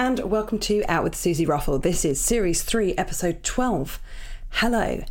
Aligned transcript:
And 0.00 0.18
welcome 0.20 0.58
to 0.60 0.82
Out 0.88 1.04
with 1.04 1.12
Suzi 1.12 1.46
Ruffell. 1.46 1.78
This 1.78 2.06
is 2.06 2.18
Series 2.18 2.62
3, 2.62 2.94
Episode 2.94 3.42
12. 3.42 4.00
Hello. 4.48 5.04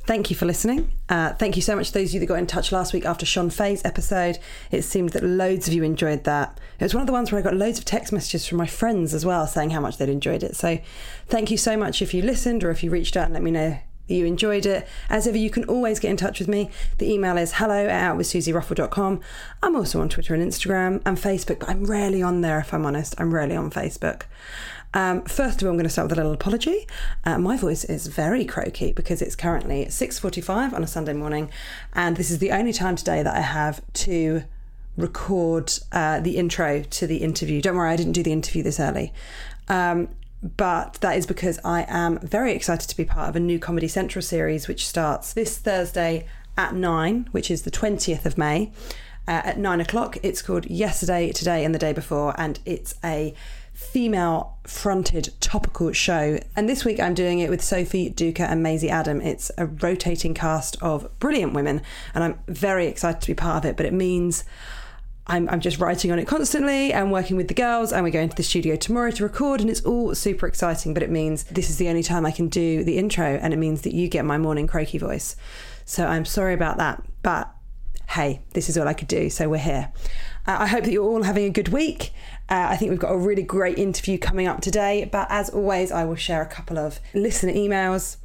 Thank 0.00 0.30
you 0.30 0.36
for 0.36 0.46
listening. 0.46 0.90
Uh, 1.08 1.32
thank 1.34 1.54
you 1.54 1.62
so 1.62 1.76
much 1.76 1.92
to 1.92 1.94
those 1.94 2.08
of 2.08 2.14
you 2.14 2.18
that 2.20 2.26
got 2.26 2.40
in 2.40 2.48
touch 2.48 2.72
last 2.72 2.92
week 2.92 3.04
after 3.04 3.24
Shon 3.24 3.50
Faye's 3.50 3.84
episode. 3.84 4.40
It 4.72 4.82
seemed 4.82 5.10
that 5.10 5.22
loads 5.22 5.68
of 5.68 5.74
you 5.74 5.84
enjoyed 5.84 6.24
that. 6.24 6.58
It 6.80 6.82
was 6.82 6.92
one 6.92 7.02
of 7.02 7.06
the 7.06 7.12
ones 7.12 7.30
where 7.30 7.38
I 7.38 7.42
got 7.42 7.54
loads 7.54 7.78
of 7.78 7.84
text 7.84 8.12
messages 8.12 8.44
from 8.44 8.58
my 8.58 8.66
friends 8.66 9.14
as 9.14 9.24
well 9.24 9.46
saying 9.46 9.70
how 9.70 9.80
much 9.80 9.98
they'd 9.98 10.08
enjoyed 10.08 10.42
it. 10.42 10.56
So 10.56 10.80
thank 11.28 11.52
you 11.52 11.56
so 11.56 11.76
much 11.76 12.02
if 12.02 12.12
you 12.12 12.20
listened 12.22 12.64
or 12.64 12.72
if 12.72 12.82
you 12.82 12.90
reached 12.90 13.16
out 13.16 13.26
and 13.26 13.34
let 13.34 13.44
me 13.44 13.52
know 13.52 13.78
you 14.08 14.26
enjoyed 14.26 14.66
it. 14.66 14.86
As 15.08 15.26
ever, 15.26 15.36
you 15.36 15.50
can 15.50 15.64
always 15.64 15.98
get 15.98 16.10
in 16.10 16.16
touch 16.16 16.38
with 16.38 16.48
me. 16.48 16.70
The 16.98 17.10
email 17.10 17.36
is 17.38 17.54
hello 17.54 17.86
at 17.86 18.14
outwithsusieruffle.com. 18.14 19.20
I'm 19.62 19.76
also 19.76 20.00
on 20.00 20.08
Twitter 20.08 20.34
and 20.34 20.42
Instagram 20.42 21.02
and 21.06 21.16
Facebook, 21.16 21.60
but 21.60 21.68
I'm 21.68 21.84
rarely 21.84 22.22
on 22.22 22.40
there 22.40 22.58
if 22.58 22.74
I'm 22.74 22.84
honest. 22.84 23.14
I'm 23.18 23.32
rarely 23.32 23.56
on 23.56 23.70
Facebook. 23.70 24.22
Um, 24.94 25.22
first 25.22 25.62
of 25.62 25.66
all, 25.66 25.70
I'm 25.70 25.76
going 25.76 25.84
to 25.84 25.90
start 25.90 26.08
with 26.08 26.18
a 26.18 26.20
little 26.20 26.34
apology. 26.34 26.86
Uh, 27.24 27.38
my 27.38 27.56
voice 27.56 27.84
is 27.84 28.08
very 28.08 28.44
croaky 28.44 28.92
because 28.92 29.22
it's 29.22 29.34
currently 29.34 29.86
6.45 29.86 30.74
on 30.74 30.82
a 30.82 30.86
Sunday 30.86 31.14
morning, 31.14 31.50
and 31.94 32.16
this 32.16 32.30
is 32.30 32.38
the 32.38 32.52
only 32.52 32.72
time 32.72 32.96
today 32.96 33.22
that 33.22 33.34
I 33.34 33.40
have 33.40 33.80
to 33.94 34.44
record 34.96 35.72
uh, 35.92 36.20
the 36.20 36.36
intro 36.36 36.82
to 36.82 37.06
the 37.06 37.18
interview. 37.18 37.62
Don't 37.62 37.76
worry, 37.76 37.90
I 37.90 37.96
didn't 37.96 38.12
do 38.12 38.22
the 38.22 38.32
interview 38.32 38.62
this 38.62 38.78
early. 38.78 39.14
Um, 39.68 40.08
but 40.42 40.94
that 41.00 41.16
is 41.16 41.26
because 41.26 41.58
I 41.64 41.86
am 41.88 42.18
very 42.18 42.52
excited 42.52 42.88
to 42.88 42.96
be 42.96 43.04
part 43.04 43.28
of 43.28 43.36
a 43.36 43.40
new 43.40 43.58
Comedy 43.58 43.88
Central 43.88 44.22
series 44.22 44.66
which 44.66 44.86
starts 44.86 45.32
this 45.32 45.56
Thursday 45.58 46.26
at 46.56 46.74
9, 46.74 47.28
which 47.30 47.50
is 47.50 47.62
the 47.62 47.70
20th 47.70 48.26
of 48.26 48.36
May. 48.36 48.72
Uh, 49.28 49.40
at 49.44 49.58
nine 49.58 49.80
o'clock, 49.80 50.18
it's 50.24 50.42
called 50.42 50.66
Yesterday, 50.66 51.30
Today, 51.30 51.64
and 51.64 51.72
the 51.72 51.78
Day 51.78 51.92
Before, 51.92 52.34
and 52.36 52.58
it's 52.64 52.96
a 53.04 53.34
female 53.72 54.58
fronted 54.66 55.32
topical 55.40 55.92
show. 55.92 56.40
And 56.56 56.68
this 56.68 56.84
week 56.84 56.98
I'm 56.98 57.14
doing 57.14 57.38
it 57.38 57.48
with 57.48 57.62
Sophie 57.62 58.10
Duker 58.10 58.40
and 58.40 58.64
Maisie 58.64 58.90
Adam. 58.90 59.20
It's 59.20 59.52
a 59.56 59.66
rotating 59.66 60.34
cast 60.34 60.76
of 60.82 61.08
brilliant 61.20 61.52
women, 61.52 61.82
and 62.14 62.24
I'm 62.24 62.38
very 62.48 62.88
excited 62.88 63.20
to 63.20 63.28
be 63.28 63.34
part 63.34 63.64
of 63.64 63.70
it, 63.70 63.76
but 63.76 63.86
it 63.86 63.92
means 63.92 64.44
I'm, 65.26 65.48
I'm 65.48 65.60
just 65.60 65.78
writing 65.78 66.10
on 66.10 66.18
it 66.18 66.26
constantly 66.26 66.92
and 66.92 67.12
working 67.12 67.36
with 67.36 67.48
the 67.48 67.54
girls, 67.54 67.92
and 67.92 68.02
we're 68.02 68.10
going 68.10 68.28
to 68.28 68.36
the 68.36 68.42
studio 68.42 68.76
tomorrow 68.76 69.10
to 69.12 69.22
record, 69.22 69.60
and 69.60 69.70
it's 69.70 69.82
all 69.82 70.14
super 70.14 70.46
exciting. 70.46 70.94
But 70.94 71.02
it 71.02 71.10
means 71.10 71.44
this 71.44 71.70
is 71.70 71.78
the 71.78 71.88
only 71.88 72.02
time 72.02 72.26
I 72.26 72.32
can 72.32 72.48
do 72.48 72.82
the 72.82 72.98
intro, 72.98 73.38
and 73.40 73.52
it 73.54 73.58
means 73.58 73.82
that 73.82 73.94
you 73.94 74.08
get 74.08 74.24
my 74.24 74.38
morning 74.38 74.66
croaky 74.66 74.98
voice. 74.98 75.36
So 75.84 76.06
I'm 76.06 76.24
sorry 76.24 76.54
about 76.54 76.78
that, 76.78 77.02
but 77.22 77.52
hey, 78.08 78.42
this 78.52 78.68
is 78.68 78.76
all 78.76 78.88
I 78.88 78.94
could 78.94 79.08
do, 79.08 79.30
so 79.30 79.48
we're 79.48 79.58
here. 79.58 79.92
Uh, 80.46 80.56
I 80.60 80.66
hope 80.66 80.84
that 80.84 80.92
you're 80.92 81.04
all 81.04 81.22
having 81.22 81.44
a 81.44 81.50
good 81.50 81.68
week. 81.68 82.12
Uh, 82.48 82.66
I 82.70 82.76
think 82.76 82.90
we've 82.90 82.98
got 82.98 83.12
a 83.12 83.16
really 83.16 83.42
great 83.42 83.78
interview 83.78 84.18
coming 84.18 84.48
up 84.48 84.60
today, 84.60 85.08
but 85.10 85.28
as 85.30 85.50
always, 85.50 85.92
I 85.92 86.04
will 86.04 86.16
share 86.16 86.42
a 86.42 86.46
couple 86.46 86.78
of 86.78 87.00
listener 87.14 87.52
emails. 87.52 88.16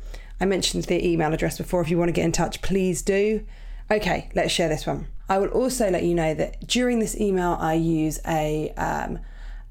I 0.41 0.45
mentioned 0.45 0.85
the 0.85 1.07
email 1.07 1.33
address 1.33 1.57
before. 1.57 1.81
If 1.81 1.89
you 1.89 1.97
want 1.97 2.09
to 2.09 2.13
get 2.13 2.25
in 2.25 2.31
touch, 2.31 2.61
please 2.61 3.01
do. 3.01 3.45
Okay, 3.89 4.29
let's 4.35 4.51
share 4.51 4.67
this 4.67 4.85
one. 4.85 5.07
I 5.29 5.37
will 5.37 5.49
also 5.49 5.89
let 5.89 6.03
you 6.03 6.13
know 6.15 6.33
that 6.33 6.65
during 6.67 6.99
this 6.99 7.19
email, 7.19 7.57
I 7.59 7.73
use 7.73 8.19
a 8.25 8.71
um, 8.77 9.19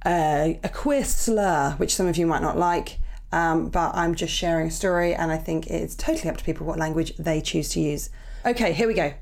a, 0.04 0.60
a 0.62 0.68
queer 0.68 1.04
slur, 1.04 1.74
which 1.78 1.94
some 1.94 2.06
of 2.06 2.16
you 2.16 2.26
might 2.26 2.42
not 2.42 2.56
like. 2.56 2.98
Um, 3.32 3.68
but 3.68 3.94
I'm 3.94 4.14
just 4.14 4.32
sharing 4.32 4.68
a 4.68 4.70
story, 4.70 5.14
and 5.14 5.32
I 5.32 5.36
think 5.36 5.66
it's 5.66 5.94
totally 5.94 6.30
up 6.30 6.36
to 6.36 6.44
people 6.44 6.66
what 6.66 6.78
language 6.78 7.16
they 7.16 7.40
choose 7.40 7.68
to 7.70 7.80
use. 7.80 8.08
Okay, 8.44 8.72
here 8.72 8.86
we 8.86 8.94
go. 8.94 9.14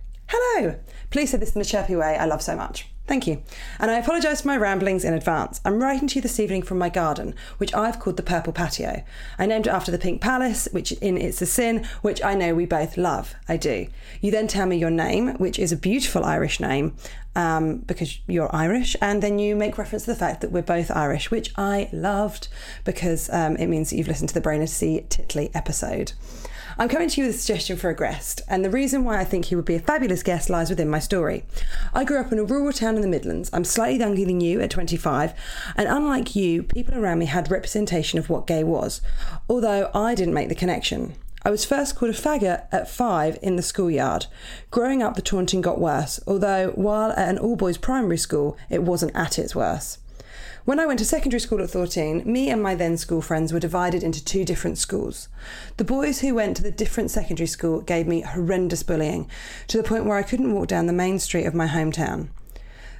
Please 1.10 1.30
say 1.30 1.38
this 1.38 1.54
in 1.54 1.60
a 1.60 1.64
chirpy 1.64 1.96
way 1.96 2.16
I 2.16 2.26
love 2.26 2.42
so 2.42 2.56
much. 2.56 2.88
Thank 3.06 3.26
you. 3.26 3.42
And 3.78 3.90
I 3.90 3.98
apologise 3.98 4.40
for 4.40 4.48
my 4.48 4.56
ramblings 4.56 5.04
in 5.04 5.12
advance. 5.12 5.60
I'm 5.62 5.82
writing 5.82 6.08
to 6.08 6.14
you 6.16 6.22
this 6.22 6.40
evening 6.40 6.62
from 6.62 6.78
my 6.78 6.88
garden, 6.88 7.34
which 7.58 7.74
I've 7.74 8.00
called 8.00 8.16
the 8.16 8.22
Purple 8.22 8.54
Patio. 8.54 9.04
I 9.38 9.44
named 9.44 9.66
it 9.66 9.70
after 9.70 9.90
the 9.90 9.98
Pink 9.98 10.22
Palace, 10.22 10.68
which 10.72 10.92
in 10.92 11.18
It's 11.18 11.42
a 11.42 11.46
Sin, 11.46 11.86
which 12.00 12.24
I 12.24 12.34
know 12.34 12.54
we 12.54 12.64
both 12.64 12.96
love. 12.96 13.34
I 13.46 13.58
do. 13.58 13.88
You 14.22 14.30
then 14.30 14.48
tell 14.48 14.64
me 14.64 14.76
your 14.76 14.90
name, 14.90 15.34
which 15.34 15.58
is 15.58 15.70
a 15.70 15.76
beautiful 15.76 16.24
Irish 16.24 16.60
name, 16.60 16.96
um, 17.36 17.78
because 17.78 18.20
you're 18.26 18.54
Irish, 18.56 18.96
and 19.02 19.22
then 19.22 19.38
you 19.38 19.54
make 19.54 19.76
reference 19.76 20.06
to 20.06 20.12
the 20.12 20.18
fact 20.18 20.40
that 20.40 20.50
we're 20.50 20.62
both 20.62 20.90
Irish, 20.90 21.30
which 21.30 21.52
I 21.56 21.90
loved 21.92 22.48
because 22.84 23.28
um, 23.30 23.56
it 23.56 23.66
means 23.66 23.90
that 23.90 23.96
you've 23.96 24.08
listened 24.08 24.30
to 24.30 24.34
the 24.34 24.40
Brainerd 24.40 24.70
C. 24.70 25.04
Titley 25.10 25.50
episode. 25.54 26.12
I'm 26.76 26.88
coming 26.88 27.08
to 27.08 27.20
you 27.20 27.28
with 27.28 27.36
a 27.36 27.38
suggestion 27.38 27.76
for 27.76 27.88
a 27.88 27.94
guest, 27.94 28.40
and 28.48 28.64
the 28.64 28.70
reason 28.70 29.04
why 29.04 29.20
I 29.20 29.24
think 29.24 29.44
he 29.44 29.54
would 29.54 29.64
be 29.64 29.76
a 29.76 29.80
fabulous 29.80 30.24
guest 30.24 30.50
lies 30.50 30.70
within 30.70 30.88
my 30.88 30.98
story. 30.98 31.44
I 31.92 32.02
grew 32.02 32.18
up 32.18 32.32
in 32.32 32.38
a 32.40 32.44
rural 32.44 32.72
town 32.72 32.96
in 32.96 33.00
the 33.00 33.06
Midlands. 33.06 33.48
I'm 33.52 33.64
slightly 33.64 34.00
younger 34.00 34.24
than 34.24 34.40
you 34.40 34.60
at 34.60 34.70
25, 34.70 35.34
and 35.76 35.86
unlike 35.86 36.34
you, 36.34 36.64
people 36.64 36.96
around 36.96 37.20
me 37.20 37.26
had 37.26 37.48
representation 37.48 38.18
of 38.18 38.28
what 38.28 38.48
gay 38.48 38.64
was, 38.64 39.00
although 39.48 39.88
I 39.94 40.16
didn't 40.16 40.34
make 40.34 40.48
the 40.48 40.56
connection. 40.56 41.14
I 41.44 41.50
was 41.50 41.64
first 41.64 41.94
called 41.94 42.10
a 42.10 42.18
faggot 42.18 42.64
at 42.72 42.90
five 42.90 43.38
in 43.40 43.54
the 43.54 43.62
schoolyard. 43.62 44.26
Growing 44.72 45.00
up, 45.00 45.14
the 45.14 45.22
taunting 45.22 45.60
got 45.60 45.78
worse, 45.78 46.18
although 46.26 46.70
while 46.70 47.12
at 47.12 47.28
an 47.28 47.38
all 47.38 47.54
boys 47.54 47.78
primary 47.78 48.18
school, 48.18 48.56
it 48.68 48.82
wasn't 48.82 49.14
at 49.14 49.38
its 49.38 49.54
worst. 49.54 50.00
When 50.64 50.80
I 50.80 50.86
went 50.86 50.98
to 51.00 51.04
secondary 51.04 51.40
school 51.40 51.60
at 51.60 51.68
14, 51.68 52.22
me 52.24 52.48
and 52.48 52.62
my 52.62 52.74
then 52.74 52.96
school 52.96 53.20
friends 53.20 53.52
were 53.52 53.60
divided 53.60 54.02
into 54.02 54.24
two 54.24 54.46
different 54.46 54.78
schools. 54.78 55.28
The 55.76 55.84
boys 55.84 56.20
who 56.20 56.34
went 56.34 56.56
to 56.56 56.62
the 56.62 56.70
different 56.70 57.10
secondary 57.10 57.46
school 57.46 57.82
gave 57.82 58.06
me 58.06 58.22
horrendous 58.22 58.82
bullying, 58.82 59.28
to 59.68 59.76
the 59.76 59.86
point 59.86 60.06
where 60.06 60.16
I 60.16 60.22
couldn't 60.22 60.54
walk 60.54 60.68
down 60.68 60.86
the 60.86 60.94
main 60.94 61.18
street 61.18 61.44
of 61.44 61.54
my 61.54 61.66
hometown. 61.66 62.28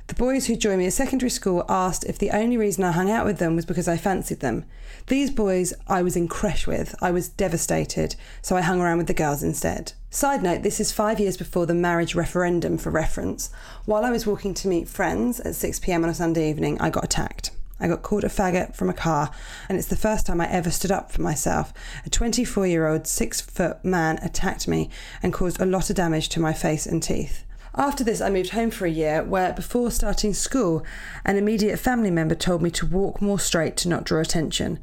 The 0.08 0.14
boys 0.14 0.44
who 0.44 0.56
joined 0.56 0.80
me 0.80 0.86
at 0.86 0.92
secondary 0.92 1.30
school 1.30 1.64
asked 1.66 2.04
if 2.04 2.18
the 2.18 2.32
only 2.32 2.58
reason 2.58 2.84
I 2.84 2.92
hung 2.92 3.10
out 3.10 3.24
with 3.24 3.38
them 3.38 3.56
was 3.56 3.64
because 3.64 3.88
I 3.88 3.96
fancied 3.96 4.40
them. 4.40 4.66
These 5.08 5.32
boys 5.32 5.74
I 5.86 6.00
was 6.00 6.16
in 6.16 6.28
creche 6.28 6.66
with. 6.66 6.94
I 7.02 7.10
was 7.10 7.28
devastated, 7.28 8.16
so 8.40 8.56
I 8.56 8.62
hung 8.62 8.80
around 8.80 8.96
with 8.96 9.06
the 9.06 9.12
girls 9.12 9.42
instead. 9.42 9.92
Side 10.08 10.42
note, 10.42 10.62
this 10.62 10.80
is 10.80 10.92
five 10.92 11.20
years 11.20 11.36
before 11.36 11.66
the 11.66 11.74
marriage 11.74 12.14
referendum 12.14 12.78
for 12.78 12.88
reference. 12.88 13.50
While 13.84 14.06
I 14.06 14.10
was 14.10 14.26
walking 14.26 14.54
to 14.54 14.68
meet 14.68 14.88
friends 14.88 15.40
at 15.40 15.52
6pm 15.52 16.04
on 16.04 16.08
a 16.08 16.14
Sunday 16.14 16.48
evening, 16.48 16.80
I 16.80 16.88
got 16.88 17.04
attacked. 17.04 17.50
I 17.78 17.86
got 17.86 18.00
called 18.00 18.24
a 18.24 18.28
faggot 18.28 18.74
from 18.74 18.88
a 18.88 18.94
car, 18.94 19.30
and 19.68 19.76
it's 19.76 19.88
the 19.88 19.96
first 19.96 20.24
time 20.24 20.40
I 20.40 20.48
ever 20.48 20.70
stood 20.70 20.92
up 20.92 21.12
for 21.12 21.20
myself. 21.20 21.74
A 22.06 22.10
24 22.10 22.66
year 22.66 22.86
old, 22.86 23.06
six 23.06 23.42
foot 23.42 23.84
man 23.84 24.18
attacked 24.22 24.66
me 24.66 24.88
and 25.22 25.34
caused 25.34 25.60
a 25.60 25.66
lot 25.66 25.90
of 25.90 25.96
damage 25.96 26.30
to 26.30 26.40
my 26.40 26.54
face 26.54 26.86
and 26.86 27.02
teeth. 27.02 27.44
After 27.76 28.04
this, 28.04 28.20
I 28.20 28.30
moved 28.30 28.50
home 28.50 28.70
for 28.70 28.86
a 28.86 28.90
year, 28.90 29.24
where 29.24 29.52
before 29.52 29.90
starting 29.90 30.32
school, 30.32 30.84
an 31.24 31.36
immediate 31.36 31.78
family 31.78 32.10
member 32.10 32.36
told 32.36 32.62
me 32.62 32.70
to 32.70 32.86
walk 32.86 33.20
more 33.20 33.40
straight 33.40 33.76
to 33.78 33.88
not 33.88 34.04
draw 34.04 34.20
attention. 34.20 34.78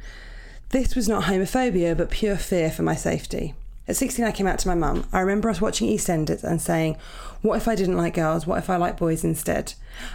This 0.69 0.95
was 0.95 1.07
not 1.07 1.23
homophobia, 1.23 1.95
but 1.95 2.11
pure 2.11 2.35
fear 2.35 2.69
for 2.69 2.83
my 2.83 2.95
safety. 2.95 3.53
At 3.87 3.95
16, 3.95 4.25
I 4.25 4.31
came 4.31 4.47
out 4.47 4.59
to 4.59 4.67
my 4.67 4.75
mum. 4.75 5.05
I 5.11 5.21
remember 5.21 5.49
us 5.49 5.61
watching 5.61 5.87
EastEnders 5.87 6.43
and 6.43 6.61
saying, 6.61 6.97
What 7.41 7.55
if 7.55 7.67
I 7.67 7.75
didn't 7.75 7.97
like 7.97 8.13
girls? 8.13 8.45
What 8.45 8.59
if 8.59 8.69
I 8.69 8.75
liked 8.75 8.99
boys 8.99 9.23
instead? 9.23 9.73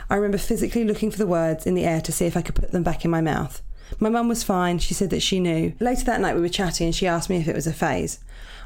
I 0.08 0.14
remember 0.14 0.38
physically 0.38 0.84
looking 0.84 1.10
for 1.10 1.18
the 1.18 1.26
words 1.26 1.66
in 1.66 1.74
the 1.74 1.84
air 1.84 2.00
to 2.02 2.12
see 2.12 2.26
if 2.26 2.36
I 2.36 2.42
could 2.42 2.54
put 2.54 2.72
them 2.72 2.82
back 2.82 3.04
in 3.04 3.10
my 3.10 3.20
mouth. 3.20 3.62
My 3.98 4.08
mum 4.08 4.28
was 4.28 4.42
fine. 4.42 4.78
She 4.78 4.94
said 4.94 5.10
that 5.10 5.22
she 5.22 5.40
knew. 5.40 5.74
Later 5.80 6.04
that 6.04 6.20
night, 6.20 6.34
we 6.34 6.40
were 6.40 6.48
chatting 6.48 6.86
and 6.86 6.94
she 6.94 7.06
asked 7.06 7.30
me 7.30 7.36
if 7.36 7.48
it 7.48 7.54
was 7.54 7.66
a 7.66 7.72
phase. 7.72 8.18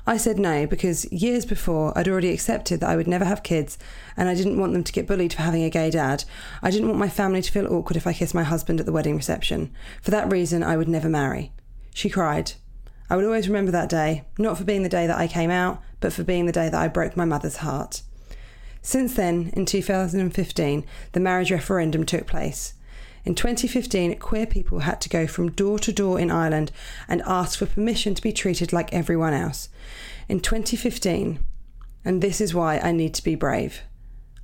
I 0.07 0.17
said 0.17 0.39
no 0.39 0.67
because 0.67 1.11
years 1.13 1.45
before 1.45 1.97
I'd 1.97 2.09
already 2.09 2.31
accepted 2.31 2.81
that 2.81 2.89
I 2.89 2.97
would 2.97 3.07
never 3.07 3.25
have 3.25 3.43
kids 3.43 3.79
and 4.17 4.29
I 4.29 4.35
didn't 4.35 4.59
want 4.59 4.73
them 4.73 4.83
to 4.83 4.93
get 4.93 5.07
bullied 5.07 5.33
for 5.33 5.43
having 5.43 5.63
a 5.63 5.71
gay 5.71 5.91
dad. 5.91 6.25
I 6.63 6.71
didn't 6.71 6.89
want 6.89 6.99
my 6.99 7.09
family 7.09 7.43
to 7.43 7.53
feel 7.53 7.73
awkward 7.73 7.97
if 7.97 8.07
I 8.07 8.13
kissed 8.13 8.35
my 8.35 8.43
husband 8.43 8.81
at 8.81 8.87
the 8.87 8.93
wedding 8.93 9.17
reception. 9.17 9.73
For 10.03 10.11
that 10.11 10.33
reason, 10.33 10.63
I 10.63 10.77
would 10.77 10.89
never 10.89 11.09
marry. 11.09 11.53
She 11.95 12.09
cried. 12.09 12.53
I 13.11 13.17
will 13.17 13.27
always 13.27 13.49
remember 13.49 13.73
that 13.73 13.89
day, 13.89 14.25
not 14.39 14.57
for 14.57 14.65
being 14.65 14.85
the 14.85 14.89
day 14.89 15.07
that 15.07 15.19
I 15.19 15.27
came 15.27 15.51
out, 15.51 15.83
but 16.01 16.13
for 16.13 16.25
being 16.25 16.47
the 16.47 16.53
day 16.53 16.69
that 16.69 16.81
I 16.81 16.89
broke 16.89 17.17
my 17.17 17.25
mother's 17.25 17.57
heart. 17.57 18.03
Since 18.83 19.15
then, 19.15 19.51
in 19.53 19.67
2015, 19.67 20.87
the 21.13 21.21
marriage 21.21 21.51
referendum 21.51 22.07
took 22.07 22.27
place. 22.27 22.75
In 23.25 23.35
2015, 23.35 24.19
queer 24.19 24.47
people 24.47 24.81
had 24.81 25.01
to 25.03 25.09
go 25.09 25.27
from 25.27 25.51
door 25.51 25.79
to 25.81 25.93
door 25.93 26.19
in 26.19 26.31
Ireland 26.31 26.73
and 27.07 27.23
ask 27.27 27.59
for 27.59 27.67
permission 27.67 28.15
to 28.15 28.23
be 28.23 28.33
treated 28.33 28.73
like 28.73 28.93
everyone 28.95 29.35
else. 29.35 29.69
In 30.29 30.41
2015, 30.41 31.39
and 32.05 32.23
this 32.23 32.41
is 32.41 32.55
why 32.55 32.79
I 32.79 32.93
need 32.93 33.13
to 33.15 33.25
be 33.25 33.35
brave, 33.35 33.83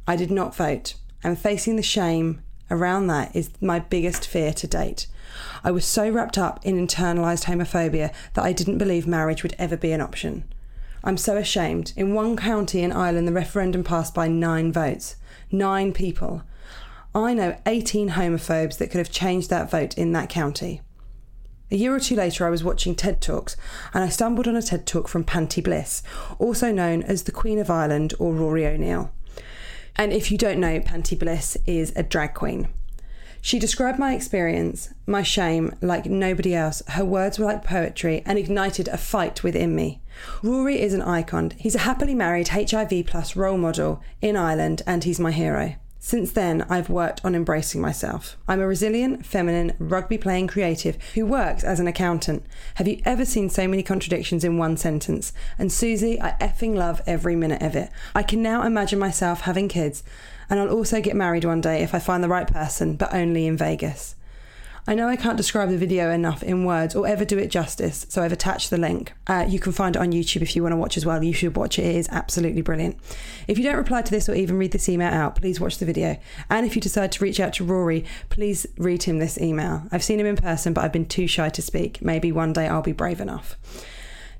I 0.06 0.16
did 0.16 0.30
not 0.30 0.54
vote, 0.54 0.94
and 1.24 1.38
facing 1.38 1.76
the 1.76 1.82
shame 1.82 2.42
around 2.70 3.06
that 3.06 3.34
is 3.34 3.50
my 3.60 3.78
biggest 3.78 4.26
fear 4.26 4.52
to 4.52 4.66
date. 4.66 5.06
I 5.64 5.70
was 5.70 5.84
so 5.84 6.10
wrapped 6.10 6.38
up 6.38 6.60
in 6.64 6.76
internalized 6.76 7.44
homophobia 7.44 8.12
that 8.34 8.44
I 8.44 8.52
didn't 8.52 8.78
believe 8.78 9.06
marriage 9.06 9.42
would 9.42 9.56
ever 9.58 9.76
be 9.76 9.92
an 9.92 10.00
option. 10.00 10.44
I'm 11.02 11.16
so 11.16 11.36
ashamed. 11.36 11.92
In 11.96 12.14
one 12.14 12.36
county 12.36 12.82
in 12.82 12.92
Ireland, 12.92 13.28
the 13.28 13.32
referendum 13.32 13.84
passed 13.84 14.14
by 14.14 14.28
nine 14.28 14.72
votes. 14.72 15.16
Nine 15.50 15.92
people. 15.92 16.42
I 17.16 17.32
know 17.32 17.56
18 17.64 18.10
homophobes 18.10 18.76
that 18.76 18.90
could 18.90 18.98
have 18.98 19.10
changed 19.10 19.48
that 19.48 19.70
vote 19.70 19.96
in 19.96 20.12
that 20.12 20.28
county. 20.28 20.82
A 21.70 21.76
year 21.76 21.94
or 21.94 21.98
two 21.98 22.14
later, 22.14 22.46
I 22.46 22.50
was 22.50 22.62
watching 22.62 22.94
TED 22.94 23.22
Talks 23.22 23.56
and 23.94 24.04
I 24.04 24.10
stumbled 24.10 24.46
on 24.46 24.54
a 24.54 24.60
TED 24.60 24.86
Talk 24.86 25.08
from 25.08 25.24
Panti 25.24 25.64
Bliss, 25.64 26.02
also 26.38 26.70
known 26.70 27.02
as 27.02 27.22
the 27.22 27.32
Queen 27.32 27.58
of 27.58 27.70
Ireland 27.70 28.12
or 28.18 28.34
Rory 28.34 28.66
O'Neill. 28.66 29.10
And 29.96 30.12
if 30.12 30.30
you 30.30 30.36
don't 30.36 30.60
know, 30.60 30.78
Panti 30.78 31.18
Bliss 31.18 31.56
is 31.64 31.90
a 31.96 32.02
drag 32.02 32.34
queen. 32.34 32.68
She 33.40 33.58
described 33.58 33.98
my 33.98 34.14
experience, 34.14 34.92
my 35.06 35.22
shame, 35.22 35.74
like 35.80 36.04
nobody 36.04 36.54
else. 36.54 36.82
Her 36.86 37.04
words 37.04 37.38
were 37.38 37.46
like 37.46 37.64
poetry 37.64 38.22
and 38.26 38.38
ignited 38.38 38.88
a 38.88 38.98
fight 38.98 39.42
within 39.42 39.74
me. 39.74 40.02
Rory 40.42 40.82
is 40.82 40.92
an 40.92 41.00
icon. 41.00 41.52
He's 41.56 41.76
a 41.76 41.80
happily 41.80 42.14
married 42.14 42.48
HIV 42.48 43.06
plus 43.06 43.36
role 43.36 43.56
model 43.56 44.02
in 44.20 44.36
Ireland 44.36 44.82
and 44.86 45.02
he's 45.02 45.18
my 45.18 45.32
hero. 45.32 45.76
Since 46.06 46.30
then, 46.30 46.64
I've 46.70 46.88
worked 46.88 47.20
on 47.24 47.34
embracing 47.34 47.80
myself. 47.80 48.36
I'm 48.46 48.60
a 48.60 48.66
resilient, 48.68 49.26
feminine, 49.26 49.74
rugby 49.80 50.16
playing 50.18 50.46
creative 50.46 51.02
who 51.14 51.26
works 51.26 51.64
as 51.64 51.80
an 51.80 51.88
accountant. 51.88 52.46
Have 52.76 52.86
you 52.86 53.02
ever 53.04 53.24
seen 53.24 53.50
so 53.50 53.66
many 53.66 53.82
contradictions 53.82 54.44
in 54.44 54.56
one 54.56 54.76
sentence? 54.76 55.32
And 55.58 55.68
Suzi, 55.68 56.22
I 56.22 56.36
effing 56.40 56.76
love 56.76 57.02
every 57.08 57.34
minute 57.34 57.60
of 57.60 57.74
it. 57.74 57.90
I 58.14 58.22
can 58.22 58.40
now 58.40 58.62
imagine 58.62 59.00
myself 59.00 59.40
having 59.40 59.66
kids, 59.66 60.04
and 60.48 60.60
I'll 60.60 60.70
also 60.70 61.00
get 61.00 61.16
married 61.16 61.44
one 61.44 61.60
day 61.60 61.82
if 61.82 61.92
I 61.92 61.98
find 61.98 62.22
the 62.22 62.28
right 62.28 62.46
person, 62.46 62.94
but 62.94 63.12
only 63.12 63.48
in 63.48 63.56
Vegas. 63.56 64.14
I 64.88 64.94
know 64.94 65.08
I 65.08 65.16
can't 65.16 65.36
describe 65.36 65.68
the 65.68 65.76
video 65.76 66.12
enough 66.12 66.44
in 66.44 66.64
words 66.64 66.94
or 66.94 67.08
ever 67.08 67.24
do 67.24 67.38
it 67.38 67.48
justice, 67.48 68.06
so 68.08 68.22
I've 68.22 68.32
attached 68.32 68.70
the 68.70 68.76
link. 68.76 69.12
Uh, 69.26 69.44
you 69.48 69.58
can 69.58 69.72
find 69.72 69.96
it 69.96 69.98
on 69.98 70.12
YouTube 70.12 70.42
if 70.42 70.54
you 70.54 70.62
want 70.62 70.74
to 70.74 70.76
watch 70.76 70.96
as 70.96 71.04
well. 71.04 71.24
You 71.24 71.32
should 71.32 71.56
watch 71.56 71.80
it, 71.80 71.86
it 71.86 71.96
is 71.96 72.08
absolutely 72.12 72.62
brilliant. 72.62 72.96
If 73.48 73.58
you 73.58 73.64
don't 73.64 73.76
reply 73.76 74.02
to 74.02 74.10
this 74.12 74.28
or 74.28 74.34
even 74.34 74.58
read 74.58 74.70
this 74.70 74.88
email 74.88 75.12
out, 75.12 75.34
please 75.34 75.58
watch 75.58 75.78
the 75.78 75.86
video. 75.86 76.16
And 76.48 76.64
if 76.64 76.76
you 76.76 76.80
decide 76.80 77.10
to 77.12 77.24
reach 77.24 77.40
out 77.40 77.54
to 77.54 77.64
Rory, 77.64 78.04
please 78.28 78.64
read 78.78 79.02
him 79.02 79.18
this 79.18 79.38
email. 79.38 79.82
I've 79.90 80.04
seen 80.04 80.20
him 80.20 80.26
in 80.26 80.36
person, 80.36 80.72
but 80.72 80.84
I've 80.84 80.92
been 80.92 81.06
too 81.06 81.26
shy 81.26 81.48
to 81.48 81.62
speak. 81.62 82.00
Maybe 82.00 82.30
one 82.30 82.52
day 82.52 82.68
I'll 82.68 82.80
be 82.80 82.92
brave 82.92 83.20
enough. 83.20 83.56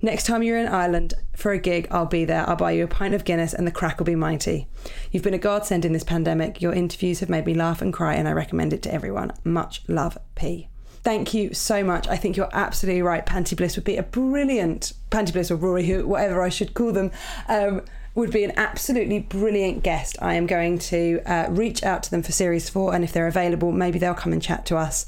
Next 0.07 0.27
time 0.27 0.45
you're 0.45 0.57
in 0.57 0.69
Ireland 0.69 1.15
for 1.35 1.51
a 1.51 1.59
gig, 1.59 1.89
I'll 1.91 2.07
be 2.07 2.25
there. 2.25 2.49
I'll 2.49 2.55
buy 2.55 2.71
you 2.71 2.85
a 2.85 2.87
pint 2.87 3.13
of 3.13 3.25
Guinness 3.25 3.53
and 3.53 3.67
the 3.67 3.73
crack 3.73 3.99
will 3.99 4.07
be 4.07 4.15
mighty. 4.15 4.69
You've 5.11 5.25
been 5.25 5.35
a 5.35 5.39
godsend 5.39 5.85
in 5.85 5.93
this 5.93 6.05
pandemic. 6.05 6.63
Your 6.63 6.73
interviews 6.73 7.19
have 7.19 7.29
made 7.29 7.45
me 7.45 7.55
laugh 7.55 7.83
and 7.83 7.93
cry, 7.93 8.15
and 8.15 8.29
I 8.29 8.31
recommend 8.31 8.73
it 8.73 8.83
to 8.83 8.95
everyone. 8.95 9.33
Much 9.43 9.83
love, 9.89 10.17
P. 10.37 10.69
Thank 11.03 11.35
you 11.35 11.53
so 11.55 11.83
much. 11.83 12.07
I 12.07 12.17
think 12.17 12.37
you're 12.37 12.49
absolutely 12.53 13.03
right. 13.03 13.27
Panti 13.27 13.57
Bliss 13.57 13.75
would 13.75 13.85
be 13.85 13.97
a 13.97 14.05
brilliant 14.05 14.93
Panti 15.11 15.33
Bliss 15.33 15.51
or 15.51 15.57
Rory, 15.57 15.85
who 15.87 16.07
whatever 16.07 16.41
I 16.41 16.51
should 16.51 16.73
call 16.75 16.93
them. 16.93 17.11
Um, 17.49 17.83
would 18.15 18.31
be 18.31 18.45
an 18.45 18.53
absolutely 18.57 19.19
brilliant 19.19 19.83
guest. 19.83 20.17
I 20.23 20.35
am 20.35 20.47
going 20.47 20.79
to 20.79 21.21
uh, 21.27 21.49
reach 21.51 21.83
out 21.83 22.03
to 22.05 22.11
them 22.11 22.23
for 22.23 22.33
series 22.33 22.71
four, 22.71 22.95
and 22.95 23.03
if 23.03 23.13
they're 23.13 23.27
available, 23.27 23.73
maybe 23.73 23.99
they'll 23.99 24.15
come 24.15 24.33
and 24.33 24.41
chat 24.41 24.65
to 24.67 24.77
us. 24.77 25.07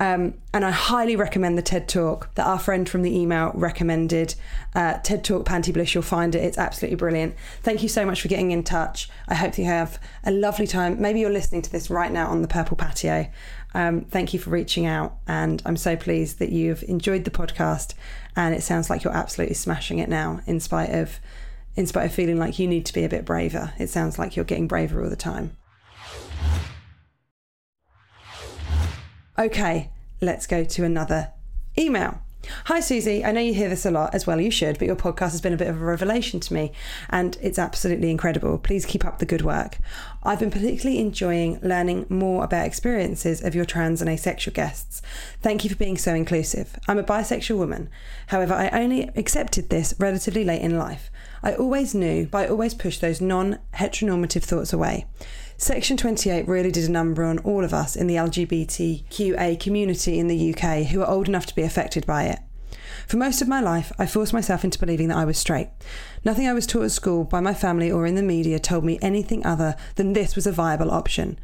Um, 0.00 0.34
and 0.54 0.64
I 0.64 0.70
highly 0.70 1.14
recommend 1.14 1.58
the 1.58 1.62
TED 1.62 1.86
Talk 1.86 2.34
that 2.34 2.46
our 2.46 2.58
friend 2.58 2.88
from 2.88 3.02
the 3.02 3.14
email 3.14 3.52
recommended. 3.54 4.34
Uh, 4.74 4.94
TED 4.94 5.22
Talk 5.22 5.44
Panti 5.44 5.74
Bliss, 5.74 5.94
you'll 5.94 6.02
find 6.02 6.34
it. 6.34 6.42
It's 6.42 6.56
absolutely 6.56 6.96
brilliant. 6.96 7.34
Thank 7.62 7.82
you 7.82 7.88
so 7.88 8.06
much 8.06 8.22
for 8.22 8.28
getting 8.28 8.50
in 8.50 8.64
touch. 8.64 9.10
I 9.28 9.34
hope 9.34 9.58
you 9.58 9.66
have 9.66 10.00
a 10.24 10.30
lovely 10.30 10.66
time. 10.66 11.00
Maybe 11.02 11.20
you're 11.20 11.30
listening 11.30 11.60
to 11.62 11.70
this 11.70 11.90
right 11.90 12.10
now 12.10 12.28
on 12.28 12.40
the 12.40 12.48
Purple 12.48 12.78
Patio. 12.78 13.30
Um, 13.74 14.06
thank 14.06 14.32
you 14.32 14.40
for 14.40 14.48
reaching 14.48 14.86
out. 14.86 15.18
And 15.28 15.62
I'm 15.66 15.76
so 15.76 15.96
pleased 15.96 16.38
that 16.38 16.50
you've 16.50 16.82
enjoyed 16.84 17.24
the 17.24 17.30
podcast. 17.30 17.92
And 18.34 18.54
it 18.54 18.62
sounds 18.62 18.88
like 18.88 19.04
you're 19.04 19.12
absolutely 19.12 19.54
smashing 19.54 19.98
it 19.98 20.08
now, 20.08 20.40
in 20.46 20.60
spite 20.60 20.90
of. 20.90 21.20
In 21.76 21.86
spite 21.86 22.06
of 22.06 22.12
feeling 22.12 22.36
like 22.36 22.58
you 22.58 22.66
need 22.66 22.84
to 22.86 22.92
be 22.92 23.04
a 23.04 23.08
bit 23.08 23.24
braver, 23.24 23.72
it 23.78 23.88
sounds 23.88 24.18
like 24.18 24.34
you're 24.34 24.44
getting 24.44 24.66
braver 24.66 25.04
all 25.04 25.08
the 25.08 25.14
time. 25.14 25.56
Okay, 29.40 29.88
let's 30.20 30.46
go 30.46 30.64
to 30.64 30.84
another 30.84 31.32
email. 31.78 32.20
Hi, 32.66 32.80
Suzi. 32.80 33.24
I 33.24 33.32
know 33.32 33.40
you 33.40 33.54
hear 33.54 33.70
this 33.70 33.86
a 33.86 33.90
lot, 33.90 34.14
as 34.14 34.26
well 34.26 34.38
you 34.38 34.50
should, 34.50 34.78
but 34.78 34.84
your 34.84 34.96
podcast 34.96 35.30
has 35.30 35.40
been 35.40 35.54
a 35.54 35.56
bit 35.56 35.68
of 35.68 35.80
a 35.80 35.84
revelation 35.84 36.40
to 36.40 36.52
me, 36.52 36.72
and 37.08 37.38
it's 37.40 37.58
absolutely 37.58 38.10
incredible. 38.10 38.58
Please 38.58 38.84
keep 38.84 39.02
up 39.02 39.18
the 39.18 39.24
good 39.24 39.40
work. 39.40 39.78
I've 40.22 40.40
been 40.40 40.50
particularly 40.50 40.98
enjoying 40.98 41.58
learning 41.62 42.04
more 42.10 42.44
about 42.44 42.66
experiences 42.66 43.42
of 43.42 43.54
your 43.54 43.64
trans 43.64 44.02
and 44.02 44.10
asexual 44.10 44.52
guests. 44.52 45.00
Thank 45.40 45.64
you 45.64 45.70
for 45.70 45.76
being 45.76 45.96
so 45.96 46.14
inclusive. 46.14 46.78
I'm 46.86 46.98
a 46.98 47.02
bisexual 47.02 47.56
woman. 47.56 47.88
However, 48.26 48.52
I 48.52 48.68
only 48.68 49.08
accepted 49.16 49.70
this 49.70 49.94
relatively 49.98 50.44
late 50.44 50.60
in 50.60 50.78
life. 50.78 51.10
I 51.42 51.54
always 51.54 51.94
knew, 51.94 52.26
but 52.26 52.44
I 52.44 52.48
always 52.48 52.74
pushed 52.74 53.00
those 53.00 53.22
non 53.22 53.58
heteronormative 53.72 54.42
thoughts 54.42 54.74
away. 54.74 55.06
Section 55.62 55.98
28 55.98 56.48
really 56.48 56.70
did 56.70 56.88
a 56.88 56.90
number 56.90 57.22
on 57.22 57.38
all 57.40 57.64
of 57.64 57.74
us 57.74 57.94
in 57.94 58.06
the 58.06 58.14
LGBTQA 58.14 59.60
community 59.60 60.18
in 60.18 60.26
the 60.26 60.54
UK 60.54 60.86
who 60.86 61.02
are 61.02 61.10
old 61.10 61.28
enough 61.28 61.44
to 61.44 61.54
be 61.54 61.60
affected 61.60 62.06
by 62.06 62.24
it. 62.24 62.38
For 63.06 63.18
most 63.18 63.42
of 63.42 63.46
my 63.46 63.60
life, 63.60 63.92
I 63.98 64.06
forced 64.06 64.32
myself 64.32 64.64
into 64.64 64.78
believing 64.78 65.08
that 65.08 65.18
I 65.18 65.26
was 65.26 65.36
straight. 65.36 65.68
Nothing 66.24 66.48
I 66.48 66.54
was 66.54 66.66
taught 66.66 66.84
at 66.84 66.92
school, 66.92 67.24
by 67.24 67.40
my 67.40 67.52
family, 67.52 67.92
or 67.92 68.06
in 68.06 68.14
the 68.14 68.22
media 68.22 68.58
told 68.58 68.84
me 68.84 68.98
anything 69.02 69.44
other 69.44 69.76
than 69.96 70.14
this 70.14 70.34
was 70.34 70.46
a 70.46 70.52
viable 70.52 70.90
option. 70.90 71.38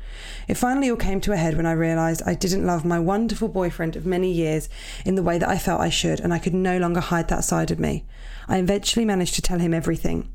It 0.49 0.57
finally 0.57 0.89
all 0.89 0.97
came 0.97 1.21
to 1.21 1.33
a 1.33 1.37
head 1.37 1.55
when 1.55 1.67
I 1.67 1.73
realised 1.73 2.23
I 2.25 2.33
didn't 2.33 2.65
love 2.65 2.87
my 2.87 2.99
wonderful 2.99 3.49
boyfriend 3.49 3.97
of 3.97 4.07
many 4.07 4.33
years 4.33 4.71
in 5.05 5.17
the 5.17 5.23
way 5.23 5.37
that 5.37 5.51
I 5.51 5.59
felt 5.59 5.83
I 5.83 5.91
should, 5.91 6.21
and 6.21 6.33
I 6.33 6.39
could 6.39 6.55
no 6.55 6.79
longer 6.79 7.01
hide 7.01 7.29
that 7.29 7.45
side 7.45 7.71
of 7.71 7.79
me. 7.79 8.07
I 8.49 8.57
eventually 8.57 9.05
managed 9.05 9.35
to 9.35 9.43
tell 9.43 9.59
him 9.59 9.75
everything. 9.75 10.31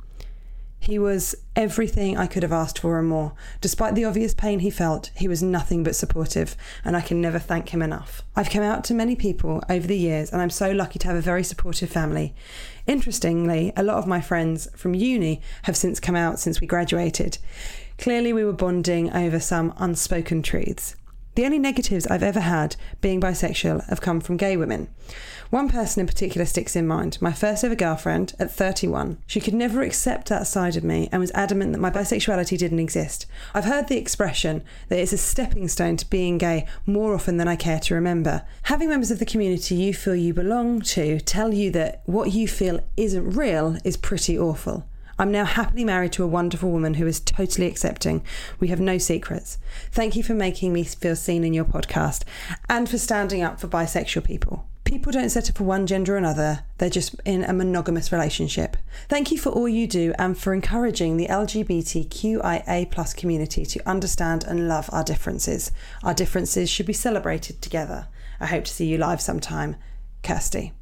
He 0.82 0.98
was 0.98 1.36
everything 1.56 2.18
I 2.18 2.26
could 2.26 2.42
have 2.42 2.52
asked 2.52 2.80
for 2.80 2.98
and 2.98 3.08
more. 3.08 3.34
Despite 3.62 3.94
the 3.94 4.04
obvious 4.04 4.34
pain 4.34 4.62
he 4.62 4.72
felt, 4.72 5.12
he 5.16 5.28
was 5.28 5.44
nothing 5.44 5.84
but 5.84 5.96
supportive, 5.96 6.58
and 6.84 6.98
I 6.98 7.02
can 7.02 7.22
never 7.22 7.38
thank 7.38 7.70
him 7.70 7.84
enough. 7.84 8.24
I've 8.36 8.50
come 8.50 8.64
out 8.64 8.84
to 8.86 8.96
many 8.96 9.16
people 9.16 9.62
over 9.70 9.86
the 9.86 9.96
years, 9.96 10.32
and 10.32 10.42
I'm 10.42 10.50
so 10.50 10.72
lucky 10.72 10.98
to 10.98 11.08
have 11.08 11.16
a 11.16 11.22
very 11.22 11.44
supportive 11.44 11.92
family. 11.92 12.34
Interestingly, 12.88 13.72
a 13.78 13.84
lot 13.84 13.98
of 13.98 14.08
my 14.08 14.22
friends 14.22 14.68
from 14.76 14.96
uni 14.96 15.40
have 15.64 15.78
since 15.78 16.00
come 16.00 16.16
out 16.16 16.40
since 16.40 16.60
we 16.60 16.66
graduated. 16.66 17.38
Clearly, 18.00 18.34
we 18.34 18.44
were 18.44 18.52
bonding 18.52 19.14
over 19.14 19.40
some 19.40 19.76
unspoken 19.78 20.42
truths. 20.42 20.96
The 21.36 21.46
only 21.46 21.60
negatives 21.60 22.06
I've 22.08 22.24
ever 22.24 22.42
had 22.42 22.76
being 23.00 23.22
bisexual 23.22 23.88
have 23.88 24.02
come 24.02 24.20
from 24.20 24.36
gay 24.36 24.58
women. 24.58 24.90
One 25.50 25.70
person 25.70 26.02
in 26.02 26.08
particular 26.08 26.46
sticks 26.46 26.76
in 26.76 26.86
mind 26.86 27.18
my 27.22 27.32
first 27.32 27.64
ever 27.64 27.76
girlfriend 27.76 28.34
at 28.38 28.52
31. 28.52 29.18
She 29.28 29.40
could 29.40 29.54
never 29.54 29.82
accept 29.82 30.28
that 30.28 30.48
side 30.48 30.76
of 30.76 30.84
me 30.84 31.08
and 31.10 31.22
was 31.22 31.32
adamant 31.32 31.72
that 31.72 31.80
my 31.80 31.90
bisexuality 31.90 32.58
didn't 32.58 32.80
exist. 32.80 33.26
I've 33.54 33.66
heard 33.66 33.88
the 33.88 33.98
expression 33.98 34.62
that 34.90 35.00
it's 35.00 35.14
a 35.14 35.18
stepping 35.18 35.70
stone 35.70 35.96
to 35.98 36.10
being 36.10 36.38
gay 36.38 36.68
more 36.86 37.14
often 37.14 37.38
than 37.38 37.48
I 37.48 37.56
care 37.56 37.80
to 37.80 37.96
remember. 37.96 38.44
Having 38.64 38.90
members 38.90 39.12
of 39.12 39.20
the 39.20 39.26
community 39.26 39.76
you 39.76 39.94
feel 39.94 40.16
you 40.16 40.34
belong 40.34 40.82
to 40.82 41.22
tell 41.22 41.54
you 41.54 41.72
that 41.72 42.02
what 42.06 42.34
you 42.34 42.48
feel 42.48 42.82
isn't 42.98 43.32
real 43.32 43.78
is 43.86 43.96
pretty 43.96 44.38
awful. 44.38 44.86
I'm 45.22 45.32
now 45.32 45.46
happily 45.46 45.86
married 45.86 46.14
to 46.14 46.24
a 46.24 46.28
wonderful 46.28 46.72
woman 46.72 46.96
who 46.96 47.06
is 47.06 47.20
totally 47.20 47.68
accepting. 47.68 48.24
We 48.60 48.70
have 48.70 48.80
no 48.80 48.98
secrets. 48.98 49.60
Thank 49.92 50.16
you 50.16 50.24
for 50.24 50.34
making 50.34 50.74
me 50.74 50.84
feel 50.84 51.16
seen 51.16 51.44
in 51.44 51.54
your 51.54 51.64
podcast 51.64 52.24
and 52.68 52.90
for 52.90 52.98
standing 52.98 53.44
up 53.44 53.60
for 53.60 53.68
bisexual 53.68 54.24
people. 54.24 54.68
People 54.84 55.12
don't 55.12 55.30
settle 55.30 55.54
for 55.54 55.64
one 55.64 55.86
gender 55.86 56.16
or 56.16 56.18
another, 56.18 56.64
they're 56.80 56.90
just 56.90 57.14
in 57.24 57.44
a 57.44 57.54
monogamous 57.54 58.12
relationship. 58.12 58.78
Thank 59.10 59.32
you 59.32 59.38
for 59.38 59.50
all 59.50 59.70
you 59.70 59.86
do 59.86 60.12
and 60.18 60.36
for 60.36 60.56
encouraging 60.56 61.18
the 61.18 61.28
LGBTQIA 61.28 63.16
community 63.16 63.64
to 63.64 63.88
understand 63.88 64.44
and 64.44 64.68
love 64.68 64.90
our 64.92 65.04
differences. 65.04 65.72
Our 66.04 66.16
differences 66.16 66.68
should 66.68 66.88
be 66.88 66.94
celebrated 66.94 67.62
together. 67.62 68.08
I 68.40 68.48
hope 68.48 68.64
to 68.64 68.74
see 68.74 68.88
you 68.88 68.98
live 68.98 69.22
sometime, 69.22 69.76
Kirsty. 70.24 70.74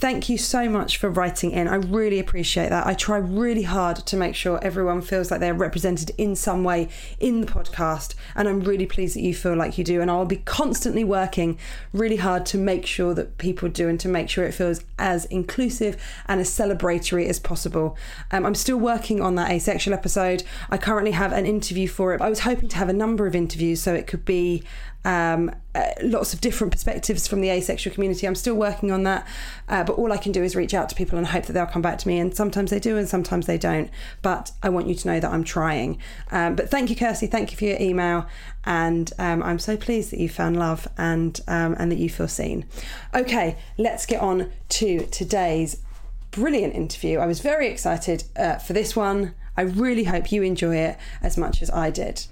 Thank 0.00 0.30
you 0.30 0.38
so 0.38 0.66
much 0.66 0.96
for 0.96 1.10
writing 1.10 1.50
in. 1.50 1.68
I 1.68 1.74
really 1.74 2.18
appreciate 2.18 2.70
that. 2.70 2.86
I 2.86 2.94
try 2.94 3.18
really 3.18 3.64
hard 3.64 3.96
to 3.96 4.16
make 4.16 4.34
sure 4.34 4.58
everyone 4.62 5.02
feels 5.02 5.30
like 5.30 5.40
they're 5.40 5.52
represented 5.52 6.12
in 6.16 6.34
some 6.34 6.64
way 6.64 6.88
in 7.18 7.42
the 7.42 7.46
podcast. 7.46 8.14
And 8.34 8.48
I'm 8.48 8.60
really 8.60 8.86
pleased 8.86 9.14
that 9.14 9.20
you 9.20 9.34
feel 9.34 9.54
like 9.54 9.76
you 9.76 9.84
do. 9.84 10.00
And 10.00 10.10
I'll 10.10 10.24
be 10.24 10.38
constantly 10.38 11.04
working 11.04 11.58
really 11.92 12.16
hard 12.16 12.46
to 12.46 12.56
make 12.56 12.86
sure 12.86 13.12
that 13.12 13.36
people 13.36 13.68
do 13.68 13.90
and 13.90 14.00
to 14.00 14.08
make 14.08 14.30
sure 14.30 14.46
it 14.46 14.54
feels 14.54 14.82
as 14.98 15.26
inclusive 15.26 16.02
and 16.26 16.40
as 16.40 16.48
celebratory 16.48 17.28
as 17.28 17.38
possible. 17.38 17.94
Um, 18.30 18.46
I'm 18.46 18.54
still 18.54 18.78
working 18.78 19.20
on 19.20 19.34
that 19.34 19.50
asexual 19.50 19.92
episode. 19.92 20.44
I 20.70 20.78
currently 20.78 21.12
have 21.12 21.32
an 21.32 21.44
interview 21.44 21.88
for 21.88 22.14
it. 22.14 22.22
I 22.22 22.30
was 22.30 22.40
hoping 22.40 22.70
to 22.70 22.76
have 22.78 22.88
a 22.88 22.94
number 22.94 23.26
of 23.26 23.34
interviews 23.34 23.82
so 23.82 23.92
it 23.92 24.06
could 24.06 24.24
be 24.24 24.62
um, 25.04 25.50
uh, 25.74 25.90
lots 26.02 26.34
of 26.34 26.40
different 26.40 26.72
perspectives 26.72 27.26
from 27.26 27.40
the 27.40 27.48
asexual 27.48 27.94
community. 27.94 28.26
I'm 28.26 28.34
still 28.34 28.54
working 28.54 28.90
on 28.90 29.04
that, 29.04 29.26
uh, 29.68 29.84
but 29.84 29.94
all 29.94 30.12
I 30.12 30.16
can 30.16 30.32
do 30.32 30.42
is 30.42 30.54
reach 30.54 30.74
out 30.74 30.88
to 30.90 30.94
people 30.94 31.16
and 31.16 31.26
hope 31.26 31.46
that 31.46 31.52
they'll 31.52 31.66
come 31.66 31.82
back 31.82 31.98
to 31.98 32.08
me. 32.08 32.18
And 32.18 32.34
sometimes 32.34 32.70
they 32.70 32.80
do, 32.80 32.96
and 32.96 33.08
sometimes 33.08 33.46
they 33.46 33.58
don't. 33.58 33.90
But 34.22 34.52
I 34.62 34.68
want 34.68 34.88
you 34.88 34.94
to 34.94 35.08
know 35.08 35.20
that 35.20 35.30
I'm 35.30 35.44
trying. 35.44 35.98
Um, 36.30 36.54
but 36.54 36.70
thank 36.70 36.90
you, 36.90 36.96
Kirsty. 36.96 37.26
Thank 37.26 37.50
you 37.50 37.56
for 37.56 37.64
your 37.64 37.80
email, 37.80 38.26
and 38.64 39.12
um, 39.18 39.42
I'm 39.42 39.58
so 39.58 39.76
pleased 39.76 40.10
that 40.12 40.18
you 40.18 40.28
found 40.28 40.58
love 40.58 40.86
and 40.98 41.40
um, 41.48 41.76
and 41.78 41.90
that 41.90 41.98
you 41.98 42.10
feel 42.10 42.28
seen. 42.28 42.66
Okay, 43.14 43.56
let's 43.78 44.06
get 44.06 44.20
on 44.20 44.50
to 44.70 45.06
today's 45.06 45.82
brilliant 46.30 46.74
interview. 46.74 47.18
I 47.18 47.26
was 47.26 47.40
very 47.40 47.68
excited 47.68 48.24
uh, 48.36 48.56
for 48.56 48.72
this 48.72 48.94
one. 48.94 49.34
I 49.56 49.62
really 49.62 50.04
hope 50.04 50.30
you 50.30 50.42
enjoy 50.42 50.76
it 50.76 50.96
as 51.22 51.36
much 51.36 51.62
as 51.62 51.70
I 51.70 51.90
did. 51.90 52.26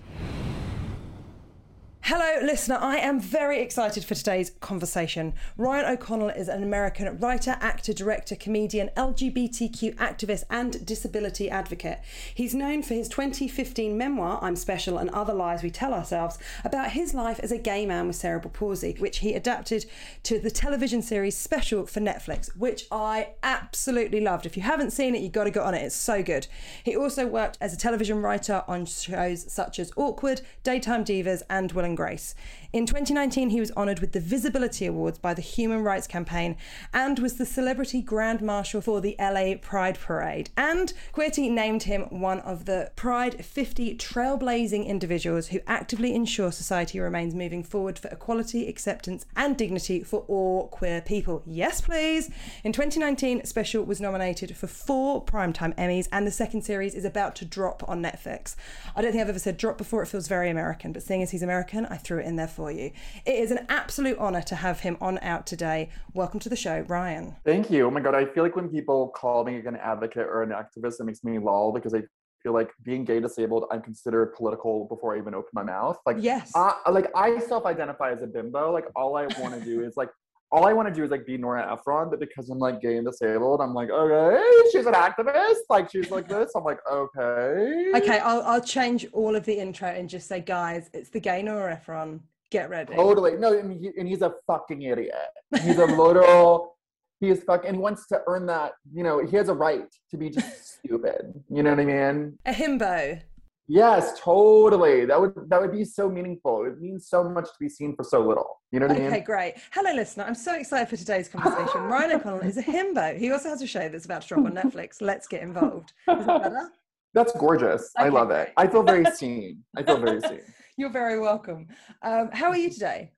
Hello, 2.11 2.43
listener. 2.43 2.79
I 2.81 2.97
am 2.97 3.21
very 3.21 3.61
excited 3.61 4.03
for 4.03 4.15
today's 4.15 4.53
conversation. 4.61 5.35
Ryan 5.59 5.93
O'Connell 5.93 6.31
is 6.31 6.49
an 6.49 6.63
American 6.63 7.19
writer, 7.19 7.59
actor, 7.61 7.93
director, 7.93 8.35
comedian, 8.35 8.89
LGBTQ 8.97 9.95
activist, 9.97 10.45
and 10.49 10.87
disability 10.87 11.51
advocate. 11.51 11.99
He's 12.35 12.55
known 12.55 12.83
for 12.83 12.95
his 12.95 13.11
2015 13.11 13.99
memoir, 13.99 14.39
I'm 14.41 14.57
Special 14.57 14.97
and 14.97 15.11
Other 15.11 15.35
Lies 15.35 15.63
We 15.63 15.69
Tell 15.69 15.93
Ourselves, 15.93 16.39
about 16.65 16.93
his 16.93 17.13
life 17.13 17.41
as 17.41 17.53
a 17.53 17.59
gay 17.59 17.85
man 17.85 18.07
with 18.07 18.17
cerebral 18.17 18.53
palsy, 18.53 18.97
which 18.99 19.19
he 19.19 19.35
adapted 19.35 19.85
to 20.23 20.39
the 20.39 20.51
television 20.51 21.03
series 21.03 21.37
Special 21.37 21.85
for 21.85 22.01
Netflix, 22.01 22.57
which 22.57 22.87
I 22.91 23.33
absolutely 23.43 24.23
loved. 24.23 24.47
If 24.47 24.57
you 24.57 24.63
haven't 24.63 24.95
seen 24.95 25.15
it, 25.15 25.21
you've 25.21 25.33
got 25.33 25.45
to 25.45 25.51
get 25.51 25.63
on 25.63 25.75
it. 25.75 25.83
It's 25.83 25.95
so 25.95 26.23
good. 26.23 26.47
He 26.83 26.97
also 26.97 27.27
worked 27.27 27.59
as 27.61 27.75
a 27.75 27.77
television 27.77 28.23
writer 28.23 28.65
on 28.67 28.87
shows 28.87 29.53
such 29.53 29.79
as 29.79 29.93
Awkward, 29.95 30.41
Daytime 30.63 31.05
Divas, 31.05 31.43
and 31.51 31.71
Will 31.73 31.85
and 31.85 31.98
Grace. 31.99 32.37
In 32.71 32.85
2019, 32.85 33.49
he 33.49 33.61
was 33.61 33.73
honoured 33.79 34.01
with 34.01 34.13
the 34.13 34.21
Visibility 34.21 34.85
Awards 34.85 35.17
by 35.17 35.33
the 35.33 35.41
Human 35.41 35.81
Rights 35.81 36.07
Campaign 36.07 36.55
and 36.93 37.19
was 37.19 37.39
the 37.39 37.47
Celebrity 37.47 38.03
Grand 38.03 38.43
Marshal 38.43 38.83
for 38.83 39.01
the 39.01 39.17
LA 39.19 39.55
Pride 39.59 39.99
Parade. 39.99 40.51
And 40.55 40.93
Queerty 41.15 41.51
named 41.51 41.85
him 41.85 42.03
one 42.11 42.41
of 42.41 42.67
the 42.67 42.91
Pride 42.95 43.43
50 43.43 43.97
trailblazing 43.97 44.87
individuals 44.87 45.49
who 45.49 45.61
actively 45.67 46.15
ensure 46.15 46.53
society 46.53 47.01
remains 47.01 47.35
moving 47.35 47.63
forward 47.63 47.99
for 47.99 48.09
equality, 48.09 48.69
acceptance, 48.69 49.25
and 49.35 49.57
dignity 49.57 50.03
for 50.03 50.27
all 50.29 50.69
queer 50.69 51.01
people. 51.01 51.43
Yes, 51.47 51.81
please. 51.81 52.29
In 52.65 52.75
2019, 52.75 53.47
Special 53.47 53.83
was 53.83 53.99
nominated 53.99 54.55
for 54.55 54.67
four 54.67 55.25
Primetime 55.25 55.75
Emmys, 55.77 56.07
and 56.13 56.27
the 56.27 56.31
second 56.31 56.67
series 56.67 56.95
is 56.95 57.07
about 57.07 57.35
to 57.37 57.47
drop 57.47 57.83
on 57.89 58.03
Netflix. 58.03 58.57
I 58.95 59.01
don't 59.01 59.13
think 59.13 59.23
I've 59.23 59.31
ever 59.31 59.39
said 59.39 59.57
drop 59.57 59.79
before, 59.79 60.03
it 60.03 60.09
feels 60.09 60.29
very 60.29 60.51
American, 60.51 60.93
but 60.93 61.03
seeing 61.03 61.23
as 61.23 61.31
he's 61.31 61.43
American, 61.43 61.87
I 61.87 61.97
threw 61.97 62.19
it 62.19 62.27
in 62.27 62.37
there 62.37 62.47
for 62.59 62.73
you. 62.73 62.91
It 63.25 63.37
is 63.37 63.53
an 63.53 63.65
absolute 63.69 64.19
honour 64.19 64.43
to 64.43 64.57
have 64.57 64.81
him 64.81 64.99
on 65.01 65.21
out 65.21 65.47
today. 65.47 65.91
Welcome 66.13 66.41
to 66.41 66.49
the 66.49 66.57
show, 66.57 66.81
Ryan. 66.89 67.37
Thank 67.45 67.71
you. 67.71 67.87
Oh 67.87 67.91
my 67.93 68.01
God. 68.01 68.17
I 68.17 68.25
feel 68.25 68.43
like 68.43 68.57
when 68.57 68.69
people 68.69 69.11
call 69.11 69.45
me 69.45 69.65
an 69.65 69.77
advocate 69.77 70.27
or 70.27 70.43
an 70.43 70.51
activist, 70.51 70.99
it 70.99 71.05
makes 71.05 71.23
me 71.23 71.39
lol 71.39 71.71
because 71.73 71.95
I 71.95 72.03
feel 72.43 72.53
like 72.53 72.73
being 72.83 73.05
gay 73.05 73.21
disabled, 73.21 73.67
I'm 73.71 73.81
considered 73.81 74.35
political 74.35 74.87
before 74.87 75.15
I 75.15 75.19
even 75.19 75.37
open 75.37 75.51
my 75.53 75.63
mouth. 75.63 75.99
Like, 76.05 76.17
yes. 76.19 76.51
I, 76.57 76.91
like 76.91 77.07
I 77.15 77.39
self-identify 77.39 78.11
as 78.11 78.23
a 78.23 78.27
bimbo. 78.27 78.73
Like 78.73 78.87
all 78.97 79.17
I 79.17 79.27
want 79.39 79.55
to 79.55 79.61
do 79.61 79.85
is 79.85 79.97
like 79.97 80.11
all 80.51 80.67
I 80.67 80.73
want 80.73 80.89
to 80.89 80.95
do 80.95 81.05
is 81.05 81.11
like 81.11 81.27
be 81.27 81.37
Nora 81.37 81.71
Ephron, 81.73 82.09
but 82.09 82.21
because 82.21 82.49
I'm 82.49 82.59
like 82.59 82.81
gay 82.81 82.97
and 82.97 83.07
disabled, 83.07 83.61
I'm 83.61 83.75
like, 83.75 83.91
okay, 83.91 84.43
she's 84.73 84.87
an 84.87 84.95
activist. 84.95 85.57
Like 85.69 85.91
she's 85.91 86.11
like 86.11 86.27
this. 86.27 86.53
I'm 86.57 86.65
like, 86.65 86.79
okay. 86.91 87.93
Okay, 87.95 88.19
I'll 88.19 88.43
I'll 88.43 88.61
change 88.61 89.07
all 89.13 89.37
of 89.37 89.45
the 89.45 89.59
intro 89.59 89.89
and 89.89 90.09
just 90.09 90.27
say, 90.27 90.41
guys, 90.41 90.89
it's 90.95 91.11
the 91.11 91.21
gay 91.21 91.43
Nora 91.43 91.75
Ephron. 91.75 92.23
Get 92.51 92.71
ready. 92.71 92.95
Totally. 92.95 93.37
No, 93.37 93.57
and, 93.57 93.73
he, 93.73 93.91
and 93.99 94.09
he's 94.09 94.23
a 94.23 94.35
fucking 94.47 94.83
idiot. 94.83 95.15
He's 95.63 95.79
a 95.79 95.87
literal. 95.87 96.75
He 97.21 97.31
is 97.31 97.43
fucking, 97.43 97.67
and 97.67 97.77
he 97.77 97.83
wants 97.83 98.07
to 98.11 98.21
earn 98.29 98.47
that. 98.47 98.75
You 98.95 99.03
know, 99.03 99.27
he 99.27 99.37
has 99.39 99.49
a 99.49 99.53
right 99.53 99.89
to 100.13 100.17
be 100.17 100.31
just 100.31 100.79
stupid. 100.79 101.43
You 101.51 101.65
know 101.65 101.71
what 101.71 101.81
I 101.81 101.85
mean? 101.85 102.39
A 102.47 102.53
himbo. 102.53 103.21
Yes, 103.67 104.19
totally. 104.21 105.05
That 105.05 105.21
would 105.21 105.35
that 105.49 105.61
would 105.61 105.73
be 105.73 105.85
so 105.85 106.09
meaningful. 106.09 106.65
It 106.65 106.81
means 106.81 107.09
so 107.09 107.29
much 107.29 107.47
to 107.47 107.59
be 107.59 107.69
seen 107.69 107.97
for 107.97 108.05
so 108.05 108.21
little. 108.21 108.61
You 108.71 108.79
know 108.79 108.87
what 108.87 108.93
okay, 108.93 109.01
I 109.01 109.05
mean? 109.09 109.15
Okay, 109.15 109.25
great. 109.25 109.55
Hello, 109.73 109.93
listener. 109.93 110.25
I'm 110.25 110.37
so 110.37 110.55
excited 110.55 110.89
for 110.89 110.97
today's 110.97 111.29
conversation. 111.29 111.81
Ryan 111.83 112.13
O'Connell 112.13 112.41
is 112.41 112.57
a 112.57 112.63
himbo. 112.63 113.19
He 113.19 113.33
also 113.33 113.49
has 113.49 113.61
a 113.63 113.67
show 113.67 113.89
that's 113.89 114.05
about 114.05 114.23
to 114.23 114.29
drop 114.29 114.47
on 114.47 114.53
Netflix. 114.53 115.03
Let's 115.03 115.27
get 115.27 115.43
involved. 115.43 115.93
Is 116.09 116.25
that 116.25 116.43
better? 116.43 116.71
That's 117.15 117.33
gorgeous. 117.33 117.91
Okay, 117.99 118.07
I 118.07 118.09
love 118.11 118.29
great. 118.29 118.43
it. 118.43 118.53
I 118.57 118.69
feel 118.69 118.83
very 118.83 119.05
seen. 119.07 119.65
I 119.77 119.83
feel 119.83 119.99
very 119.99 120.21
seen. 120.21 120.41
You're 120.79 120.91
very 120.91 121.19
welcome. 121.19 121.67
Um, 122.03 122.31
how 122.33 122.51
are 122.51 122.57
you 122.57 122.71
today? 122.71 123.11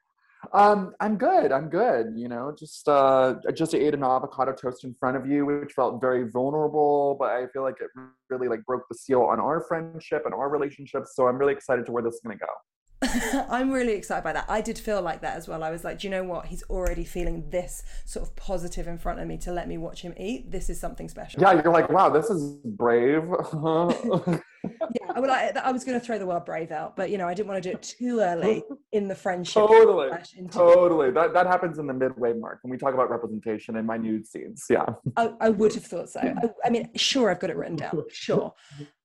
Um, 0.55 0.95
I'm 0.99 1.19
good. 1.19 1.53
I'm 1.53 1.69
good. 1.69 2.15
You 2.17 2.27
know, 2.27 2.55
just 2.59 2.89
uh, 2.89 3.35
I 3.47 3.53
just 3.53 3.75
ate 3.75 3.93
an 3.93 4.03
avocado 4.03 4.55
toast 4.55 4.85
in 4.85 4.95
front 4.95 5.19
of 5.19 5.27
you, 5.27 5.45
which 5.45 5.75
felt 5.75 6.01
very 6.01 6.27
vulnerable, 6.31 7.17
but 7.21 7.33
I 7.33 7.47
feel 7.49 7.61
like 7.61 7.75
it 7.83 7.91
really 8.31 8.49
like 8.49 8.65
broke 8.65 8.89
the 8.89 8.95
seal 8.95 9.21
on 9.21 9.39
our 9.39 9.63
friendship 9.69 10.23
and 10.25 10.33
our 10.33 10.49
relationship. 10.49 11.05
So 11.13 11.29
I'm 11.29 11.37
really 11.37 11.53
excited 11.53 11.85
to 11.85 11.93
where 11.93 12.03
this 12.03 12.15
is 12.15 12.21
gonna 12.25 12.39
go. 12.39 13.47
I'm 13.51 13.71
really 13.71 13.93
excited 13.93 14.25
by 14.25 14.33
that. 14.33 14.47
I 14.49 14.63
did 14.63 14.79
feel 14.79 15.03
like 15.03 15.21
that 15.21 15.37
as 15.37 15.47
well. 15.47 15.63
I 15.63 15.71
was 15.71 15.85
like, 15.85 15.99
do 15.99 16.07
you 16.07 16.11
know 16.11 16.25
what? 16.25 16.47
He's 16.47 16.63
already 16.65 17.05
feeling 17.05 17.51
this 17.51 17.83
sort 18.07 18.27
of 18.27 18.35
positive 18.37 18.89
in 18.89 18.97
front 18.97 19.21
of 19.21 19.29
me 19.29 19.37
to 19.37 19.53
let 19.53 19.69
me 19.69 19.77
watch 19.77 20.01
him 20.01 20.15
eat. 20.17 20.51
This 20.51 20.71
is 20.71 20.81
something 20.81 21.11
special. 21.11 21.43
Yeah, 21.43 21.63
you're 21.63 21.73
like, 21.75 21.91
wow, 21.91 22.09
this 22.09 22.31
is 22.31 22.57
brave. 22.65 23.25
yeah, 24.65 25.19
well, 25.19 25.31
I, 25.31 25.53
I 25.63 25.73
was 25.73 25.85
going 25.85 25.99
to 25.99 26.05
throw 26.05 26.19
the 26.19 26.27
word 26.27 26.45
brave 26.45 26.71
out, 26.71 26.97
but 26.97 27.11
you 27.11 27.19
know, 27.19 27.27
I 27.27 27.35
didn't 27.35 27.49
want 27.49 27.63
to 27.63 27.69
do 27.71 27.75
it 27.75 27.83
too 27.83 28.21
early 28.21 28.63
in 28.93 29.09
the 29.09 29.15
friendship. 29.15 29.67
Totally, 29.67 30.11
totally. 30.51 31.11
That 31.11 31.33
that 31.35 31.47
happens 31.47 31.79
in 31.79 31.87
the 31.87 31.95
midway 31.95 32.33
mark 32.33 32.61
when 32.63 32.71
we 32.71 32.77
talk 32.77 32.95
about 32.95 33.11
representation 33.11 33.77
in 33.77 33.87
my 33.87 33.97
nude 33.97 34.27
scenes. 34.27 34.67
Yeah, 34.69 34.87
I, 35.17 35.33
I 35.41 35.49
would 35.51 35.75
have 35.75 35.85
thought 35.85 36.11
so. 36.11 36.21
I, 36.21 36.51
I 36.65 36.71
mean, 36.71 36.91
sure, 36.97 37.31
I've 37.31 37.41
got 37.41 37.51
it 37.51 37.57
written 37.57 37.77
down. 37.77 38.03
Sure. 38.11 38.53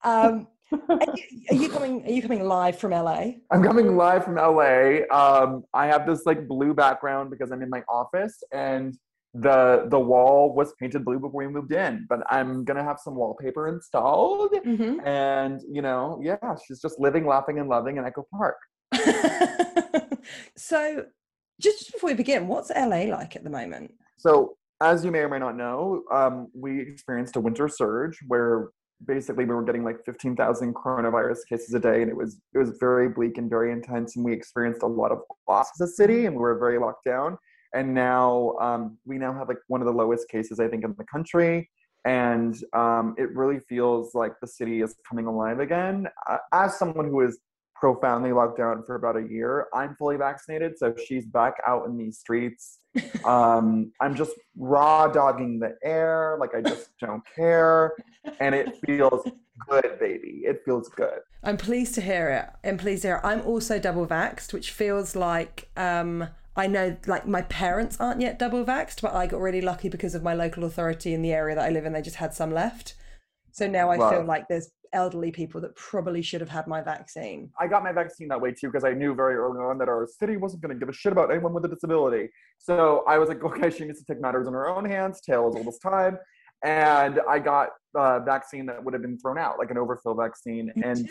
Um, 0.04 0.48
are, 0.72 1.00
you, 1.16 1.24
are 1.52 1.56
you 1.56 1.70
coming? 1.70 2.06
Are 2.06 2.12
you 2.12 2.22
coming 2.22 2.44
live 2.44 2.78
from 2.78 2.92
LA? 2.92 3.34
I'm 3.52 3.64
coming 3.64 3.96
live 3.96 4.24
from 4.24 4.36
LA. 4.36 5.02
Um, 5.12 5.64
I 5.74 5.88
have 5.88 6.06
this 6.08 6.26
like 6.26 6.48
blue 6.48 6.74
background 6.74 7.30
because 7.30 7.52
I'm 7.52 7.62
in 7.62 7.70
my 7.70 7.84
office, 7.88 8.44
and 8.52 8.98
the 9.36 9.86
the 9.90 10.00
wall 10.00 10.54
was 10.56 10.74
painted 10.80 11.04
blue 11.04 11.20
before 11.20 11.46
we 11.46 11.48
moved 11.48 11.74
in. 11.74 12.06
But 12.10 12.22
I'm 12.30 12.64
gonna 12.64 12.84
have 12.84 13.00
some 13.00 13.16
wallpaper 13.16 13.68
installed, 13.68 14.54
mm-hmm. 14.54 15.06
and 15.06 15.62
you 15.70 15.82
know, 15.82 16.20
yeah, 16.24 16.56
she's 16.66 16.82
just 16.82 17.00
living, 17.00 17.28
laughing, 17.28 17.60
and 17.60 17.68
loving 17.68 17.98
in 17.98 18.06
Echo 18.06 18.26
Park. 18.32 18.56
so, 20.58 21.06
just 21.60 21.92
before 21.92 22.10
we 22.10 22.14
begin, 22.14 22.48
what's 22.48 22.70
LA 22.70 23.04
like 23.04 23.36
at 23.36 23.44
the 23.44 23.50
moment? 23.50 23.94
So, 24.18 24.56
as 24.82 25.04
you 25.04 25.12
may 25.12 25.20
or 25.20 25.30
may 25.30 25.40
not 25.40 25.58
know, 25.58 26.04
um, 26.12 26.48
we 26.54 26.82
experienced 26.82 27.36
a 27.36 27.42
winter 27.42 27.68
surge 27.68 28.18
where 28.28 28.70
basically 29.06 29.44
we 29.44 29.54
were 29.54 29.64
getting 29.64 29.84
like 29.84 29.98
15,000 30.06 30.74
coronavirus 30.74 31.40
cases 31.50 31.74
a 31.74 31.80
day 31.80 32.02
and 32.02 32.10
it 32.10 32.16
was 32.16 32.40
it 32.54 32.58
was 32.58 32.78
very 32.80 33.10
bleak 33.10 33.38
and 33.38 33.50
very 33.50 33.74
intense 33.74 34.16
and 34.16 34.24
we 34.24 34.32
experienced 34.32 34.84
a 34.84 34.88
lot 34.88 35.12
of 35.12 35.20
loss 35.50 35.70
as 35.76 35.90
a 35.90 35.92
city 35.92 36.26
and 36.26 36.34
we 36.34 36.40
were 36.40 36.58
very 36.58 36.80
locked 36.80 37.04
down 37.04 37.38
and 37.74 37.94
now 37.94 38.56
um, 38.62 38.98
we 39.06 39.18
now 39.18 39.34
have 39.34 39.48
like 39.48 39.58
one 39.68 39.82
of 39.82 39.88
the 39.88 39.94
lowest 39.94 40.28
cases 40.30 40.60
i 40.60 40.68
think 40.68 40.84
in 40.84 40.94
the 40.98 41.04
country 41.06 41.70
and 42.06 42.64
um, 42.74 43.16
it 43.18 43.36
really 43.36 43.60
feels 43.60 44.14
like 44.14 44.34
the 44.40 44.48
city 44.48 44.82
is 44.82 44.96
coming 45.08 45.26
alive 45.26 45.60
again 45.60 46.08
uh, 46.30 46.38
as 46.54 46.78
someone 46.78 47.08
who 47.08 47.22
is 47.22 47.40
profoundly 47.76 48.32
locked 48.32 48.58
down 48.58 48.84
for 48.86 48.96
about 48.96 49.18
a 49.18 49.28
year 49.28 49.68
i'm 49.74 49.96
fully 49.96 50.16
vaccinated 50.16 50.78
so 50.78 50.94
she's 51.08 51.26
back 51.26 51.56
out 51.68 51.86
in 51.86 51.98
these 51.98 52.20
streets 52.20 52.80
um, 53.26 53.92
i'm 54.00 54.16
just 54.16 54.32
raw 54.58 55.08
dogging 55.08 55.60
the 55.60 55.76
air 55.84 56.38
like 56.40 56.56
i 56.56 56.62
just 56.62 56.90
don't 57.00 57.24
care 57.36 57.94
and 58.40 58.56
it 58.56 58.78
feels 58.86 59.28
good, 59.70 60.00
baby. 60.00 60.44
It 60.46 60.62
feels 60.66 60.90
good. 60.90 61.20
I'm 61.44 61.58
pleased 61.58 61.96
to 61.96 62.02
hear 62.02 62.30
it. 62.30 62.68
I'm 62.68 62.78
pleased 62.78 63.04
to 63.04 63.10
hear 63.10 63.16
it. 63.18 63.28
I'm 63.28 63.42
also 63.42 63.80
double 63.80 64.06
vaxxed, 64.08 64.54
which 64.54 64.72
feels 64.72 65.16
like 65.16 65.70
um, 65.78 66.28
I 66.56 66.68
know 66.68 66.98
like 67.06 67.28
my 67.28 67.42
parents 67.44 67.98
aren't 68.00 68.22
yet 68.22 68.40
double 68.40 68.64
vaxxed, 68.64 69.02
but 69.02 69.14
I 69.14 69.28
got 69.28 69.42
really 69.42 69.62
lucky 69.62 69.90
because 69.90 70.16
of 70.16 70.24
my 70.24 70.34
local 70.34 70.64
authority 70.64 71.14
in 71.14 71.22
the 71.22 71.34
area 71.34 71.56
that 71.56 71.66
I 71.66 71.70
live 71.70 71.86
in. 71.86 71.94
They 71.94 72.02
just 72.02 72.16
had 72.18 72.34
some 72.34 72.52
left. 72.54 72.96
So 73.52 73.68
now 73.68 73.90
I 73.90 73.98
feel 73.98 74.24
like 74.24 74.48
there's 74.48 74.72
elderly 74.94 75.32
people 75.32 75.60
that 75.62 75.76
probably 75.76 76.22
should 76.22 76.42
have 76.42 76.50
had 76.50 76.68
my 76.68 76.82
vaccine. 76.82 77.52
I 77.60 77.68
got 77.68 77.84
my 77.84 77.92
vaccine 77.92 78.28
that 78.30 78.40
way 78.40 78.52
too 78.52 78.68
because 78.68 78.84
I 78.84 78.94
knew 78.94 79.14
very 79.14 79.36
early 79.36 79.60
on 79.60 79.78
that 79.80 79.90
our 79.90 80.08
city 80.08 80.38
wasn't 80.38 80.62
going 80.62 80.74
to 80.74 80.80
give 80.80 80.90
a 80.90 80.94
shit 80.94 81.12
about 81.12 81.32
anyone 81.32 81.54
with 81.54 81.66
a 81.66 81.68
disability. 81.68 82.30
So 82.58 83.04
I 83.08 83.18
was 83.18 83.30
like, 83.30 83.44
okay, 83.44 83.70
she 83.70 83.86
needs 83.86 84.00
to 84.00 84.06
take 84.06 84.22
matters 84.22 84.48
in 84.48 84.54
her 84.54 84.70
own 84.70 84.86
hands. 84.86 85.22
As 85.28 85.36
old 85.36 85.68
as 85.68 85.78
time. 85.80 86.18
And 86.64 87.20
I 87.30 87.40
got 87.40 87.70
a 87.96 88.22
vaccine 88.22 88.66
that 88.68 88.84
would 88.84 88.94
have 88.94 89.02
been 89.02 89.20
thrown 89.20 89.38
out, 89.38 89.60
like 89.60 89.72
an 89.72 89.78
overfill 89.78 90.16
vaccine. 90.16 90.72
Me 90.76 90.84
and. 90.84 91.10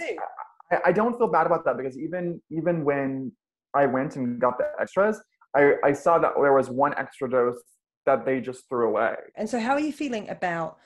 I, 0.71 0.81
I 0.87 0.93
don't 0.93 1.17
feel 1.19 1.29
bad 1.29 1.47
about 1.47 1.65
that 1.67 1.77
because 1.77 1.99
even 1.99 2.41
even 2.51 2.85
when 2.85 3.33
I 3.75 3.87
went 3.87 4.17
and 4.17 4.41
got 4.41 4.57
the 4.59 4.67
extras, 4.81 5.21
I, 5.55 5.75
I 5.85 5.93
saw 5.93 6.19
that 6.19 6.33
there 6.41 6.53
was 6.53 6.69
one 6.71 6.95
extra 6.97 7.31
dose 7.31 7.63
that 8.07 8.25
they 8.25 8.41
just 8.41 8.69
threw 8.69 8.89
away. 8.89 9.15
And 9.37 9.49
so, 9.49 9.59
how 9.59 9.73
are 9.73 9.81
you 9.81 9.93
feeling 9.93 10.29
about 10.29 10.79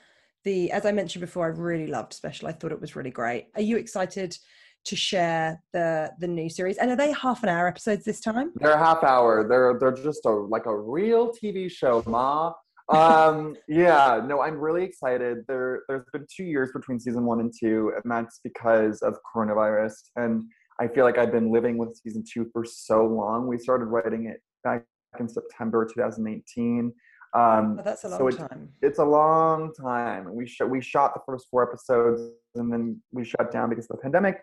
the? 0.43 0.71
As 0.71 0.85
I 0.85 0.91
mentioned 0.91 1.21
before, 1.21 1.45
I 1.45 1.49
really 1.49 1.87
loved 1.87 2.13
Special. 2.13 2.47
I 2.47 2.51
thought 2.51 2.71
it 2.71 2.81
was 2.81 2.95
really 2.95 3.11
great. 3.11 3.47
Are 3.55 3.61
you 3.61 3.77
excited 3.77 4.37
to 4.85 4.95
share 4.95 5.61
the 5.73 6.11
the 6.19 6.27
new 6.27 6.49
series? 6.49 6.77
And 6.77 6.91
are 6.91 6.95
they 6.95 7.11
half 7.11 7.43
an 7.43 7.49
hour 7.49 7.67
episodes 7.67 8.05
this 8.05 8.21
time? 8.21 8.51
They're 8.55 8.71
a 8.71 8.77
half 8.77 9.03
hour. 9.03 9.47
They're 9.47 9.77
they're 9.79 10.03
just 10.03 10.25
a 10.25 10.29
like 10.29 10.65
a 10.65 10.75
real 10.75 11.33
TV 11.33 11.69
show, 11.69 12.03
ma. 12.07 12.53
um 12.89 13.55
yeah 13.67 14.19
no 14.25 14.41
i'm 14.41 14.59
really 14.59 14.83
excited 14.83 15.45
there 15.47 15.83
there's 15.87 16.05
been 16.11 16.25
two 16.35 16.43
years 16.43 16.71
between 16.73 16.99
season 16.99 17.23
one 17.23 17.39
and 17.39 17.53
two 17.55 17.93
and 17.95 18.11
that's 18.11 18.39
because 18.43 19.03
of 19.03 19.15
coronavirus 19.31 19.93
and 20.15 20.43
i 20.79 20.87
feel 20.87 21.05
like 21.05 21.19
i've 21.19 21.31
been 21.31 21.51
living 21.51 21.77
with 21.77 21.95
season 22.03 22.23
two 22.27 22.49
for 22.51 22.65
so 22.65 23.05
long 23.05 23.45
we 23.45 23.59
started 23.59 23.85
writing 23.85 24.25
it 24.25 24.41
back 24.63 24.85
in 25.19 25.27
september 25.27 25.85
2018 25.85 26.93
um 27.35 27.77
Oh, 27.79 27.83
that's 27.83 28.03
a 28.05 28.09
long 28.09 28.19
so 28.19 28.27
it- 28.27 28.37
time. 28.37 28.69
it's 28.81 28.97
a 28.99 29.05
long 29.05 29.71
time. 29.79 30.33
We 30.33 30.47
sh- 30.47 30.61
we 30.67 30.81
shot 30.81 31.13
the 31.13 31.21
first 31.27 31.47
four 31.51 31.61
episodes 31.61 32.21
and 32.55 32.73
then 32.73 32.99
we 33.11 33.23
shut 33.23 33.51
down 33.51 33.69
because 33.69 33.85
of 33.87 33.97
the 33.97 34.01
pandemic, 34.01 34.41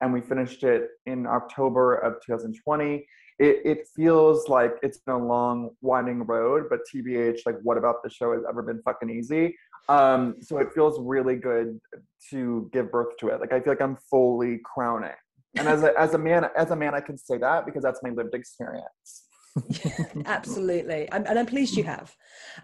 and 0.00 0.12
we 0.12 0.20
finished 0.20 0.64
it 0.64 0.88
in 1.06 1.28
October 1.28 1.94
of 1.94 2.14
2020. 2.26 3.06
It 3.38 3.56
it 3.64 3.88
feels 3.94 4.48
like 4.48 4.72
it's 4.82 4.98
been 4.98 5.14
a 5.14 5.24
long, 5.24 5.70
winding 5.80 6.24
road, 6.24 6.64
but 6.68 6.80
TBH, 6.92 7.42
like, 7.46 7.54
what 7.62 7.78
about 7.78 8.02
the 8.02 8.10
show 8.10 8.32
has 8.32 8.42
ever 8.48 8.62
been 8.62 8.82
fucking 8.82 9.10
easy? 9.10 9.56
Um, 9.88 10.34
so 10.40 10.58
it 10.58 10.72
feels 10.72 10.98
really 11.00 11.36
good 11.36 11.78
to 12.30 12.68
give 12.72 12.90
birth 12.90 13.16
to 13.20 13.28
it. 13.28 13.38
Like 13.40 13.52
I 13.52 13.60
feel 13.60 13.72
like 13.74 13.80
I'm 13.80 13.96
fully 14.10 14.58
crowning, 14.64 15.14
and 15.56 15.68
as 15.68 15.84
a 15.84 15.96
as 15.96 16.14
a 16.14 16.18
man 16.18 16.50
as 16.56 16.72
a 16.72 16.76
man, 16.76 16.96
I 16.96 17.00
can 17.00 17.16
say 17.16 17.38
that 17.38 17.64
because 17.64 17.84
that's 17.84 18.02
my 18.02 18.10
lived 18.10 18.34
experience. 18.34 19.27
Absolutely. 20.26 21.08
I'm, 21.12 21.24
and 21.26 21.38
I'm 21.38 21.46
pleased 21.46 21.76
you 21.76 21.84
have. 21.84 22.14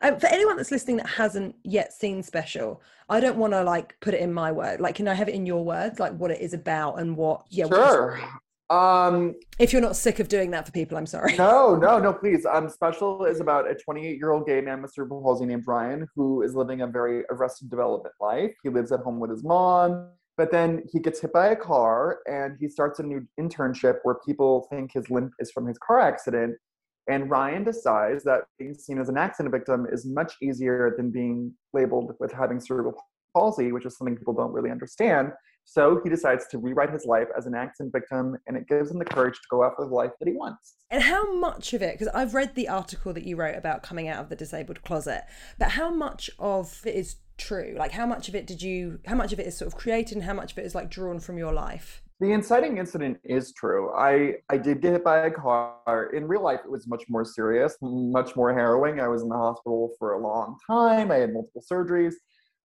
Um, 0.02 0.18
for 0.18 0.26
anyone 0.26 0.56
that's 0.56 0.70
listening 0.70 0.96
that 0.98 1.06
hasn't 1.06 1.54
yet 1.62 1.92
seen 1.92 2.22
Special, 2.22 2.82
I 3.08 3.20
don't 3.20 3.36
want 3.36 3.52
to 3.52 3.62
like 3.62 3.96
put 4.00 4.14
it 4.14 4.20
in 4.20 4.32
my 4.32 4.52
word. 4.52 4.80
Like, 4.80 4.94
can 4.94 5.08
I 5.08 5.14
have 5.14 5.28
it 5.28 5.34
in 5.34 5.46
your 5.46 5.64
words, 5.64 5.98
like 6.00 6.16
what 6.16 6.30
it 6.30 6.40
is 6.40 6.54
about 6.54 6.98
and 7.00 7.16
what? 7.16 7.44
Yeah. 7.50 7.66
Sure. 7.66 7.90
story- 8.18 8.22
Um, 8.70 9.34
If 9.58 9.72
you're 9.72 9.82
not 9.82 9.94
sick 9.94 10.20
of 10.20 10.28
doing 10.28 10.50
that 10.52 10.64
for 10.66 10.72
people, 10.72 10.96
I'm 10.96 11.06
sorry. 11.06 11.36
No, 11.36 11.76
no, 11.76 11.98
no, 11.98 12.12
please. 12.12 12.46
Um, 12.46 12.68
Special 12.68 13.24
is 13.26 13.40
about 13.40 13.70
a 13.70 13.74
28 13.74 14.16
year 14.16 14.32
old 14.32 14.46
gay 14.46 14.60
man 14.62 14.80
with 14.82 14.92
cerebral 14.92 15.22
palsy 15.22 15.44
named 15.44 15.64
Ryan 15.66 16.08
who 16.16 16.42
is 16.42 16.54
living 16.54 16.80
a 16.80 16.86
very 16.86 17.24
arrested 17.30 17.68
development 17.70 18.14
life. 18.20 18.52
He 18.62 18.70
lives 18.70 18.90
at 18.90 19.00
home 19.00 19.20
with 19.20 19.30
his 19.30 19.44
mom, 19.44 20.08
but 20.38 20.50
then 20.50 20.82
he 20.90 20.98
gets 20.98 21.20
hit 21.20 21.32
by 21.32 21.48
a 21.48 21.56
car 21.56 22.20
and 22.26 22.56
he 22.58 22.68
starts 22.68 22.98
a 23.00 23.02
new 23.02 23.20
internship 23.38 23.98
where 24.02 24.16
people 24.26 24.66
think 24.70 24.92
his 24.94 25.08
limp 25.10 25.32
is 25.38 25.50
from 25.52 25.66
his 25.66 25.78
car 25.78 26.00
accident. 26.00 26.56
And 27.08 27.30
Ryan 27.30 27.64
decides 27.64 28.24
that 28.24 28.42
being 28.58 28.74
seen 28.74 28.98
as 28.98 29.08
an 29.08 29.18
accident 29.18 29.52
victim 29.52 29.86
is 29.92 30.06
much 30.06 30.34
easier 30.40 30.94
than 30.96 31.10
being 31.10 31.52
labeled 31.72 32.14
with 32.18 32.32
having 32.32 32.60
cerebral 32.60 32.94
palsy, 33.34 33.72
which 33.72 33.84
is 33.84 33.98
something 33.98 34.16
people 34.16 34.32
don't 34.32 34.52
really 34.52 34.70
understand. 34.70 35.32
So 35.66 36.00
he 36.04 36.10
decides 36.10 36.46
to 36.48 36.58
rewrite 36.58 36.90
his 36.90 37.06
life 37.06 37.28
as 37.36 37.46
an 37.46 37.54
accident 37.54 37.92
victim, 37.92 38.36
and 38.46 38.56
it 38.56 38.68
gives 38.68 38.90
him 38.90 38.98
the 38.98 39.04
courage 39.04 39.34
to 39.34 39.48
go 39.50 39.64
after 39.64 39.84
the 39.84 39.94
life 39.94 40.10
that 40.20 40.28
he 40.28 40.34
wants. 40.34 40.74
And 40.90 41.02
how 41.02 41.34
much 41.34 41.72
of 41.72 41.82
it, 41.82 41.98
because 41.98 42.12
I've 42.14 42.34
read 42.34 42.54
the 42.54 42.68
article 42.68 43.12
that 43.14 43.24
you 43.24 43.36
wrote 43.36 43.56
about 43.56 43.82
coming 43.82 44.06
out 44.06 44.20
of 44.20 44.28
the 44.28 44.36
disabled 44.36 44.82
closet, 44.82 45.22
but 45.58 45.70
how 45.70 45.90
much 45.90 46.30
of 46.38 46.82
it 46.84 46.94
is 46.94 47.16
true? 47.38 47.74
Like, 47.78 47.92
how 47.92 48.06
much 48.06 48.28
of 48.28 48.34
it 48.34 48.46
did 48.46 48.62
you, 48.62 49.00
how 49.06 49.14
much 49.14 49.32
of 49.32 49.40
it 49.40 49.46
is 49.46 49.56
sort 49.56 49.72
of 49.72 49.78
created 49.78 50.16
and 50.16 50.24
how 50.24 50.34
much 50.34 50.52
of 50.52 50.58
it 50.58 50.66
is 50.66 50.74
like 50.74 50.90
drawn 50.90 51.18
from 51.18 51.38
your 51.38 51.52
life? 51.52 52.02
The 52.24 52.32
inciting 52.32 52.78
incident 52.78 53.18
is 53.22 53.52
true. 53.52 53.92
I, 53.92 54.36
I 54.48 54.56
did 54.56 54.80
get 54.80 54.92
hit 54.92 55.04
by 55.04 55.26
a 55.26 55.30
car. 55.30 56.08
In 56.14 56.26
real 56.26 56.42
life, 56.42 56.60
it 56.64 56.70
was 56.70 56.86
much 56.86 57.04
more 57.10 57.22
serious, 57.22 57.76
much 57.82 58.34
more 58.34 58.50
harrowing. 58.54 58.98
I 58.98 59.08
was 59.08 59.20
in 59.20 59.28
the 59.28 59.36
hospital 59.36 59.94
for 59.98 60.14
a 60.14 60.18
long 60.18 60.56
time. 60.66 61.10
I 61.10 61.16
had 61.16 61.34
multiple 61.34 61.62
surgeries. 61.70 62.14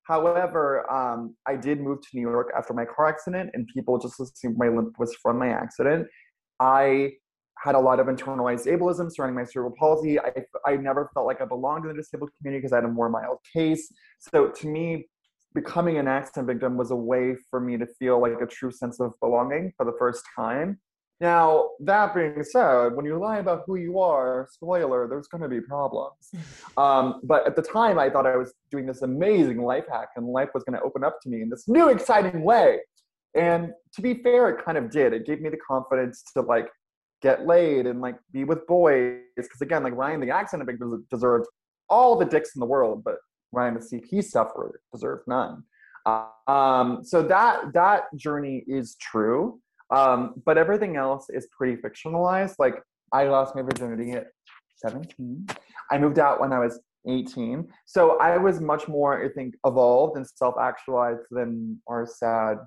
However, 0.03 0.89
um, 0.89 1.35
I 1.45 1.57
did 1.57 1.81
move 1.81 1.99
to 1.99 2.07
New 2.13 2.21
York 2.21 2.53
after 2.57 2.73
my 2.73 2.85
car 2.85 3.09
accident, 3.09 3.49
and 3.53 3.67
people 3.67 3.99
just 3.99 4.17
assumed 4.21 4.57
my 4.57 4.69
limp 4.69 4.97
was 4.97 5.13
from 5.15 5.37
my 5.37 5.49
accident. 5.49 6.07
I 6.61 7.15
had 7.57 7.75
a 7.75 7.79
lot 7.79 7.99
of 7.99 8.07
internalized 8.07 8.65
ableism 8.65 9.11
surrounding 9.13 9.35
my 9.35 9.43
cerebral 9.43 9.75
palsy. 9.77 10.21
I, 10.21 10.31
I 10.65 10.77
never 10.77 11.11
felt 11.13 11.25
like 11.25 11.41
I 11.41 11.45
belonged 11.45 11.83
in 11.83 11.89
the 11.89 12.01
disabled 12.01 12.29
community 12.37 12.61
because 12.61 12.71
I 12.71 12.77
had 12.77 12.85
a 12.85 12.87
more 12.87 13.09
mild 13.09 13.39
case. 13.51 13.91
So 14.19 14.47
to 14.47 14.67
me, 14.69 15.09
becoming 15.53 15.97
an 15.97 16.07
accident 16.07 16.47
victim 16.47 16.77
was 16.77 16.91
a 16.91 16.95
way 16.95 17.35
for 17.49 17.59
me 17.59 17.77
to 17.77 17.85
feel 17.85 18.21
like 18.21 18.39
a 18.41 18.45
true 18.45 18.71
sense 18.71 18.99
of 18.99 19.13
belonging 19.19 19.73
for 19.77 19.85
the 19.85 19.93
first 19.97 20.23
time. 20.35 20.79
Now, 21.21 21.71
that 21.81 22.15
being 22.15 22.41
said, 22.43 22.89
when 22.95 23.05
you 23.05 23.17
lie 23.19 23.39
about 23.39 23.63
who 23.65 23.75
you 23.75 23.99
are, 23.99 24.47
spoiler, 24.51 25.05
there's 25.07 25.27
going 25.27 25.41
to 25.41 25.49
be 25.49 25.59
problems. 25.59 26.31
Um, 26.77 27.19
but 27.23 27.45
at 27.45 27.57
the 27.57 27.61
time, 27.61 27.99
I 27.99 28.09
thought 28.09 28.25
I 28.25 28.37
was 28.37 28.53
doing 28.71 28.85
this 28.85 29.01
amazing 29.01 29.61
life 29.61 29.83
hack 29.91 30.09
and 30.15 30.25
life 30.25 30.49
was 30.53 30.63
going 30.63 30.79
to 30.79 30.85
open 30.85 31.03
up 31.03 31.19
to 31.23 31.29
me 31.29 31.41
in 31.41 31.49
this 31.49 31.67
new, 31.67 31.89
exciting 31.89 32.43
way. 32.43 32.79
And 33.35 33.71
to 33.95 34.01
be 34.01 34.13
fair, 34.23 34.49
it 34.49 34.63
kind 34.63 34.77
of 34.77 34.89
did. 34.89 35.11
It 35.11 35.25
gave 35.25 35.41
me 35.41 35.49
the 35.49 35.57
confidence 35.57 36.23
to 36.33 36.41
like 36.41 36.69
get 37.21 37.45
laid 37.45 37.85
and 37.85 37.99
like 37.99 38.15
be 38.31 38.45
with 38.45 38.65
boys. 38.65 39.19
Because 39.35 39.61
again, 39.61 39.83
like 39.83 39.95
Ryan, 39.95 40.21
the 40.21 40.31
accident 40.31 40.67
victim 40.67 41.05
deserved 41.11 41.47
all 41.89 42.17
the 42.17 42.25
dicks 42.25 42.55
in 42.55 42.61
the 42.61 42.65
world, 42.65 43.03
but 43.03 43.17
Ryan, 43.51 43.75
the 43.75 43.79
CP 43.79 44.23
sufferer, 44.23 44.81
deserved 44.93 45.23
none. 45.27 45.63
Um, 46.47 47.03
so 47.03 47.21
that 47.23 47.73
that 47.73 48.03
journey 48.15 48.63
is 48.67 48.95
true. 48.95 49.59
Um, 49.91 50.35
but 50.45 50.57
everything 50.57 50.95
else 50.97 51.29
is 51.29 51.47
pretty 51.55 51.81
fictionalized. 51.81 52.55
Like 52.59 52.75
I 53.11 53.25
lost 53.25 53.55
my 53.55 53.61
virginity 53.61 54.11
at 54.11 54.27
17. 54.77 55.47
I 55.91 55.97
moved 55.97 56.19
out 56.19 56.39
when 56.39 56.53
I 56.53 56.59
was 56.59 56.79
18. 57.07 57.67
So 57.85 58.17
I 58.19 58.37
was 58.37 58.59
much 58.61 58.87
more, 58.87 59.23
I 59.23 59.29
think, 59.29 59.55
evolved 59.65 60.15
and 60.17 60.27
self-actualized 60.27 61.21
than 61.31 61.81
our 61.87 62.05
sad 62.05 62.57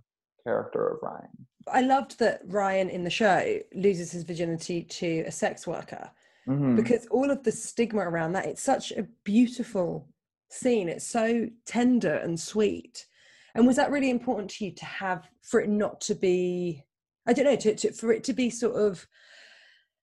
character 0.45 0.89
of 0.89 0.99
Ryan. 1.03 1.47
I 1.73 1.83
loved 1.83 2.19
that 2.19 2.41
Ryan 2.45 2.91
in 2.91 3.05
the 3.05 3.11
show 3.11 3.59
loses 3.75 4.11
his 4.11 4.25
virginity 4.25 4.83
to 4.83 5.21
a 5.27 5.31
sex 5.31 5.65
worker 5.67 6.11
Mhm. 6.49 6.75
because 6.75 7.07
all 7.07 7.31
of 7.31 7.45
the 7.45 7.53
stigma 7.53 8.01
around 8.01 8.33
that, 8.33 8.47
it's 8.47 8.63
such 8.63 8.91
a 8.91 9.05
beautiful 9.23 10.09
scene. 10.53 10.89
It's 10.89 11.07
so 11.07 11.49
tender 11.67 12.15
and 12.15 12.39
sweet. 12.39 13.07
And 13.55 13.67
was 13.67 13.77
that 13.77 13.91
really 13.91 14.11
important 14.11 14.51
to 14.51 14.65
you 14.65 14.73
to 14.73 14.85
have 14.85 15.29
for 15.43 15.61
it 15.61 15.69
not 15.69 16.01
to 16.03 16.15
be, 16.15 16.85
I 17.27 17.33
don't 17.33 17.45
know, 17.45 17.57
to, 17.57 17.75
to 17.75 17.93
for 17.93 18.13
it 18.13 18.25
to 18.25 18.33
be 18.33 18.51
sort 18.51 18.77
of, 18.77 19.07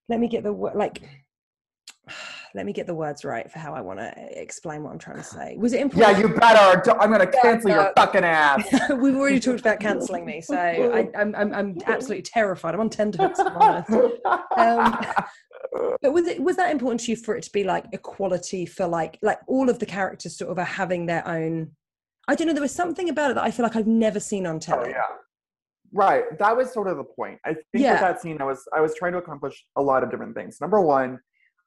let 0.08 0.20
me 0.20 0.28
get 0.28 0.44
the 0.44 0.54
word, 0.54 0.76
like, 0.76 1.02
let 2.56 2.66
me 2.66 2.74
get 2.74 2.88
the 2.88 2.96
words 2.96 3.24
right 3.24 3.50
for 3.52 3.60
how 3.60 3.74
I 3.74 3.82
want 3.82 4.00
to 4.00 4.12
explain 4.42 4.84
what 4.84 4.92
I'm 4.92 4.98
trying 4.98 5.18
to 5.18 5.24
say. 5.24 5.56
Was 5.58 5.74
it 5.74 5.82
important? 5.82 6.18
Yeah, 6.18 6.20
you 6.20 6.36
better. 6.36 6.92
I'm 7.00 7.12
gonna 7.12 7.28
cancel 7.28 7.70
your 7.70 7.84
no. 7.84 7.94
fucking 7.96 8.24
ass. 8.24 8.64
We've 8.90 9.16
already 9.16 9.40
talked 9.40 9.60
about 9.60 9.80
cancelling 9.80 10.26
me, 10.26 10.42
so 10.42 10.56
I, 10.58 11.10
I'm, 11.16 11.36
I'm 11.36 11.54
I'm 11.54 11.78
absolutely 11.86 12.24
terrified. 12.24 12.74
I'm 12.74 12.80
on 12.80 12.90
tenterhooks. 12.90 13.40
Um, 14.58 15.00
but 16.02 16.14
was 16.14 16.28
it 16.28 16.42
was 16.42 16.56
that 16.56 16.72
important 16.72 17.02
to 17.02 17.12
you 17.12 17.18
for 17.18 17.36
it 17.36 17.44
to 17.44 17.52
be 17.52 17.64
like 17.64 17.86
equality 17.94 18.66
for 18.66 18.88
like 18.88 19.18
like 19.22 19.40
all 19.48 19.70
of 19.70 19.80
the 19.80 19.86
characters 19.86 20.38
sort 20.38 20.52
of 20.52 20.58
are 20.60 20.64
having 20.64 21.06
their 21.06 21.28
own? 21.28 21.72
I 22.28 22.36
don't 22.36 22.48
know. 22.48 22.54
There 22.54 22.62
was 22.62 22.74
something 22.74 23.10
about 23.10 23.32
it 23.32 23.34
that 23.36 23.44
I 23.44 23.52
feel 23.52 23.64
like 23.64 23.76
I've 23.76 23.88
never 23.88 24.20
seen 24.20 24.46
on 24.46 24.58
Oh 24.58 24.60
telly. 24.60 24.90
yeah. 24.90 25.02
Right. 25.92 26.38
That 26.38 26.56
was 26.56 26.72
sort 26.72 26.88
of 26.88 26.98
the 26.98 27.04
point. 27.04 27.40
I 27.46 27.54
think 27.54 27.66
Yeah. 27.74 27.94
with 27.94 28.02
that 28.02 28.22
scene 28.22 28.40
I 28.40 28.46
was 28.46 28.64
I 28.76 28.82
was 28.82 28.94
trying 28.96 29.14
to 29.14 29.18
accomplish 29.18 29.66
a 29.76 29.82
lot 29.82 30.04
of 30.04 30.12
different 30.12 30.36
things. 30.36 30.62
Number 30.62 30.80
one, 30.80 31.20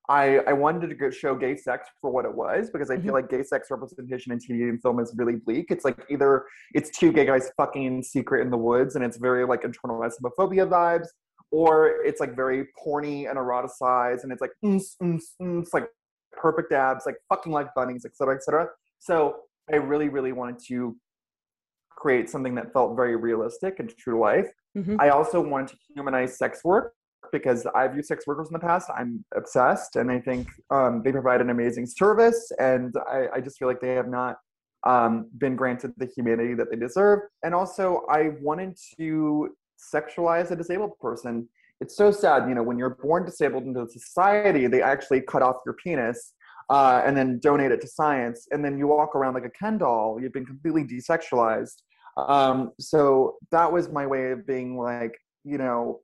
I, 0.09 0.39
I 0.49 0.53
wanted 0.53 0.89
to 0.89 0.95
go- 0.95 1.11
show 1.11 1.35
gay 1.35 1.57
sex 1.57 1.89
for 2.01 2.11
what 2.11 2.25
it 2.25 2.35
was 2.35 2.71
because 2.71 2.91
I 2.91 2.97
feel 2.97 3.07
mm-hmm. 3.07 3.15
like 3.15 3.31
gay 3.31 3.43
sex 3.43 3.69
representation 3.71 4.33
in 4.33 4.39
TV 4.39 4.69
and 4.69 4.81
film 4.83 4.99
is 4.99 5.15
really 5.17 5.37
bleak. 5.37 5.67
It's 5.71 5.85
like 5.85 5.97
either 6.11 6.45
it's 6.75 6.91
two 6.91 7.13
gay 7.13 7.25
guys 7.25 7.51
fucking 7.57 8.03
secret 8.03 8.43
in 8.43 8.51
the 8.51 8.57
woods 8.57 8.97
and 8.97 9.05
it's 9.05 9.17
very 9.17 9.47
like 9.47 9.63
internalized 9.63 10.15
homophobia 10.23 10.69
vibes, 10.69 11.07
or 11.53 12.03
it's 12.05 12.19
like 12.19 12.35
very 12.35 12.67
porny 12.83 13.29
and 13.29 13.39
eroticized 13.39 14.25
and 14.25 14.33
it's 14.33 14.41
like 14.41 14.53
mm, 14.65 14.83
mm, 15.03 15.21
mm, 15.41 15.63
it's 15.63 15.73
like 15.73 15.87
perfect 16.33 16.73
abs, 16.73 17.07
like 17.07 17.17
fucking 17.29 17.53
like 17.53 17.69
bunnies, 17.75 18.05
etc., 18.05 18.35
etc. 18.35 18.69
So 18.99 19.37
I 19.73 19.77
really, 19.77 20.09
really 20.09 20.33
wanted 20.33 20.59
to 20.69 20.97
create 21.91 22.29
something 22.29 22.55
that 22.57 22.73
felt 22.73 22.97
very 22.97 23.17
realistic 23.17 23.79
and 23.79 23.89
true 23.97 24.15
to 24.15 24.19
life. 24.19 24.51
Mhm. 24.77 24.97
I 24.99 25.11
also 25.11 25.41
wanted 25.41 25.69
to 25.69 25.77
humanize 25.95 26.37
sex 26.37 26.65
work 26.65 26.95
because 27.31 27.67
I've 27.75 27.95
used 27.95 28.09
sex 28.09 28.27
workers 28.27 28.49
in 28.49 28.55
the 28.55 28.59
past. 28.59 28.91
I'm 28.91 29.25
obsessed, 29.37 29.97
and 29.97 30.11
I 30.11 30.19
think 30.19 30.49
um, 30.71 31.03
they 31.03 31.13
provide 31.13 31.41
an 31.41 31.51
amazing 31.51 31.87
service. 31.87 32.51
And 32.59 32.95
I, 33.09 33.29
I 33.35 33.41
just 33.41 33.59
feel 33.59 33.69
like 33.69 33.81
they 33.81 33.95
have 33.95 34.09
not 34.09 34.39
um, 34.85 35.31
been 35.39 35.55
granted 35.55 35.93
the 35.97 36.07
humanity 36.07 36.55
that 36.55 36.71
they 36.71 36.77
deserve. 36.77 37.21
And 37.45 37.55
also, 37.55 38.03
I 38.11 38.31
wanted 38.41 38.77
to 38.99 39.55
sexualize 39.95 40.51
a 40.51 40.57
disabled 40.57 40.99
person. 41.01 41.49
It's 41.81 41.97
so 41.97 42.11
sad, 42.11 42.49
you 42.49 42.55
know, 42.55 42.63
when 42.63 42.79
you're 42.79 42.97
born 43.03 43.25
disabled 43.25 43.65
into 43.65 43.89
society, 43.89 44.67
they 44.69 44.83
actually 44.83 45.21
cut 45.21 45.43
off 45.43 45.57
your 45.67 45.75
penis 45.75 46.35
uh, 46.71 47.03
and 47.05 47.17
then 47.17 47.39
donate 47.41 47.73
it 47.73 47.81
to 47.81 47.89
science, 47.89 48.47
and 48.51 48.65
then 48.65 48.79
you 48.79 48.87
walk 48.87 49.15
around 49.17 49.35
like 49.35 49.45
a 49.45 49.51
Ken 49.51 49.79
doll. 49.79 50.19
You've 50.21 50.33
been 50.33 50.47
completely 50.47 50.85
desexualized. 50.85 51.83
Um, 52.17 52.73
so 52.79 53.37
that 53.51 53.71
was 53.73 53.89
my 53.89 54.07
way 54.07 54.31
of 54.31 54.47
being 54.47 54.79
like, 54.79 55.15
you 55.45 55.59
know, 55.59 56.01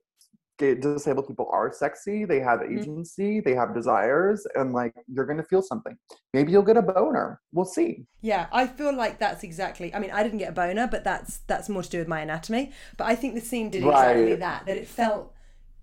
disabled 0.59 1.27
people 1.27 1.49
are 1.51 1.71
sexy 1.71 2.25
they 2.25 2.39
have 2.39 2.59
mm-hmm. 2.59 2.79
agency 2.79 3.39
they 3.39 3.53
have 3.53 3.73
desires 3.73 4.45
and 4.55 4.73
like 4.73 4.93
you're 5.07 5.25
gonna 5.25 5.43
feel 5.43 5.61
something. 5.61 5.97
Maybe 6.33 6.51
you'll 6.51 6.61
get 6.61 6.77
a 6.77 6.81
boner. 6.81 7.41
We'll 7.51 7.65
see. 7.65 8.05
Yeah 8.21 8.47
i 8.51 8.67
feel 8.67 8.93
like 8.93 9.19
that's 9.19 9.43
exactly 9.43 9.93
i 9.93 9.99
mean 9.99 10.11
i 10.11 10.23
didn't 10.23 10.39
get 10.39 10.49
a 10.49 10.53
boner 10.53 10.87
but 10.87 11.03
that's 11.03 11.39
that's 11.47 11.69
more 11.69 11.83
to 11.83 11.89
do 11.89 11.99
with 11.99 12.07
my 12.07 12.21
anatomy. 12.21 12.71
But 12.97 13.07
i 13.07 13.15
think 13.15 13.35
the 13.35 13.41
scene 13.41 13.69
did 13.69 13.83
exactly 13.83 14.31
right. 14.31 14.39
that 14.39 14.65
that 14.65 14.77
it 14.77 14.87
felt 14.87 15.33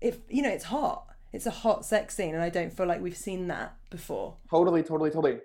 if 0.01 0.19
you 0.29 0.41
know 0.41 0.49
it's 0.49 0.65
hot. 0.65 1.05
It's 1.33 1.45
a 1.45 1.51
hot 1.51 1.85
sex 1.85 2.15
scene 2.15 2.33
and 2.33 2.43
i 2.43 2.49
don't 2.49 2.71
feel 2.71 2.85
like 2.85 3.01
we've 3.01 3.17
seen 3.17 3.47
that 3.47 3.75
before. 3.89 4.37
Totally 4.49 4.83
totally 4.83 5.09
totally. 5.09 5.39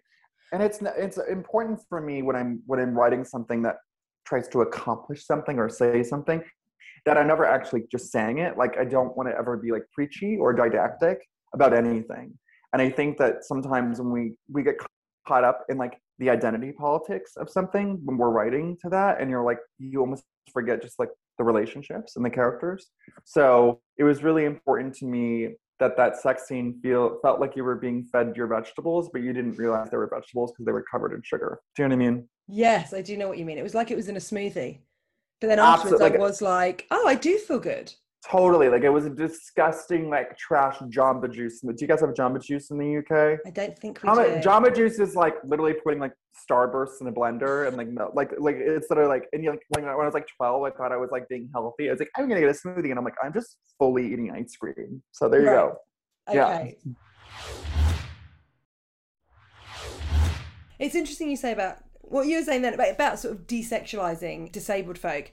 And 0.52 0.62
it's 0.62 0.80
it's 0.82 1.18
important 1.18 1.80
for 1.88 2.00
me 2.00 2.22
when 2.22 2.36
i'm 2.36 2.62
when 2.66 2.78
i'm 2.78 2.96
writing 2.96 3.24
something 3.24 3.62
that 3.62 3.76
tries 4.24 4.48
to 4.48 4.60
accomplish 4.60 5.26
something 5.26 5.58
or 5.58 5.68
say 5.68 6.02
something 6.02 6.42
that 7.06 7.16
I 7.16 7.22
never 7.22 7.44
actually 7.44 7.84
just 7.90 8.10
sang 8.10 8.38
it. 8.38 8.56
Like 8.56 8.76
I 8.78 8.84
don't 8.84 9.16
want 9.16 9.28
to 9.28 9.36
ever 9.36 9.56
be 9.56 9.72
like 9.72 9.84
preachy 9.92 10.36
or 10.36 10.52
didactic 10.52 11.18
about 11.54 11.72
anything. 11.72 12.38
And 12.72 12.80
I 12.80 12.90
think 12.90 13.18
that 13.18 13.44
sometimes 13.44 13.98
when 13.98 14.10
we 14.10 14.34
we 14.50 14.62
get 14.62 14.76
caught 15.26 15.44
up 15.44 15.64
in 15.68 15.78
like 15.78 15.98
the 16.18 16.30
identity 16.30 16.72
politics 16.72 17.32
of 17.36 17.50
something 17.50 18.00
when 18.04 18.16
we're 18.16 18.30
writing 18.30 18.76
to 18.82 18.88
that, 18.90 19.20
and 19.20 19.30
you're 19.30 19.44
like 19.44 19.58
you 19.78 20.00
almost 20.00 20.24
forget 20.52 20.82
just 20.82 20.98
like 20.98 21.10
the 21.38 21.44
relationships 21.44 22.16
and 22.16 22.24
the 22.24 22.30
characters. 22.30 22.88
So 23.24 23.80
it 23.98 24.04
was 24.04 24.22
really 24.22 24.44
important 24.44 24.94
to 24.96 25.06
me 25.06 25.54
that 25.80 25.96
that 25.96 26.16
sex 26.16 26.46
scene 26.46 26.78
feel 26.80 27.18
felt 27.22 27.40
like 27.40 27.56
you 27.56 27.64
were 27.64 27.74
being 27.74 28.04
fed 28.04 28.34
your 28.36 28.46
vegetables, 28.46 29.10
but 29.12 29.22
you 29.22 29.32
didn't 29.32 29.56
realize 29.56 29.90
they 29.90 29.96
were 29.96 30.08
vegetables 30.08 30.52
because 30.52 30.64
they 30.64 30.72
were 30.72 30.84
covered 30.90 31.12
in 31.12 31.20
sugar. 31.24 31.60
Do 31.74 31.82
you 31.82 31.88
know 31.88 31.96
what 31.96 32.04
I 32.04 32.10
mean? 32.10 32.28
Yes, 32.46 32.92
I 32.92 33.02
do 33.02 33.16
know 33.16 33.28
what 33.28 33.38
you 33.38 33.44
mean. 33.44 33.58
It 33.58 33.62
was 33.62 33.74
like 33.74 33.90
it 33.90 33.96
was 33.96 34.08
in 34.08 34.16
a 34.16 34.20
smoothie. 34.20 34.78
But 35.42 35.48
then 35.48 35.58
afterwards, 35.58 36.00
Absolutely. 36.00 36.18
I 36.18 36.20
was 36.20 36.40
like, 36.40 36.86
oh, 36.92 37.08
I 37.08 37.16
do 37.16 37.36
feel 37.36 37.58
good. 37.58 37.92
Totally. 38.30 38.68
Like 38.68 38.84
it 38.84 38.90
was 38.90 39.06
a 39.06 39.10
disgusting, 39.10 40.08
like 40.08 40.38
trash 40.38 40.78
Jamba 40.78 41.28
Juice. 41.32 41.58
Do 41.62 41.74
you 41.80 41.88
guys 41.88 42.00
have 42.00 42.10
Jamba 42.10 42.40
Juice 42.40 42.70
in 42.70 42.78
the 42.78 42.98
UK? 42.98 43.40
I 43.44 43.50
don't 43.50 43.76
think 43.76 44.00
we 44.04 44.08
Jamba, 44.08 44.40
do. 44.40 44.48
Jamba 44.48 44.76
Juice 44.76 45.00
is 45.00 45.16
like 45.16 45.34
literally 45.44 45.74
putting 45.82 45.98
like 45.98 46.12
Starbursts 46.48 47.00
in 47.00 47.08
a 47.08 47.12
blender 47.12 47.66
and 47.66 47.76
like 47.76 47.88
like 48.14 48.30
like 48.38 48.54
it's 48.56 48.86
sort 48.86 49.00
of 49.00 49.08
like 49.08 49.24
and 49.32 49.44
like 49.44 49.64
when 49.70 49.84
I 49.84 49.96
was 49.96 50.14
like 50.14 50.28
twelve, 50.36 50.62
I 50.62 50.70
thought 50.70 50.92
I 50.92 50.96
was 50.96 51.10
like 51.10 51.28
being 51.28 51.50
healthy. 51.52 51.88
I 51.88 51.90
was 51.90 51.98
like, 51.98 52.10
I'm 52.16 52.28
gonna 52.28 52.40
get 52.40 52.50
a 52.50 52.52
smoothie, 52.52 52.90
and 52.90 52.98
I'm 52.98 53.04
like, 53.04 53.16
I'm 53.20 53.32
just 53.32 53.56
fully 53.80 54.12
eating 54.12 54.30
ice 54.30 54.54
cream. 54.54 55.02
So 55.10 55.28
there 55.28 55.40
you 55.40 55.48
right. 55.48 55.56
go. 55.56 55.76
Okay. 56.28 56.76
Yeah. 56.84 56.92
It's 60.78 60.94
interesting 60.94 61.28
you 61.28 61.36
say 61.36 61.50
about 61.50 61.78
what 62.12 62.26
you 62.26 62.36
were 62.36 62.44
saying 62.44 62.62
then 62.62 62.74
about, 62.74 62.90
about 62.90 63.18
sort 63.18 63.34
of 63.34 63.46
desexualizing 63.46 64.52
disabled 64.52 64.98
folk. 64.98 65.30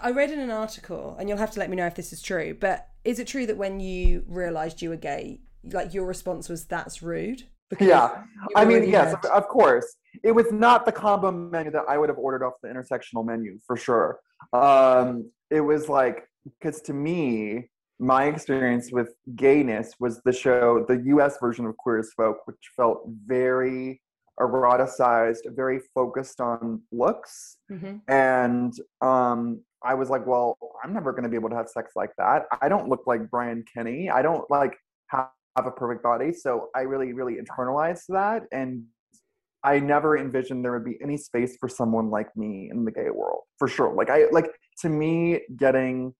I 0.00 0.10
read 0.10 0.30
in 0.30 0.38
an 0.38 0.50
article, 0.50 1.16
and 1.18 1.28
you'll 1.28 1.38
have 1.38 1.50
to 1.52 1.58
let 1.58 1.70
me 1.70 1.76
know 1.76 1.86
if 1.86 1.94
this 1.94 2.12
is 2.12 2.20
true, 2.20 2.54
but 2.58 2.88
is 3.04 3.18
it 3.18 3.26
true 3.26 3.46
that 3.46 3.56
when 3.56 3.80
you 3.80 4.24
realized 4.28 4.82
you 4.82 4.90
were 4.90 4.96
gay, 4.96 5.40
like 5.64 5.94
your 5.94 6.04
response 6.04 6.48
was, 6.48 6.66
that's 6.66 7.02
rude? 7.02 7.44
Because 7.70 7.88
yeah. 7.88 8.22
I 8.54 8.66
mean, 8.66 8.88
yes, 8.88 9.14
had... 9.22 9.30
of 9.30 9.48
course. 9.48 9.96
It 10.22 10.32
was 10.32 10.52
not 10.52 10.84
the 10.84 10.92
combo 10.92 11.32
menu 11.32 11.70
that 11.70 11.84
I 11.88 11.96
would 11.96 12.10
have 12.10 12.18
ordered 12.18 12.44
off 12.44 12.54
the 12.62 12.68
intersectional 12.68 13.24
menu 13.24 13.58
for 13.66 13.78
sure. 13.78 14.20
Um, 14.52 15.30
it 15.50 15.62
was 15.62 15.88
like, 15.88 16.28
because 16.44 16.82
to 16.82 16.92
me, 16.92 17.70
my 17.98 18.24
experience 18.24 18.92
with 18.92 19.14
gayness 19.34 19.94
was 19.98 20.20
the 20.26 20.32
show, 20.32 20.84
the 20.86 21.02
US 21.06 21.38
version 21.40 21.64
of 21.64 21.74
Queer 21.78 22.00
as 22.00 22.12
Folk, 22.14 22.46
which 22.46 22.58
felt 22.76 23.04
very 23.26 24.01
eroticized, 24.40 25.40
very 25.54 25.80
focused 25.94 26.40
on 26.40 26.82
looks. 26.90 27.58
Mm-hmm. 27.70 27.96
And 28.08 28.72
um, 29.00 29.62
I 29.84 29.94
was 29.94 30.10
like, 30.10 30.26
well, 30.26 30.56
I'm 30.82 30.92
never 30.92 31.12
going 31.12 31.24
to 31.24 31.28
be 31.28 31.36
able 31.36 31.50
to 31.50 31.56
have 31.56 31.68
sex 31.68 31.92
like 31.96 32.10
that. 32.18 32.44
I 32.60 32.68
don't 32.68 32.88
look 32.88 33.02
like 33.06 33.30
Brian 33.30 33.64
Kinney. 33.72 34.10
I 34.10 34.22
don't 34.22 34.48
like 34.50 34.76
have, 35.08 35.28
a 35.58 35.70
perfect 35.70 36.02
body. 36.02 36.32
So 36.32 36.70
I 36.74 36.80
really, 36.80 37.12
really 37.12 37.36
internalized 37.36 38.06
that. 38.08 38.44
And 38.52 38.84
I 39.62 39.78
never 39.80 40.16
envisioned 40.16 40.64
there 40.64 40.72
would 40.72 40.84
be 40.84 40.98
any 41.02 41.18
space 41.18 41.58
for 41.60 41.68
someone 41.68 42.08
like 42.08 42.34
me 42.34 42.70
in 42.72 42.86
the 42.86 42.90
gay 42.90 43.10
world, 43.10 43.42
for 43.58 43.68
sure. 43.68 43.92
Like 43.92 44.08
I 44.08 44.30
like 44.32 44.50
to 44.80 44.88
me, 44.88 45.42
getting 45.58 46.14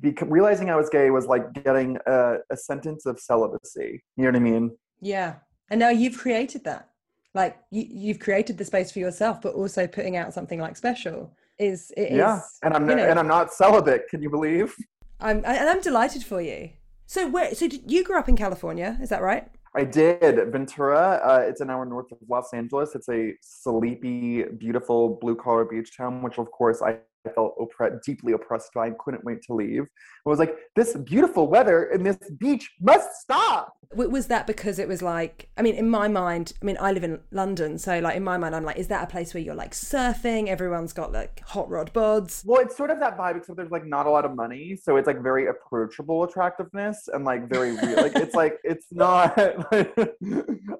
because 0.00 0.26
realizing 0.28 0.70
I 0.70 0.76
was 0.76 0.88
gay 0.88 1.10
was 1.10 1.26
like 1.26 1.52
getting 1.52 1.98
a, 2.06 2.36
a 2.50 2.56
sentence 2.56 3.04
of 3.04 3.20
celibacy. 3.20 4.02
You 4.16 4.24
know 4.24 4.30
what 4.30 4.36
I 4.36 4.38
mean? 4.38 4.76
Yeah. 5.02 5.34
And 5.70 5.78
now 5.78 5.90
you've 5.90 6.16
created 6.16 6.64
that 6.64 6.88
like 7.36 7.56
you, 7.70 7.86
you've 7.88 8.18
created 8.18 8.58
the 8.58 8.64
space 8.64 8.90
for 8.90 8.98
yourself 8.98 9.40
but 9.40 9.54
also 9.54 9.86
putting 9.86 10.16
out 10.16 10.34
something 10.34 10.58
like 10.58 10.76
special 10.76 11.30
is 11.58 11.92
it 11.96 12.12
yeah 12.12 12.38
is, 12.38 12.58
and 12.64 12.74
i'm 12.74 12.88
you 12.88 12.96
know, 12.96 13.04
and 13.04 13.18
i'm 13.18 13.28
not 13.28 13.52
celibate 13.52 14.08
can 14.08 14.20
you 14.20 14.30
believe 14.30 14.74
i'm 15.20 15.38
and 15.44 15.68
i'm 15.68 15.80
delighted 15.80 16.24
for 16.24 16.40
you 16.40 16.70
so 17.06 17.28
where 17.28 17.54
so 17.54 17.66
you 17.86 18.02
grew 18.02 18.18
up 18.18 18.28
in 18.28 18.36
california 18.36 18.98
is 19.00 19.10
that 19.10 19.22
right 19.22 19.48
I 19.78 19.84
did. 19.84 20.50
Ventura, 20.50 21.20
uh, 21.22 21.44
it's 21.46 21.60
an 21.60 21.68
hour 21.68 21.84
north 21.84 22.10
of 22.10 22.16
Los 22.30 22.54
Angeles. 22.54 22.94
It's 22.94 23.10
a 23.10 23.34
sleepy, 23.42 24.42
beautiful 24.44 25.18
blue 25.20 25.36
collar 25.36 25.66
beach 25.66 25.94
town, 25.94 26.22
which 26.22 26.38
of 26.38 26.50
course 26.50 26.80
I 26.80 26.92
I 26.92 26.96
felt 27.34 27.56
oppre- 27.58 28.02
deeply 28.02 28.32
oppressed 28.32 28.72
by 28.74 28.86
and 28.86 28.98
couldn't 28.98 29.24
wait 29.24 29.42
to 29.42 29.54
leave. 29.54 29.82
I 29.82 30.28
was 30.28 30.38
like, 30.38 30.56
this 30.74 30.94
beautiful 30.96 31.48
weather 31.48 31.84
in 31.84 32.02
this 32.02 32.18
beach 32.38 32.70
must 32.80 33.20
stop. 33.20 33.76
Was 33.94 34.26
that 34.26 34.48
because 34.48 34.80
it 34.80 34.88
was 34.88 35.00
like, 35.00 35.48
I 35.56 35.62
mean, 35.62 35.76
in 35.76 35.88
my 35.88 36.08
mind, 36.08 36.52
I 36.60 36.64
mean, 36.64 36.76
I 36.80 36.90
live 36.90 37.04
in 37.04 37.20
London, 37.30 37.78
so 37.78 38.00
like 38.00 38.16
in 38.16 38.24
my 38.24 38.36
mind, 38.36 38.56
I'm 38.56 38.64
like, 38.64 38.78
is 38.78 38.88
that 38.88 39.04
a 39.04 39.06
place 39.06 39.32
where 39.32 39.42
you're 39.42 39.54
like 39.54 39.72
surfing? 39.72 40.48
Everyone's 40.48 40.92
got 40.92 41.12
like 41.12 41.40
hot 41.46 41.70
rod 41.70 41.92
boards. 41.92 42.42
Well, 42.44 42.60
it's 42.60 42.76
sort 42.76 42.90
of 42.90 42.98
that 42.98 43.16
vibe, 43.16 43.36
except 43.36 43.56
there's 43.56 43.70
like 43.70 43.86
not 43.86 44.06
a 44.06 44.10
lot 44.10 44.24
of 44.24 44.34
money, 44.34 44.76
so 44.76 44.96
it's 44.96 45.06
like 45.06 45.22
very 45.22 45.46
approachable 45.46 46.24
attractiveness 46.24 47.08
and 47.12 47.24
like 47.24 47.48
very 47.48 47.76
real. 47.76 47.96
like 47.96 48.16
it's 48.16 48.34
like 48.34 48.58
it's 48.64 48.86
not, 48.90 49.38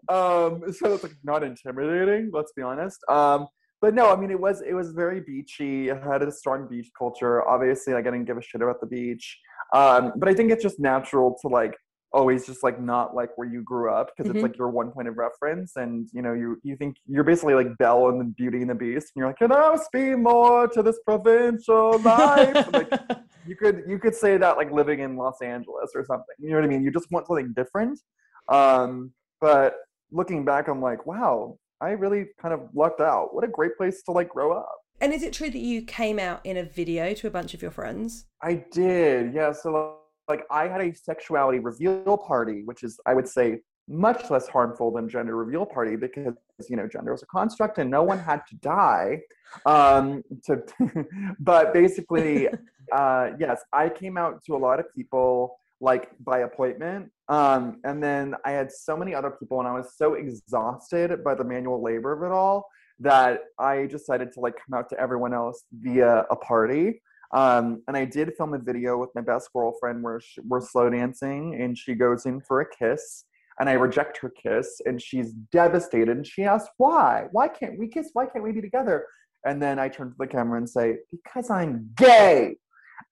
um, 0.09 0.72
so 0.72 0.94
it's 0.94 1.04
like 1.04 1.14
not 1.22 1.44
intimidating. 1.44 2.30
Let's 2.32 2.52
be 2.52 2.62
honest. 2.62 2.98
Um, 3.09 3.46
but 3.87 3.94
no, 3.94 4.12
I 4.12 4.16
mean 4.16 4.33
it 4.33 4.40
was 4.40 4.62
it 4.62 4.75
was 4.75 4.90
very 4.90 5.20
beachy. 5.20 5.90
It 5.90 6.03
had 6.03 6.20
a 6.20 6.33
strong 6.33 6.66
beach 6.66 6.90
culture. 6.99 7.49
Obviously, 7.49 7.92
like 7.94 8.05
I 8.05 8.11
didn't 8.11 8.25
give 8.25 8.37
a 8.37 8.42
shit 8.42 8.61
about 8.61 8.81
the 8.81 8.87
beach. 8.88 9.38
Um, 9.72 10.12
but 10.16 10.29
I 10.29 10.35
think 10.35 10.51
it's 10.51 10.64
just 10.64 10.81
natural 10.81 11.38
to 11.42 11.46
like 11.46 11.77
always 12.12 12.46
just 12.46 12.64
like 12.64 12.81
not 12.81 13.14
like 13.14 13.31
where 13.38 13.46
you 13.46 13.62
grew 13.62 13.92
up 13.92 14.09
because 14.09 14.29
mm-hmm. 14.29 14.38
it's 14.38 14.42
like 14.42 14.59
your 14.59 14.70
one 14.70 14.90
point 14.90 15.07
of 15.07 15.16
reference 15.18 15.77
and 15.77 16.09
you 16.12 16.20
know 16.20 16.33
you 16.33 16.59
you 16.64 16.75
think 16.75 16.96
you're 17.07 17.22
basically 17.22 17.55
like 17.55 17.79
Belle 17.79 18.09
and 18.09 18.20
the 18.20 18.25
Beauty 18.25 18.61
and 18.61 18.70
the 18.70 18.75
Beast 18.75 19.12
and 19.14 19.20
you're 19.20 19.29
like, 19.29 19.38
can 19.38 19.53
I 19.53 19.77
speak 19.77 20.18
more 20.18 20.66
to 20.66 20.83
this 20.83 20.99
provincial 21.07 21.96
life? 22.01 22.66
like 22.72 22.92
you 23.46 23.55
could 23.55 23.85
you 23.87 24.01
could 24.01 24.16
say 24.16 24.37
that 24.37 24.57
like 24.57 24.72
living 24.72 24.99
in 24.99 25.16
Los 25.16 25.40
Angeles 25.42 25.92
or 25.94 26.05
something. 26.05 26.35
You 26.40 26.51
know 26.51 26.57
what 26.57 26.64
I 26.64 26.68
mean? 26.68 26.83
You 26.83 26.90
just 26.90 27.09
want 27.12 27.29
something 27.29 27.53
different. 27.55 28.01
Um, 28.49 29.12
but 29.40 29.77
looking 30.11 30.44
back, 30.44 30.66
I'm 30.66 30.83
like, 30.83 31.07
wow, 31.07 31.57
I 31.80 31.90
really 31.90 32.26
kind 32.40 32.54
of 32.54 32.68
lucked 32.74 33.00
out. 33.00 33.34
What 33.34 33.44
a 33.44 33.48
great 33.48 33.76
place 33.76 34.02
to 34.04 34.12
like 34.12 34.28
grow 34.28 34.52
up. 34.52 34.76
And 35.00 35.12
is 35.12 35.22
it 35.22 35.32
true 35.32 35.50
that 35.50 35.58
you 35.58 35.82
came 35.82 36.18
out 36.18 36.40
in 36.44 36.56
a 36.56 36.64
video 36.64 37.12
to 37.14 37.26
a 37.26 37.30
bunch 37.30 37.52
of 37.52 37.60
your 37.60 37.70
friends? 37.70 38.26
I 38.42 38.64
did. 38.72 39.34
Yeah. 39.34 39.52
So 39.52 39.98
like 40.28 40.44
I 40.50 40.68
had 40.68 40.80
a 40.80 40.94
sexuality 40.94 41.58
reveal 41.58 42.16
party, 42.16 42.62
which 42.64 42.82
is 42.82 42.98
I 43.06 43.14
would 43.14 43.28
say 43.28 43.60
much 43.88 44.30
less 44.30 44.48
harmful 44.48 44.90
than 44.90 45.08
gender 45.08 45.36
reveal 45.36 45.64
party 45.64 45.96
because 45.96 46.34
you 46.68 46.76
know 46.76 46.88
gender 46.88 47.14
is 47.14 47.22
a 47.22 47.26
construct 47.26 47.78
and 47.78 47.88
no 47.88 48.02
one 48.02 48.18
had 48.18 48.42
to 48.48 48.56
die 48.56 49.20
um 49.64 50.24
to 50.44 50.60
but 51.38 51.72
basically 51.72 52.48
uh 52.92 53.30
yes 53.38 53.62
i 53.72 53.88
came 53.88 54.18
out 54.18 54.42
to 54.44 54.56
a 54.56 54.58
lot 54.58 54.80
of 54.80 54.86
people 54.92 55.56
like 55.80 56.10
by 56.20 56.40
appointment. 56.40 57.10
Um, 57.28 57.80
and 57.84 58.02
then 58.02 58.34
I 58.44 58.52
had 58.52 58.70
so 58.72 58.96
many 58.96 59.14
other 59.14 59.30
people, 59.30 59.58
and 59.58 59.68
I 59.68 59.72
was 59.72 59.94
so 59.96 60.14
exhausted 60.14 61.22
by 61.24 61.34
the 61.34 61.44
manual 61.44 61.82
labor 61.82 62.12
of 62.12 62.22
it 62.22 62.34
all 62.34 62.66
that 63.00 63.40
I 63.58 63.86
decided 63.86 64.32
to 64.32 64.40
like 64.40 64.54
come 64.54 64.78
out 64.78 64.88
to 64.90 64.98
everyone 64.98 65.34
else 65.34 65.64
via 65.72 66.24
a 66.30 66.36
party. 66.36 67.02
Um, 67.34 67.82
and 67.88 67.96
I 67.96 68.04
did 68.04 68.32
film 68.36 68.54
a 68.54 68.58
video 68.58 68.96
with 68.98 69.10
my 69.14 69.20
best 69.20 69.50
girlfriend 69.52 70.02
where 70.02 70.20
she, 70.20 70.40
we're 70.42 70.60
slow 70.60 70.88
dancing, 70.88 71.60
and 71.60 71.76
she 71.76 71.94
goes 71.94 72.24
in 72.24 72.40
for 72.40 72.60
a 72.60 72.66
kiss, 72.68 73.24
and 73.58 73.68
I 73.68 73.72
reject 73.72 74.18
her 74.18 74.30
kiss, 74.30 74.80
and 74.86 75.02
she's 75.02 75.32
devastated. 75.52 76.16
And 76.16 76.26
she 76.26 76.44
asks, 76.44 76.70
"Why? 76.78 77.26
Why 77.32 77.48
can't 77.48 77.78
we 77.78 77.88
kiss? 77.88 78.10
Why 78.12 78.26
can't 78.26 78.44
we 78.44 78.52
be 78.52 78.62
together?" 78.62 79.06
And 79.44 79.60
then 79.60 79.78
I 79.78 79.88
turn 79.88 80.10
to 80.10 80.16
the 80.18 80.26
camera 80.26 80.58
and 80.58 80.70
say, 80.70 80.98
"Because 81.10 81.50
I'm 81.50 81.90
gay." 81.96 82.56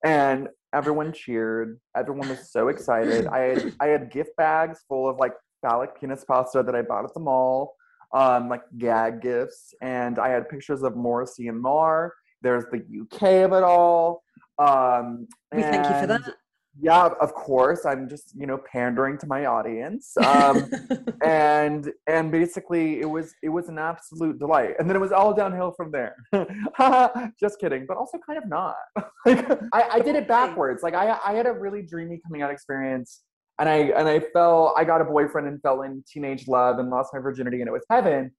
And 0.03 0.47
Everyone 0.75 1.13
cheered. 1.13 1.79
Everyone 1.95 2.27
was 2.29 2.51
so 2.51 2.67
excited. 2.67 3.27
I 3.27 3.39
had 3.39 3.73
I 3.79 3.87
had 3.87 4.11
gift 4.11 4.31
bags 4.37 4.83
full 4.89 5.07
of 5.09 5.17
like 5.17 5.33
phallic 5.61 5.99
penis 5.99 6.25
pasta 6.25 6.61
that 6.63 6.75
I 6.75 6.81
bought 6.81 7.05
at 7.05 7.13
the 7.13 7.21
mall. 7.21 7.75
um, 8.13 8.49
like 8.49 8.61
gag 8.77 9.21
gifts, 9.21 9.73
and 9.81 10.19
I 10.19 10.29
had 10.29 10.47
pictures 10.49 10.83
of 10.83 10.95
Morrissey 10.95 11.47
and 11.47 11.59
Marr. 11.61 12.13
There's 12.41 12.65
the 12.71 12.79
UK 13.01 13.21
of 13.45 13.51
it 13.53 13.63
all. 13.63 14.21
Um, 14.59 15.27
We 15.53 15.61
thank 15.63 15.85
you 15.89 15.95
for 16.01 16.07
that. 16.07 16.21
Yeah, 16.81 17.09
of 17.21 17.33
course. 17.33 17.85
I'm 17.85 18.09
just 18.09 18.33
you 18.35 18.47
know 18.47 18.59
pandering 18.71 19.17
to 19.19 19.27
my 19.27 19.45
audience. 19.45 20.15
Um, 20.17 20.69
and 21.23 21.91
and 22.07 22.31
basically 22.31 23.01
it 23.01 23.09
was 23.09 23.33
it 23.41 23.49
was 23.49 23.69
an 23.69 23.79
absolute 23.79 24.39
delight 24.39 24.75
and 24.79 24.87
then 24.89 24.95
it 24.95 24.99
was 24.99 25.11
all 25.11 25.33
downhill 25.33 25.71
from 25.71 25.91
there 25.91 26.15
just 27.39 27.59
kidding 27.59 27.85
but 27.87 27.97
also 27.97 28.17
kind 28.25 28.37
of 28.37 28.47
not 28.47 28.75
like 29.25 29.49
I, 29.73 29.89
I 29.93 29.99
did 29.99 30.15
it 30.15 30.27
backwards 30.27 30.83
like 30.83 30.93
I, 30.93 31.17
I 31.25 31.33
had 31.33 31.47
a 31.47 31.53
really 31.53 31.81
dreamy 31.81 32.19
coming 32.25 32.41
out 32.41 32.51
experience 32.51 33.21
and 33.59 33.67
i 33.69 33.75
and 33.75 34.07
i 34.07 34.19
fell 34.19 34.73
i 34.77 34.83
got 34.83 35.01
a 35.01 35.05
boyfriend 35.05 35.47
and 35.47 35.61
fell 35.61 35.81
in 35.83 36.03
teenage 36.07 36.47
love 36.47 36.79
and 36.79 36.89
lost 36.89 37.13
my 37.13 37.19
virginity 37.19 37.61
and 37.61 37.67
it 37.67 37.71
was 37.71 37.85
heaven 37.89 38.31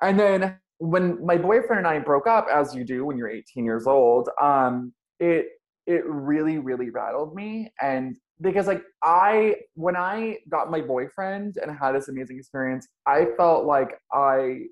and 0.00 0.18
then 0.18 0.58
when 0.78 1.24
my 1.24 1.36
boyfriend 1.36 1.78
and 1.78 1.86
i 1.86 1.98
broke 1.98 2.26
up 2.26 2.46
as 2.52 2.74
you 2.74 2.84
do 2.84 3.04
when 3.04 3.16
you're 3.16 3.30
18 3.30 3.64
years 3.64 3.86
old 3.86 4.28
um 4.40 4.92
it 5.20 5.46
it 5.86 6.04
really 6.06 6.58
really 6.58 6.90
rattled 6.90 7.34
me 7.34 7.72
and 7.80 8.16
because 8.42 8.66
like 8.66 8.82
I 9.02 9.56
when 9.74 9.96
I 9.96 10.38
got 10.50 10.70
my 10.70 10.80
boyfriend 10.80 11.56
and 11.62 11.70
had 11.76 11.92
this 11.92 12.08
amazing 12.08 12.38
experience, 12.38 12.88
I 13.06 13.26
felt 13.36 13.64
like 13.64 13.98
I 14.12 14.62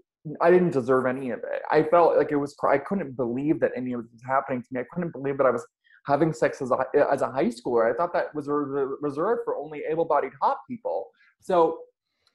I 0.41 0.51
didn't 0.51 0.73
deserve 0.73 1.07
any 1.07 1.31
of 1.31 1.39
it. 1.41 1.63
I 1.71 1.85
felt 1.85 2.17
like 2.17 2.33
it 2.33 2.37
was 2.37 2.55
I 2.69 2.79
couldn't 2.79 3.17
believe 3.17 3.61
that 3.61 3.73
any 3.77 3.93
of 3.93 4.03
this 4.03 4.13
was 4.13 4.23
happening 4.27 4.63
to 4.63 4.69
me. 4.73 4.81
I 4.81 4.85
couldn't 4.93 5.13
believe 5.13 5.39
that 5.39 5.47
I 5.47 5.51
was 5.51 5.65
having 6.07 6.33
sex 6.33 6.61
as 6.61 6.71
a 6.71 6.85
as 7.11 7.23
a 7.23 7.31
high 7.31 7.47
schooler. 7.47 7.91
I 7.91 7.97
thought 7.97 8.13
that 8.13 8.35
was 8.35 8.49
re- 8.49 8.97
reserved 9.01 9.43
for 9.45 9.57
only 9.57 9.83
able-bodied 9.89 10.33
hot 10.43 10.59
people. 10.69 11.09
So 11.41 11.79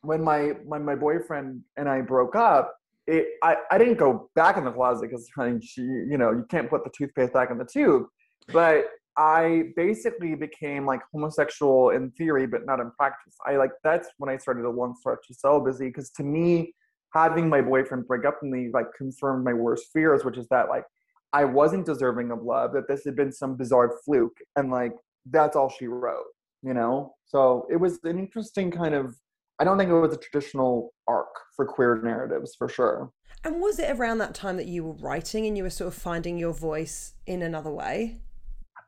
when 0.01 0.23
my 0.23 0.53
when 0.65 0.83
my 0.83 0.95
boyfriend 0.95 1.61
and 1.77 1.89
I 1.89 2.01
broke 2.01 2.35
up, 2.35 2.75
it 3.07 3.27
I, 3.43 3.57
I 3.71 3.77
didn't 3.77 3.97
go 3.97 4.29
back 4.35 4.57
in 4.57 4.65
the 4.65 4.71
closet 4.71 5.09
because 5.09 5.29
she 5.61 5.81
you 5.81 6.17
know 6.17 6.31
you 6.31 6.45
can't 6.49 6.69
put 6.69 6.83
the 6.83 6.91
toothpaste 6.95 7.33
back 7.33 7.51
in 7.51 7.57
the 7.57 7.65
tube, 7.65 8.03
but 8.47 8.85
I 9.17 9.69
basically 9.75 10.35
became 10.35 10.85
like 10.85 10.99
homosexual 11.13 11.91
in 11.91 12.11
theory, 12.11 12.47
but 12.47 12.65
not 12.65 12.79
in 12.79 12.91
practice. 12.91 13.35
I 13.45 13.55
like 13.55 13.71
that's 13.83 14.09
when 14.17 14.29
I 14.29 14.37
started 14.37 14.65
a 14.65 14.69
long 14.69 14.95
stretch 14.99 15.25
of 15.29 15.35
celibacy 15.37 15.85
because 15.87 16.09
to 16.11 16.23
me, 16.23 16.73
having 17.13 17.47
my 17.47 17.61
boyfriend 17.61 18.07
break 18.07 18.25
up 18.25 18.39
with 18.41 18.51
me 18.51 18.69
like 18.73 18.87
confirmed 18.97 19.45
my 19.45 19.53
worst 19.53 19.85
fears, 19.93 20.25
which 20.25 20.37
is 20.37 20.47
that 20.49 20.67
like 20.69 20.83
I 21.31 21.45
wasn't 21.45 21.85
deserving 21.85 22.31
of 22.31 22.43
love, 22.43 22.73
that 22.73 22.87
this 22.87 23.03
had 23.05 23.15
been 23.15 23.31
some 23.31 23.55
bizarre 23.55 23.97
fluke, 24.03 24.37
and 24.57 24.69
like 24.69 24.93
that's 25.31 25.55
all 25.55 25.69
she 25.69 25.87
wrote, 25.87 26.25
you 26.61 26.73
know. 26.73 27.15
So 27.25 27.67
it 27.71 27.77
was 27.77 27.99
an 28.03 28.19
interesting 28.19 28.69
kind 28.69 28.93
of. 28.93 29.15
I 29.59 29.63
don't 29.63 29.77
think 29.77 29.89
it 29.89 29.97
was 29.97 30.13
a 30.13 30.17
traditional 30.17 30.93
arc 31.07 31.29
for 31.55 31.65
queer 31.65 32.01
narratives 32.03 32.55
for 32.57 32.67
sure. 32.67 33.11
and 33.45 33.61
was 33.61 33.79
it 33.79 33.89
around 33.97 34.17
that 34.17 34.33
time 34.33 34.57
that 34.57 34.65
you 34.65 34.83
were 34.83 34.93
writing 34.95 35.45
and 35.45 35.55
you 35.57 35.63
were 35.63 35.69
sort 35.69 35.87
of 35.87 35.93
finding 35.93 36.37
your 36.37 36.51
voice 36.51 37.13
in 37.25 37.41
another 37.41 37.71
way? 37.71 38.19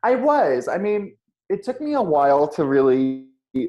I 0.02 0.14
was. 0.14 0.68
I 0.68 0.78
mean, 0.78 1.16
it 1.48 1.62
took 1.62 1.80
me 1.80 1.94
a 1.94 2.02
while 2.02 2.48
to 2.48 2.64
really. 2.64 3.26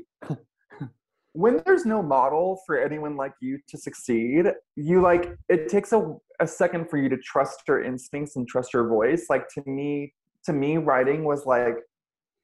when 1.34 1.62
there's 1.66 1.86
no 1.86 2.02
model 2.02 2.62
for 2.66 2.78
anyone 2.78 3.16
like 3.16 3.34
you 3.42 3.60
to 3.68 3.78
succeed, 3.78 4.46
you 4.76 5.02
like 5.02 5.36
it 5.48 5.70
takes 5.70 5.94
a, 5.94 6.16
a 6.40 6.48
second 6.48 6.90
for 6.90 6.98
you 6.98 7.10
to 7.10 7.18
trust 7.18 7.62
your 7.68 7.84
instincts 7.84 8.36
and 8.36 8.48
trust 8.48 8.74
your 8.74 8.88
voice. 8.88 9.28
Like 9.30 9.48
to 9.50 9.64
me, 9.66 10.14
to 10.46 10.54
me, 10.54 10.78
writing 10.78 11.24
was 11.24 11.46
like 11.46 11.78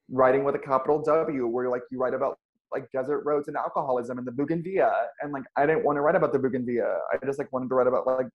writing 0.09 0.43
with 0.43 0.55
a 0.55 0.59
capital 0.59 1.01
W, 1.01 1.47
where 1.47 1.69
like 1.69 1.81
you 1.91 1.99
write 1.99 2.13
about 2.13 2.37
like 2.71 2.91
desert 2.91 3.21
roads 3.25 3.47
and 3.47 3.57
alcoholism 3.57 4.17
and 4.17 4.27
the 4.27 4.31
Bougainvillea, 4.31 4.91
and 5.21 5.31
like 5.31 5.43
I 5.57 5.65
didn't 5.65 5.83
want 5.83 5.97
to 5.97 6.01
write 6.01 6.15
about 6.15 6.33
the 6.33 6.39
Bougainvillea. 6.39 6.99
I 7.11 7.25
just 7.25 7.39
like 7.39 7.51
wanted 7.51 7.69
to 7.69 7.75
write 7.75 7.87
about 7.87 8.05
like 8.07 8.27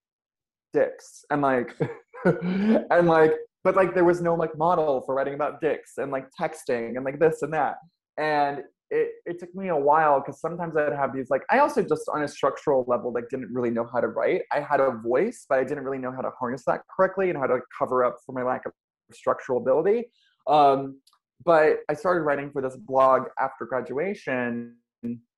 dicks 0.72 1.24
and 1.30 1.42
like 1.42 1.76
and 2.24 3.06
like 3.06 3.32
but 3.64 3.76
like 3.76 3.94
there 3.94 4.04
was 4.04 4.20
no 4.20 4.34
like 4.34 4.56
model 4.56 5.02
for 5.04 5.14
writing 5.14 5.34
about 5.34 5.60
dicks 5.60 5.98
and 5.98 6.10
like 6.10 6.26
texting 6.38 6.96
and 6.96 7.04
like 7.04 7.18
this 7.18 7.42
and 7.42 7.52
that. 7.52 7.76
And 8.18 8.62
it, 8.90 9.10
it 9.24 9.38
took 9.38 9.54
me 9.54 9.68
a 9.68 9.76
while 9.76 10.20
because 10.20 10.40
sometimes 10.40 10.76
i'd 10.76 10.92
have 10.92 11.14
these 11.14 11.30
like 11.30 11.42
i 11.48 11.60
also 11.60 11.80
just 11.80 12.08
on 12.12 12.24
a 12.24 12.28
structural 12.28 12.84
level 12.88 13.12
like 13.12 13.28
didn't 13.30 13.48
really 13.52 13.70
know 13.70 13.88
how 13.92 14.00
to 14.00 14.08
write. 14.08 14.42
I 14.52 14.60
had 14.60 14.80
a 14.80 14.90
voice 14.90 15.46
but 15.48 15.60
i 15.60 15.64
didn't 15.64 15.84
really 15.84 15.98
know 15.98 16.10
how 16.10 16.22
to 16.22 16.30
harness 16.38 16.64
that 16.66 16.80
correctly 16.94 17.30
and 17.30 17.38
how 17.38 17.46
to 17.46 17.60
cover 17.78 18.04
up 18.04 18.16
for 18.26 18.32
my 18.32 18.42
lack 18.42 18.66
of 18.66 18.72
structural 19.12 19.60
ability. 19.60 20.10
Um, 20.48 21.00
but 21.44 21.78
i 21.88 21.94
started 21.94 22.22
writing 22.22 22.50
for 22.50 22.62
this 22.62 22.76
blog 22.76 23.28
after 23.38 23.64
graduation 23.64 24.74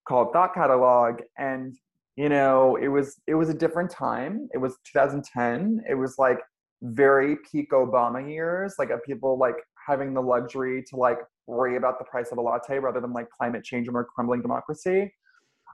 called 0.08 0.32
thought 0.32 0.54
catalog. 0.54 1.20
And 1.38 1.74
you 2.16 2.28
know 2.28 2.76
it 2.76 2.88
was 2.88 3.20
it 3.26 3.34
was 3.34 3.48
a 3.48 3.54
different 3.54 3.90
time. 3.90 4.48
It 4.54 4.58
was 4.58 4.76
2010 4.92 5.82
it 5.88 5.94
was 5.94 6.16
like 6.18 6.38
very 6.82 7.36
peak 7.50 7.70
obama 7.70 8.26
years 8.28 8.74
like 8.78 8.90
of 8.90 9.02
people 9.04 9.38
like 9.38 9.56
having 9.86 10.12
the 10.14 10.20
luxury 10.20 10.82
to 10.88 10.96
like 10.96 11.18
worry 11.46 11.76
about 11.76 11.98
the 11.98 12.04
price 12.04 12.30
of 12.32 12.38
a 12.38 12.40
latte 12.40 12.78
rather 12.78 13.00
than 13.00 13.12
like 13.12 13.28
climate 13.30 13.64
change 13.64 13.88
and 13.88 13.96
crumbling 14.14 14.42
democracy 14.42 15.12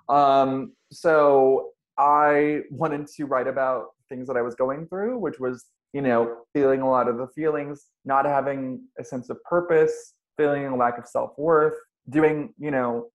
um 0.08 0.72
so 0.92 1.70
i 1.98 2.60
wanted 2.70 3.06
to 3.06 3.24
write 3.24 3.46
about 3.46 3.86
things 4.08 4.26
that 4.26 4.36
i 4.36 4.42
was 4.42 4.54
going 4.54 4.86
through 4.86 5.18
which 5.18 5.38
was 5.38 5.66
you 5.92 6.02
know 6.02 6.38
feeling 6.52 6.80
a 6.80 6.88
lot 6.88 7.08
of 7.08 7.16
the 7.16 7.26
feelings 7.28 7.86
not 8.04 8.24
having 8.24 8.80
a 8.98 9.04
sense 9.04 9.30
of 9.30 9.42
purpose 9.44 10.14
feeling 10.36 10.66
a 10.66 10.76
lack 10.76 10.98
of 10.98 11.06
self-worth 11.06 11.74
doing 12.10 12.52
you 12.58 12.70
know 12.70 13.08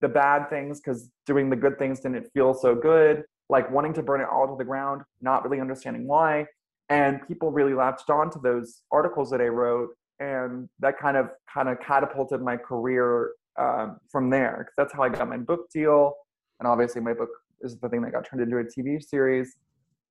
the 0.00 0.08
bad 0.08 0.48
things 0.48 0.80
because 0.80 1.10
doing 1.26 1.50
the 1.50 1.56
good 1.56 1.78
things 1.78 2.00
didn't 2.00 2.26
feel 2.32 2.54
so 2.54 2.74
good, 2.74 3.24
like 3.48 3.70
wanting 3.70 3.92
to 3.94 4.02
burn 4.02 4.20
it 4.20 4.28
all 4.30 4.46
to 4.46 4.56
the 4.56 4.64
ground, 4.64 5.02
not 5.20 5.44
really 5.44 5.60
understanding 5.60 6.06
why. 6.06 6.46
And 6.90 7.26
people 7.26 7.50
really 7.50 7.74
latched 7.74 8.10
on 8.10 8.30
to 8.32 8.38
those 8.38 8.82
articles 8.90 9.30
that 9.30 9.40
I 9.40 9.46
wrote, 9.46 9.90
and 10.18 10.68
that 10.80 10.98
kind 10.98 11.16
of 11.16 11.30
kind 11.52 11.68
of 11.68 11.78
catapulted 11.80 12.42
my 12.42 12.56
career 12.56 13.32
um, 13.58 13.98
from 14.10 14.28
there. 14.28 14.56
Because 14.58 14.74
that's 14.76 14.92
how 14.92 15.04
I 15.04 15.08
got 15.08 15.28
my 15.28 15.38
book 15.38 15.70
deal, 15.72 16.14
and 16.58 16.66
obviously 16.66 17.00
my 17.00 17.14
book 17.14 17.30
is 17.62 17.78
the 17.78 17.88
thing 17.88 18.02
that 18.02 18.12
got 18.12 18.26
turned 18.28 18.42
into 18.42 18.58
a 18.58 18.64
TV 18.64 19.02
series. 19.02 19.56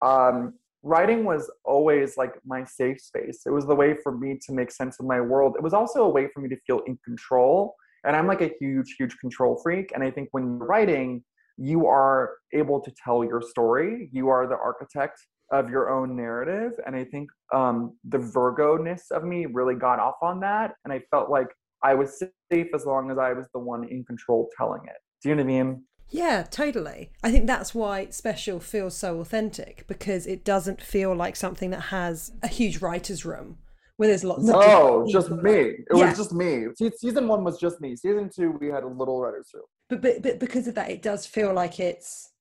Um, 0.01 0.53
writing 0.81 1.25
was 1.25 1.51
always 1.65 2.15
like 2.15 2.33
my 2.45 2.63
safe 2.63 3.01
space. 3.01 3.41
It 3.45 3.51
was 3.51 3.65
the 3.65 3.75
way 3.75 3.97
for 4.01 4.17
me 4.17 4.39
to 4.45 4.53
make 4.53 4.71
sense 4.71 4.99
of 4.99 5.05
my 5.05 5.19
world. 5.19 5.55
It 5.57 5.63
was 5.63 5.73
also 5.73 6.03
a 6.03 6.09
way 6.09 6.29
for 6.33 6.39
me 6.39 6.47
to 6.49 6.57
feel 6.65 6.79
in 6.87 6.97
control 7.03 7.75
and 8.03 8.15
I'm 8.15 8.27
like 8.27 8.41
a 8.41 8.51
huge, 8.59 8.95
huge 8.97 9.17
control 9.19 9.59
freak. 9.61 9.91
And 9.93 10.03
I 10.03 10.11
think 10.11 10.29
when 10.31 10.43
you're 10.43 10.67
writing, 10.67 11.23
you 11.57 11.87
are 11.87 12.35
able 12.53 12.79
to 12.79 12.91
tell 13.03 13.23
your 13.23 13.41
story. 13.41 14.09
You 14.13 14.29
are 14.29 14.47
the 14.47 14.55
architect 14.55 15.19
of 15.51 15.69
your 15.69 15.89
own 15.89 16.15
narrative. 16.15 16.73
And 16.85 16.95
I 16.95 17.03
think 17.05 17.29
um, 17.53 17.97
the 18.07 18.17
Virgo 18.19 18.77
ness 18.77 19.11
of 19.11 19.23
me 19.23 19.45
really 19.45 19.75
got 19.75 19.99
off 19.99 20.15
on 20.21 20.39
that. 20.41 20.73
And 20.83 20.93
I 20.93 21.01
felt 21.11 21.29
like 21.29 21.47
I 21.83 21.93
was 21.95 22.21
safe 22.51 22.67
as 22.73 22.85
long 22.85 23.09
as 23.11 23.17
I 23.17 23.33
was 23.33 23.45
the 23.53 23.59
one 23.59 23.83
in 23.87 24.03
control 24.05 24.49
telling 24.57 24.81
it. 24.85 24.97
Do 25.21 25.29
you 25.29 25.35
know 25.35 25.43
what 25.43 25.49
I 25.51 25.63
mean? 25.63 25.83
Yeah, 26.11 26.43
totally. 26.43 27.11
I 27.23 27.31
think 27.31 27.45
that's 27.45 27.75
why 27.75 28.07
Special 28.09 28.59
feels 28.59 28.97
so 28.97 29.19
authentic 29.19 29.85
because 29.87 30.25
it 30.25 30.43
doesn't 30.43 30.81
feel 30.81 31.13
like 31.15 31.35
something 31.35 31.69
that 31.69 31.81
has 31.81 32.31
a 32.41 32.47
huge 32.47 32.81
writer's 32.81 33.25
room 33.25 33.57
where 33.97 34.07
there's 34.09 34.23
lots 34.23 34.49
of. 34.49 34.55
No, 34.55 35.05
just 35.11 35.29
me. 35.29 35.51
It 35.51 35.85
Yeah. 35.93 36.07
was 36.09 36.17
just 36.17 36.33
me. 36.33 36.65
Season 36.97 37.27
one 37.27 37.43
was 37.43 37.59
just 37.59 37.79
me. 37.79 37.95
Season 37.95 38.29
two, 38.33 38.51
we 38.59 38.67
had 38.67 38.83
a 38.83 38.87
little 38.87 39.19
writer's 39.21 39.51
room. 39.53 39.65
But, 39.89 40.01
but 40.01 40.23
but 40.23 40.39
because 40.39 40.67
of 40.67 40.75
that, 40.75 40.89
it 40.89 41.01
does 41.01 41.25
feel 41.25 41.53
like 41.53 41.79
it's. 41.79 42.31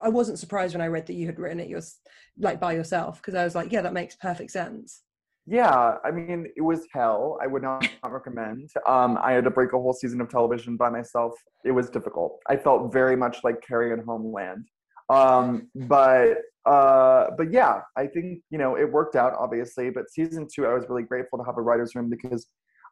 I 0.00 0.08
wasn't 0.08 0.38
surprised 0.38 0.74
when 0.74 0.82
I 0.82 0.88
read 0.88 1.06
that 1.06 1.14
you 1.14 1.26
had 1.26 1.38
written 1.38 1.60
it 1.60 1.68
yours, 1.68 1.98
like 2.38 2.60
by 2.60 2.72
yourself, 2.72 3.16
because 3.16 3.34
I 3.34 3.44
was 3.44 3.54
like, 3.54 3.72
yeah, 3.72 3.82
that 3.82 3.92
makes 3.92 4.14
perfect 4.16 4.50
sense. 4.50 5.02
Yeah, 5.46 5.96
I 6.04 6.10
mean, 6.10 6.48
it 6.56 6.60
was 6.60 6.86
hell. 6.92 7.38
I 7.40 7.46
would 7.46 7.62
not, 7.62 7.88
not 8.02 8.12
recommend. 8.12 8.68
Um, 8.86 9.18
I 9.22 9.32
had 9.32 9.44
to 9.44 9.50
break 9.50 9.72
a 9.72 9.78
whole 9.78 9.92
season 9.92 10.20
of 10.20 10.28
television 10.28 10.76
by 10.76 10.90
myself. 10.90 11.32
It 11.64 11.70
was 11.70 11.88
difficult. 11.88 12.40
I 12.48 12.56
felt 12.56 12.92
very 12.92 13.16
much 13.16 13.38
like 13.44 13.64
Carrie 13.66 13.92
in 13.92 14.04
Homeland. 14.04 14.66
Um, 15.08 15.68
but 15.74 16.38
uh, 16.64 17.28
but 17.38 17.52
yeah, 17.52 17.82
I 17.96 18.08
think 18.08 18.40
you 18.50 18.58
know 18.58 18.76
it 18.76 18.90
worked 18.90 19.14
out 19.14 19.34
obviously. 19.38 19.90
But 19.90 20.10
season 20.10 20.48
two, 20.52 20.66
I 20.66 20.74
was 20.74 20.84
really 20.88 21.04
grateful 21.04 21.38
to 21.38 21.44
have 21.44 21.56
a 21.58 21.62
writers' 21.62 21.94
room 21.94 22.10
because 22.10 22.48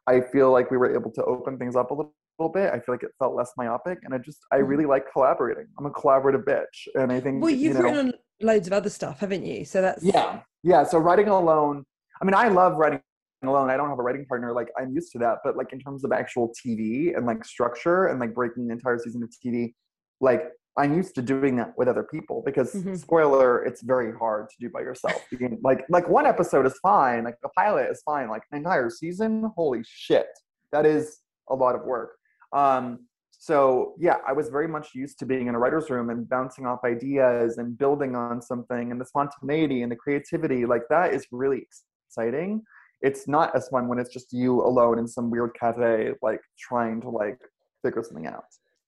I 0.07 0.21
feel 0.21 0.53
like 0.53 0.71
we 0.71 0.77
were 0.77 0.95
able 0.95 1.11
to 1.13 1.25
open 1.25 1.59
things 1.59 1.75
up 1.75 1.91
a 1.91 1.95
little, 1.95 2.15
little 2.39 2.53
bit. 2.53 2.73
I 2.73 2.81
feel 2.81 2.95
like 2.95 3.03
it 3.03 3.13
felt 3.19 3.35
less 3.35 3.53
myopic, 3.57 3.99
and 4.05 4.15
I 4.15 4.19
just 4.19 4.41
I 4.53 4.57
really 4.57 4.87
like 4.87 5.11
collaborating. 5.13 5.67
I'm 5.79 5.87
a 5.87 5.91
collaborative 5.91 6.45
bitch, 6.45 6.89
and 6.95 7.13
I 7.13 7.21
think 7.21 7.43
Well, 7.43 7.51
you've 7.51 7.61
you 7.61 7.75
know, 7.75 7.81
written 7.81 7.99
on 8.09 8.13
loads 8.41 8.67
of 8.67 8.73
other 8.73 8.91
stuff, 8.91 9.21
haven't 9.21 9.45
you? 9.45 9.65
So 9.65 9.81
that's 9.83 10.03
yeah, 10.03 10.41
yeah. 10.63 10.85
So 10.85 10.99
writing 10.99 11.29
alone, 11.29 11.85
I 12.21 12.25
mean, 12.25 12.35
I 12.35 12.49
love 12.49 12.77
writing 12.77 13.01
alone. 13.45 13.71
I 13.71 13.77
don't 13.77 13.89
have 13.89 13.99
a 13.99 14.03
writing 14.03 14.25
partner. 14.27 14.53
Like 14.53 14.69
I'm 14.79 14.93
used 14.95 15.13
to 15.13 15.19
that. 15.19 15.39
But 15.45 15.57
like 15.57 15.73
in 15.73 15.79
terms 15.81 16.05
of 16.05 16.13
actual 16.13 16.53
TV 16.65 17.17
and 17.17 17.27
like 17.27 17.45
structure 17.45 18.07
and 18.07 18.19
like 18.21 18.35
breaking 18.35 18.65
an 18.65 18.71
entire 18.71 18.99
season 18.99 19.23
of 19.23 19.31
TV, 19.45 19.75
like 20.21 20.45
I'm 20.77 20.95
used 20.97 21.15
to 21.15 21.23
doing 21.23 21.55
that 21.57 21.73
with 21.77 21.87
other 21.87 22.03
people 22.03 22.43
because 22.45 22.75
Mhm. 22.75 22.97
spoiler, 22.99 23.65
it's 23.65 23.83
very 23.83 24.13
hard 24.13 24.49
to 24.49 24.57
do 24.59 24.71
by 24.71 24.81
yourself. 24.81 25.25
You 25.31 25.57
like 25.63 25.85
like 25.89 26.09
one 26.09 26.27
episode 26.27 26.67
is 26.67 26.77
fine, 26.83 27.23
like 27.25 27.37
the 27.43 27.49
pilot 27.51 27.91
is 27.91 28.03
fine. 28.05 28.29
Like 28.29 28.43
an 28.51 28.59
entire 28.59 28.91
season, 28.91 29.53
holy 29.57 29.83
shit, 29.87 30.27
that 30.73 30.85
is 30.85 31.21
a 31.51 31.55
lot 31.55 31.75
of 31.77 31.83
work. 31.85 32.17
Um, 32.55 33.01
so 33.31 33.95
yeah, 33.99 34.17
I 34.27 34.33
was 34.33 34.49
very 34.49 34.67
much 34.67 34.95
used 34.95 35.19
to 35.19 35.27
being 35.27 35.49
in 35.49 35.55
a 35.55 35.59
writer's 35.59 35.91
room 35.91 36.09
and 36.09 36.27
bouncing 36.27 36.65
off 36.65 36.81
ideas 36.83 37.59
and 37.59 37.77
building 37.77 38.17
on 38.17 38.41
something 38.41 38.91
and 38.91 38.99
the 38.99 39.05
spontaneity 39.05 39.83
and 39.83 39.93
the 39.93 39.97
creativity. 39.97 40.65
Like 40.65 40.85
that 40.89 41.13
is 41.13 41.27
really 41.31 41.67
exciting. 42.09 42.63
It's 43.03 43.29
not 43.29 43.55
as 43.55 43.69
fun 43.69 43.87
when 43.87 43.99
it's 43.99 44.11
just 44.11 44.33
you 44.33 44.63
alone 44.63 44.99
in 44.99 45.07
some 45.07 45.31
weird 45.31 45.55
cafe, 45.61 46.13
like 46.23 46.41
trying 46.59 47.03
to 47.03 47.11
like 47.11 47.39
figure 47.85 48.03
something 48.03 48.27
out. 48.27 48.45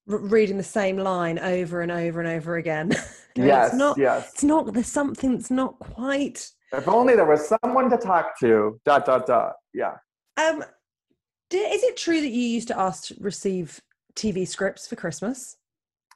Reading 0.07 0.57
the 0.57 0.63
same 0.63 0.97
line 0.97 1.39
over 1.39 1.83
and 1.83 1.93
over 1.93 2.21
and 2.21 2.29
over 2.31 2.57
again. 2.57 2.93
yes, 3.37 3.69
it's 3.69 3.77
not, 3.77 3.99
yes. 3.99 4.31
It's 4.33 4.45
not. 4.45 4.73
There's 4.73 4.87
something 4.87 5.33
that's 5.33 5.51
not 5.51 5.79
quite. 5.81 6.49
If 6.73 6.89
only 6.89 7.15
there 7.15 7.27
was 7.27 7.53
someone 7.63 7.91
to 7.91 7.99
talk 7.99 8.39
to. 8.41 8.81
Dot 8.87 9.05
dot 9.05 9.27
dot. 9.27 9.55
Yeah. 9.75 9.97
Um, 10.39 10.65
is 11.53 11.83
it 11.83 11.97
true 11.97 12.21
that 12.21 12.31
you 12.31 12.43
used 12.43 12.69
to 12.69 12.79
ask 12.79 13.09
to 13.09 13.17
receive 13.21 13.81
TV 14.15 14.47
scripts 14.47 14.87
for 14.87 14.97
Christmas? 14.97 15.57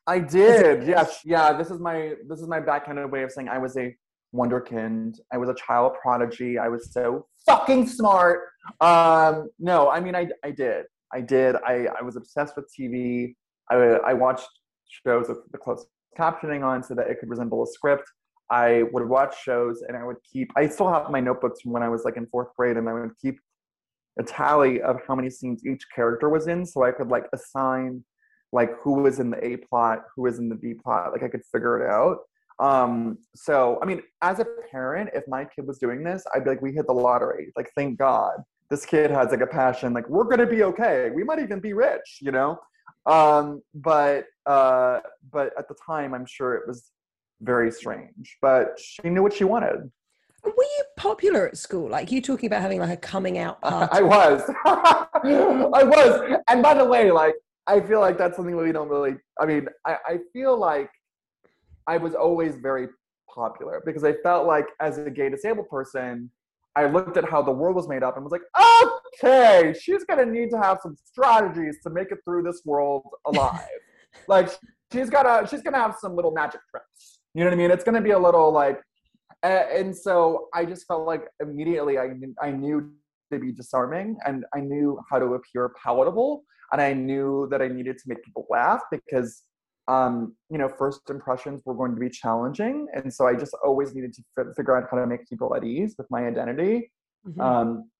I 0.06 0.18
did. 0.18 0.86
Yes. 0.86 1.20
Yeah. 1.24 1.52
This 1.52 1.70
is 1.70 1.78
my 1.78 2.14
this 2.28 2.40
is 2.40 2.48
my 2.48 2.60
backhanded 2.60 3.10
way 3.10 3.22
of 3.22 3.30
saying 3.30 3.48
I 3.48 3.58
was 3.58 3.76
a 3.76 3.94
wonderkind. 4.34 5.18
I 5.32 5.38
was 5.38 5.48
a 5.48 5.54
child 5.54 5.92
prodigy. 6.00 6.58
I 6.58 6.68
was 6.68 6.92
so 6.92 7.26
fucking 7.46 7.86
smart. 7.86 8.40
Um, 8.80 9.50
no, 9.58 9.90
I 9.90 10.00
mean 10.00 10.16
I 10.16 10.28
I 10.44 10.50
did. 10.50 10.86
I 11.12 11.20
did. 11.20 11.56
I 11.56 11.86
I 11.98 12.02
was 12.02 12.16
obsessed 12.16 12.56
with 12.56 12.66
TV. 12.78 13.34
I 13.70 13.76
I 13.76 14.14
watched 14.14 14.48
shows 15.04 15.28
with 15.28 15.38
the 15.52 15.58
closed 15.58 15.86
captioning 16.18 16.64
on 16.64 16.82
so 16.82 16.94
that 16.94 17.08
it 17.08 17.20
could 17.20 17.28
resemble 17.28 17.62
a 17.62 17.66
script. 17.66 18.04
I 18.50 18.84
would 18.92 19.08
watch 19.08 19.40
shows 19.44 19.82
and 19.86 19.96
I 19.96 20.04
would 20.04 20.16
keep. 20.30 20.50
I 20.56 20.66
still 20.66 20.92
have 20.92 21.10
my 21.10 21.20
notebooks 21.20 21.60
from 21.60 21.72
when 21.72 21.82
I 21.82 21.88
was 21.88 22.04
like 22.04 22.16
in 22.16 22.26
fourth 22.26 22.48
grade, 22.56 22.76
and 22.76 22.88
I 22.88 22.94
would 22.94 23.12
keep 23.22 23.38
a 24.18 24.22
tally 24.22 24.82
of 24.82 25.00
how 25.06 25.14
many 25.14 25.30
scenes 25.30 25.64
each 25.64 25.84
character 25.94 26.28
was 26.28 26.46
in 26.46 26.66
so 26.66 26.82
I 26.82 26.92
could 26.92 27.08
like 27.08 27.26
assign 27.32 28.04
like 28.52 28.72
who 28.80 28.94
was 28.94 29.20
in 29.20 29.30
the 29.30 29.44
A 29.44 29.56
plot, 29.56 30.00
who 30.14 30.22
was 30.22 30.38
in 30.38 30.48
the 30.48 30.54
B 30.54 30.74
plot, 30.74 31.12
like 31.12 31.22
I 31.22 31.28
could 31.28 31.44
figure 31.52 31.80
it 31.80 31.90
out. 31.90 32.18
Um, 32.58 33.18
so 33.34 33.78
I 33.82 33.86
mean, 33.86 34.02
as 34.22 34.38
a 34.38 34.46
parent, 34.70 35.10
if 35.14 35.24
my 35.28 35.44
kid 35.44 35.66
was 35.66 35.78
doing 35.78 36.02
this, 36.02 36.24
I'd 36.34 36.44
be 36.44 36.50
like, 36.50 36.62
we 36.62 36.72
hit 36.72 36.86
the 36.86 36.92
lottery. 36.92 37.52
Like, 37.56 37.70
thank 37.76 37.98
God. 37.98 38.42
This 38.68 38.84
kid 38.84 39.10
has 39.10 39.30
like 39.30 39.40
a 39.40 39.46
passion, 39.46 39.92
like 39.92 40.08
we're 40.08 40.24
gonna 40.24 40.46
be 40.46 40.62
okay. 40.64 41.10
We 41.14 41.24
might 41.24 41.38
even 41.38 41.60
be 41.60 41.72
rich, 41.72 42.18
you 42.20 42.32
know? 42.32 42.58
Um, 43.06 43.62
but 43.74 44.26
uh, 44.46 45.00
but 45.32 45.52
at 45.58 45.68
the 45.68 45.74
time 45.86 46.14
I'm 46.14 46.26
sure 46.26 46.54
it 46.54 46.66
was 46.66 46.90
very 47.40 47.70
strange. 47.72 48.36
But 48.42 48.78
she 48.78 49.08
knew 49.08 49.22
what 49.22 49.32
she 49.32 49.44
wanted. 49.44 49.90
Were 50.44 50.52
you 50.56 50.84
popular 50.96 51.48
at 51.48 51.56
school? 51.56 51.88
Like 51.88 52.10
you 52.10 52.20
talking 52.20 52.46
about 52.46 52.62
having 52.62 52.80
like 52.80 52.90
a 52.90 52.96
coming 52.96 53.38
out 53.38 53.60
party? 53.62 53.88
I 53.92 54.02
was. 54.02 54.42
I 54.64 55.82
was. 55.84 56.38
And 56.48 56.62
by 56.62 56.74
the 56.74 56.84
way, 56.84 57.10
like 57.10 57.34
I 57.66 57.80
feel 57.80 58.00
like 58.00 58.18
that's 58.18 58.36
something 58.36 58.56
we 58.56 58.72
don't 58.72 58.88
really 58.88 59.16
I 59.40 59.46
mean, 59.46 59.66
I, 59.86 59.96
I 60.06 60.18
feel 60.32 60.58
like 60.58 60.90
I 61.86 61.96
was 61.96 62.14
always 62.14 62.56
very 62.56 62.88
popular 63.32 63.82
because 63.84 64.04
I 64.04 64.14
felt 64.22 64.46
like 64.46 64.66
as 64.80 64.98
a 64.98 65.10
gay 65.10 65.28
disabled 65.28 65.68
person, 65.68 66.30
I 66.76 66.86
looked 66.86 67.16
at 67.16 67.28
how 67.28 67.42
the 67.42 67.50
world 67.50 67.76
was 67.76 67.88
made 67.88 68.02
up 68.02 68.16
and 68.16 68.24
was 68.24 68.32
like, 68.32 68.42
okay, 69.22 69.74
she's 69.78 70.04
gonna 70.04 70.26
need 70.26 70.50
to 70.50 70.58
have 70.58 70.78
some 70.82 70.96
strategies 71.04 71.78
to 71.82 71.90
make 71.90 72.12
it 72.12 72.18
through 72.24 72.42
this 72.42 72.62
world 72.64 73.02
alive. 73.26 73.60
like 74.28 74.50
she's 74.92 75.10
gotta 75.10 75.48
she's 75.48 75.62
gonna 75.62 75.78
have 75.78 75.96
some 76.00 76.14
little 76.14 76.30
magic 76.30 76.60
tricks. 76.70 77.18
You 77.34 77.44
know 77.44 77.50
what 77.50 77.54
I 77.54 77.56
mean? 77.56 77.70
It's 77.70 77.84
gonna 77.84 78.00
be 78.00 78.10
a 78.10 78.18
little 78.18 78.52
like 78.52 78.80
and 79.42 79.96
so 79.96 80.48
I 80.54 80.64
just 80.64 80.86
felt 80.86 81.06
like 81.06 81.24
immediately 81.40 81.98
I 81.98 82.10
I 82.42 82.50
knew 82.50 82.92
to 83.32 83.38
be 83.38 83.52
disarming 83.52 84.16
and 84.26 84.44
I 84.54 84.60
knew 84.60 85.00
how 85.08 85.18
to 85.18 85.34
appear 85.34 85.72
palatable 85.82 86.44
and 86.72 86.80
I 86.80 86.92
knew 86.92 87.48
that 87.50 87.62
I 87.62 87.68
needed 87.68 87.98
to 87.98 88.04
make 88.06 88.22
people 88.22 88.46
laugh 88.50 88.80
because 88.90 89.42
um, 89.88 90.36
you 90.50 90.58
know 90.58 90.68
first 90.68 91.08
impressions 91.10 91.62
were 91.64 91.74
going 91.74 91.94
to 91.94 92.00
be 92.00 92.10
challenging 92.10 92.86
and 92.94 93.12
so 93.12 93.26
I 93.26 93.34
just 93.34 93.54
always 93.64 93.94
needed 93.94 94.12
to 94.14 94.22
f- 94.38 94.46
figure 94.56 94.76
out 94.76 94.88
how 94.90 94.98
to 94.98 95.06
make 95.06 95.28
people 95.28 95.54
at 95.54 95.64
ease 95.64 95.94
with 95.96 96.06
my 96.10 96.26
identity 96.26 96.92
mm-hmm. 97.26 97.40
um, 97.40 97.90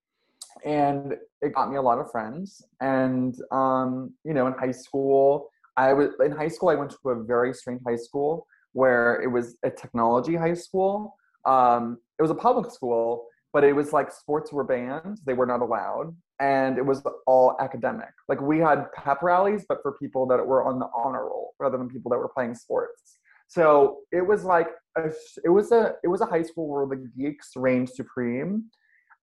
and 0.64 1.16
it 1.40 1.54
got 1.54 1.70
me 1.70 1.76
a 1.76 1.82
lot 1.82 1.98
of 1.98 2.10
friends 2.10 2.62
and 2.80 3.34
um, 3.50 4.12
you 4.24 4.34
know 4.34 4.46
in 4.46 4.52
high 4.52 4.72
school 4.72 5.48
I 5.76 5.92
was 5.92 6.10
in 6.24 6.32
high 6.32 6.48
school 6.48 6.68
I 6.68 6.74
went 6.74 6.90
to 6.90 7.10
a 7.10 7.24
very 7.24 7.54
strange 7.54 7.80
high 7.86 7.96
school 7.96 8.46
where 8.72 9.20
it 9.22 9.28
was 9.28 9.56
a 9.64 9.70
technology 9.70 10.36
high 10.36 10.54
school 10.54 11.16
um, 11.44 11.98
it 12.18 12.22
was 12.22 12.30
a 12.30 12.34
public 12.34 12.70
school, 12.70 13.26
but 13.52 13.64
it 13.64 13.74
was 13.74 13.92
like 13.92 14.12
sports 14.12 14.52
were 14.52 14.64
banned; 14.64 15.18
they 15.24 15.34
were 15.34 15.46
not 15.46 15.60
allowed, 15.60 16.14
and 16.38 16.78
it 16.78 16.84
was 16.84 17.02
all 17.26 17.56
academic. 17.60 18.10
Like 18.28 18.40
we 18.40 18.58
had 18.58 18.92
pep 18.92 19.22
rallies, 19.22 19.64
but 19.68 19.78
for 19.82 19.92
people 19.92 20.26
that 20.26 20.44
were 20.46 20.64
on 20.64 20.78
the 20.78 20.88
honor 20.96 21.24
roll 21.24 21.54
rather 21.58 21.78
than 21.78 21.88
people 21.88 22.10
that 22.10 22.18
were 22.18 22.28
playing 22.28 22.54
sports. 22.54 23.18
So 23.48 23.98
it 24.12 24.26
was 24.26 24.44
like 24.44 24.68
a, 24.96 25.10
it 25.44 25.48
was 25.48 25.72
a 25.72 25.94
it 26.04 26.08
was 26.08 26.20
a 26.20 26.26
high 26.26 26.42
school 26.42 26.68
where 26.68 26.86
the 26.86 27.08
geeks 27.16 27.50
reigned 27.56 27.90
supreme, 27.90 28.64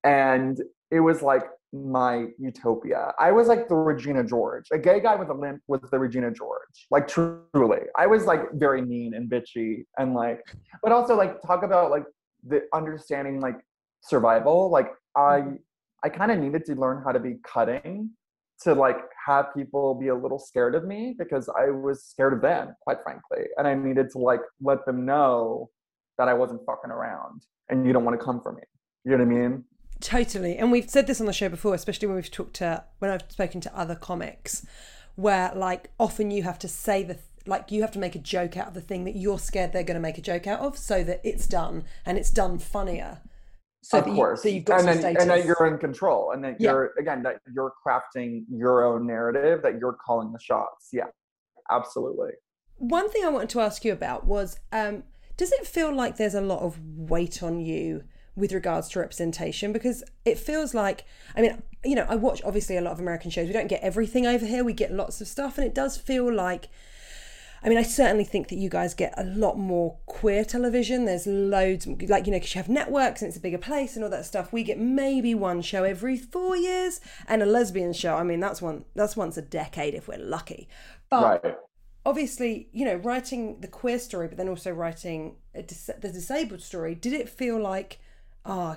and 0.04 0.60
it 0.90 1.00
was 1.00 1.22
like 1.22 1.44
my 1.72 2.26
utopia. 2.38 3.12
I 3.18 3.32
was 3.32 3.48
like 3.48 3.68
the 3.68 3.74
Regina 3.74 4.24
George. 4.24 4.66
A 4.72 4.78
gay 4.78 5.00
guy 5.00 5.16
with 5.16 5.28
a 5.28 5.34
limp 5.34 5.62
was 5.66 5.80
the 5.90 5.98
Regina 5.98 6.30
George. 6.30 6.86
Like 6.90 7.06
truly. 7.06 7.80
I 7.96 8.06
was 8.06 8.24
like 8.24 8.40
very 8.54 8.82
mean 8.82 9.14
and 9.14 9.30
bitchy 9.30 9.84
and 9.98 10.14
like 10.14 10.40
but 10.82 10.92
also 10.92 11.14
like 11.14 11.40
talk 11.42 11.62
about 11.62 11.90
like 11.90 12.04
the 12.46 12.62
understanding 12.72 13.40
like 13.40 13.56
survival. 14.02 14.70
Like 14.70 14.92
I 15.16 15.20
mm-hmm. 15.20 15.54
I 16.04 16.08
kind 16.08 16.30
of 16.30 16.38
needed 16.38 16.64
to 16.66 16.74
learn 16.74 17.02
how 17.04 17.12
to 17.12 17.18
be 17.18 17.36
cutting 17.44 18.10
to 18.62 18.72
like 18.72 18.98
have 19.26 19.46
people 19.54 19.94
be 19.94 20.08
a 20.08 20.14
little 20.14 20.38
scared 20.38 20.74
of 20.74 20.84
me 20.84 21.14
because 21.18 21.48
I 21.48 21.70
was 21.70 22.04
scared 22.04 22.32
of 22.32 22.40
them, 22.40 22.74
quite 22.82 22.98
frankly. 23.02 23.44
And 23.56 23.68
I 23.68 23.74
needed 23.74 24.10
to 24.12 24.18
like 24.18 24.40
let 24.60 24.84
them 24.86 25.04
know 25.04 25.70
that 26.18 26.28
I 26.28 26.34
wasn't 26.34 26.64
fucking 26.66 26.90
around 26.90 27.42
and 27.68 27.86
you 27.86 27.92
don't 27.92 28.04
want 28.04 28.18
to 28.18 28.24
come 28.24 28.40
for 28.40 28.52
me. 28.52 28.62
You 29.04 29.12
know 29.16 29.24
what 29.24 29.34
I 29.34 29.38
mean? 29.38 29.64
Totally. 30.00 30.56
And 30.56 30.70
we've 30.70 30.88
said 30.88 31.06
this 31.06 31.20
on 31.20 31.26
the 31.26 31.32
show 31.32 31.48
before, 31.48 31.74
especially 31.74 32.06
when 32.06 32.16
we've 32.16 32.30
talked 32.30 32.54
to, 32.56 32.84
when 32.98 33.10
I've 33.10 33.30
spoken 33.30 33.60
to 33.62 33.78
other 33.78 33.94
comics, 33.94 34.64
where 35.16 35.52
like 35.54 35.90
often 35.98 36.30
you 36.30 36.44
have 36.44 36.58
to 36.60 36.68
say 36.68 37.02
the, 37.02 37.18
like 37.46 37.72
you 37.72 37.80
have 37.82 37.90
to 37.92 37.98
make 37.98 38.14
a 38.14 38.20
joke 38.20 38.56
out 38.56 38.68
of 38.68 38.74
the 38.74 38.80
thing 38.80 39.04
that 39.04 39.16
you're 39.16 39.38
scared 39.38 39.72
they're 39.72 39.82
going 39.82 39.96
to 39.96 40.00
make 40.00 40.18
a 40.18 40.22
joke 40.22 40.46
out 40.46 40.60
of 40.60 40.78
so 40.78 41.02
that 41.02 41.20
it's 41.24 41.46
done 41.46 41.84
and 42.06 42.16
it's 42.16 42.30
done 42.30 42.58
funnier. 42.58 43.20
So 43.82 43.98
of 43.98 44.04
course. 44.04 44.44
You, 44.44 44.50
so 44.50 44.54
you've 44.54 44.64
got 44.64 44.80
and 44.80 44.88
then, 44.88 44.98
status. 44.98 45.22
and 45.22 45.30
then 45.30 45.46
you're 45.46 45.66
in 45.66 45.78
control 45.78 46.32
and 46.32 46.44
then 46.44 46.56
yeah. 46.58 46.70
you're, 46.70 46.92
again, 46.98 47.22
that 47.24 47.40
you're 47.52 47.72
crafting 47.84 48.44
your 48.50 48.84
own 48.84 49.06
narrative, 49.06 49.62
that 49.62 49.78
you're 49.80 49.94
calling 49.94 50.32
the 50.32 50.38
shots. 50.40 50.90
Yeah, 50.92 51.06
absolutely. 51.70 52.32
One 52.76 53.10
thing 53.10 53.24
I 53.24 53.28
wanted 53.28 53.48
to 53.50 53.60
ask 53.60 53.84
you 53.84 53.92
about 53.92 54.26
was, 54.26 54.60
um, 54.70 55.02
does 55.36 55.52
it 55.52 55.66
feel 55.66 55.92
like 55.92 56.16
there's 56.16 56.34
a 56.34 56.40
lot 56.40 56.60
of 56.60 56.78
weight 56.80 57.42
on 57.42 57.60
you 57.60 58.04
with 58.38 58.52
regards 58.52 58.88
to 58.88 59.00
representation 59.00 59.72
because 59.72 60.02
it 60.24 60.38
feels 60.38 60.72
like 60.72 61.04
I 61.36 61.42
mean 61.42 61.62
you 61.84 61.94
know 61.94 62.06
I 62.08 62.16
watch 62.16 62.40
obviously 62.44 62.76
a 62.76 62.80
lot 62.80 62.92
of 62.92 63.00
American 63.00 63.30
shows 63.30 63.46
we 63.48 63.52
don't 63.52 63.68
get 63.68 63.82
everything 63.82 64.26
over 64.26 64.46
here 64.46 64.64
we 64.64 64.72
get 64.72 64.92
lots 64.92 65.20
of 65.20 65.26
stuff 65.26 65.58
and 65.58 65.66
it 65.66 65.74
does 65.74 65.96
feel 65.96 66.32
like 66.32 66.68
I 67.62 67.68
mean, 67.68 67.78
I 67.78 67.82
certainly 67.82 68.24
think 68.24 68.48
that 68.48 68.56
you 68.56 68.68
guys 68.68 68.94
get 68.94 69.14
a 69.16 69.24
lot 69.24 69.58
more 69.58 69.96
queer 70.06 70.44
television. 70.44 71.04
There's 71.04 71.26
loads, 71.26 71.86
like, 71.86 72.26
you 72.26 72.32
know, 72.32 72.38
because 72.38 72.54
you 72.54 72.60
have 72.60 72.68
networks 72.68 73.20
and 73.20 73.28
it's 73.28 73.36
a 73.36 73.40
bigger 73.40 73.58
place 73.58 73.96
and 73.96 74.04
all 74.04 74.10
that 74.10 74.26
stuff. 74.26 74.52
We 74.52 74.62
get 74.62 74.78
maybe 74.78 75.34
one 75.34 75.62
show 75.62 75.84
every 75.84 76.16
four 76.16 76.56
years 76.56 77.00
and 77.26 77.42
a 77.42 77.46
lesbian 77.46 77.92
show. 77.92 78.14
I 78.14 78.22
mean, 78.22 78.40
that's 78.40 78.62
one, 78.62 78.84
that's 78.94 79.16
once 79.16 79.36
a 79.36 79.42
decade 79.42 79.94
if 79.94 80.06
we're 80.06 80.18
lucky. 80.18 80.68
But 81.10 81.44
right. 81.44 81.56
obviously, 82.06 82.68
you 82.72 82.84
know, 82.84 82.94
writing 82.94 83.60
the 83.60 83.68
queer 83.68 83.98
story, 83.98 84.28
but 84.28 84.36
then 84.36 84.48
also 84.48 84.70
writing 84.70 85.36
dis- 85.54 85.90
the 86.00 86.10
disabled 86.10 86.62
story, 86.62 86.94
did 86.94 87.12
it 87.12 87.28
feel 87.28 87.60
like 87.60 87.98
oh, 88.48 88.76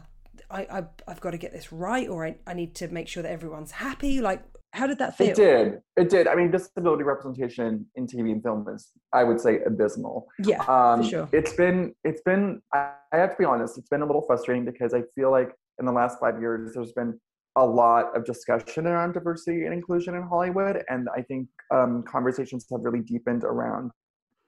I, 0.49 0.61
I 0.61 0.83
I've 1.07 1.21
got 1.21 1.31
to 1.31 1.37
get 1.37 1.51
this 1.51 1.71
right, 1.71 2.07
or 2.07 2.25
I, 2.25 2.35
I 2.45 2.53
need 2.53 2.75
to 2.75 2.87
make 2.89 3.07
sure 3.07 3.23
that 3.23 3.31
everyone's 3.31 3.71
happy. 3.71 4.21
Like, 4.21 4.43
how 4.73 4.85
did 4.85 4.99
that 4.99 5.17
feel? 5.17 5.29
It 5.29 5.35
did. 5.35 5.81
It 5.97 6.09
did. 6.09 6.27
I 6.27 6.35
mean, 6.35 6.51
disability 6.51 7.03
representation 7.03 7.85
in 7.95 8.07
TV 8.07 8.31
and 8.31 8.43
film 8.43 8.67
is, 8.73 8.89
I 9.13 9.23
would 9.23 9.39
say, 9.39 9.59
abysmal. 9.65 10.27
Yeah, 10.43 10.61
um, 10.63 11.03
for 11.03 11.09
sure. 11.09 11.29
It's 11.31 11.53
been, 11.53 11.93
it's 12.03 12.21
been. 12.21 12.61
I, 12.73 12.91
I 13.11 13.17
have 13.17 13.31
to 13.31 13.37
be 13.37 13.45
honest. 13.45 13.77
It's 13.77 13.89
been 13.89 14.01
a 14.01 14.05
little 14.05 14.21
frustrating 14.21 14.65
because 14.65 14.93
I 14.93 15.03
feel 15.15 15.31
like 15.31 15.49
in 15.79 15.85
the 15.85 15.91
last 15.91 16.19
five 16.19 16.39
years, 16.39 16.73
there's 16.73 16.93
been 16.93 17.19
a 17.57 17.65
lot 17.65 18.15
of 18.15 18.23
discussion 18.23 18.87
around 18.87 19.13
diversity 19.13 19.65
and 19.65 19.73
inclusion 19.73 20.15
in 20.15 20.23
Hollywood, 20.23 20.83
and 20.89 21.09
I 21.15 21.21
think 21.21 21.47
um, 21.73 22.03
conversations 22.03 22.65
have 22.71 22.81
really 22.81 23.01
deepened 23.01 23.43
around 23.43 23.91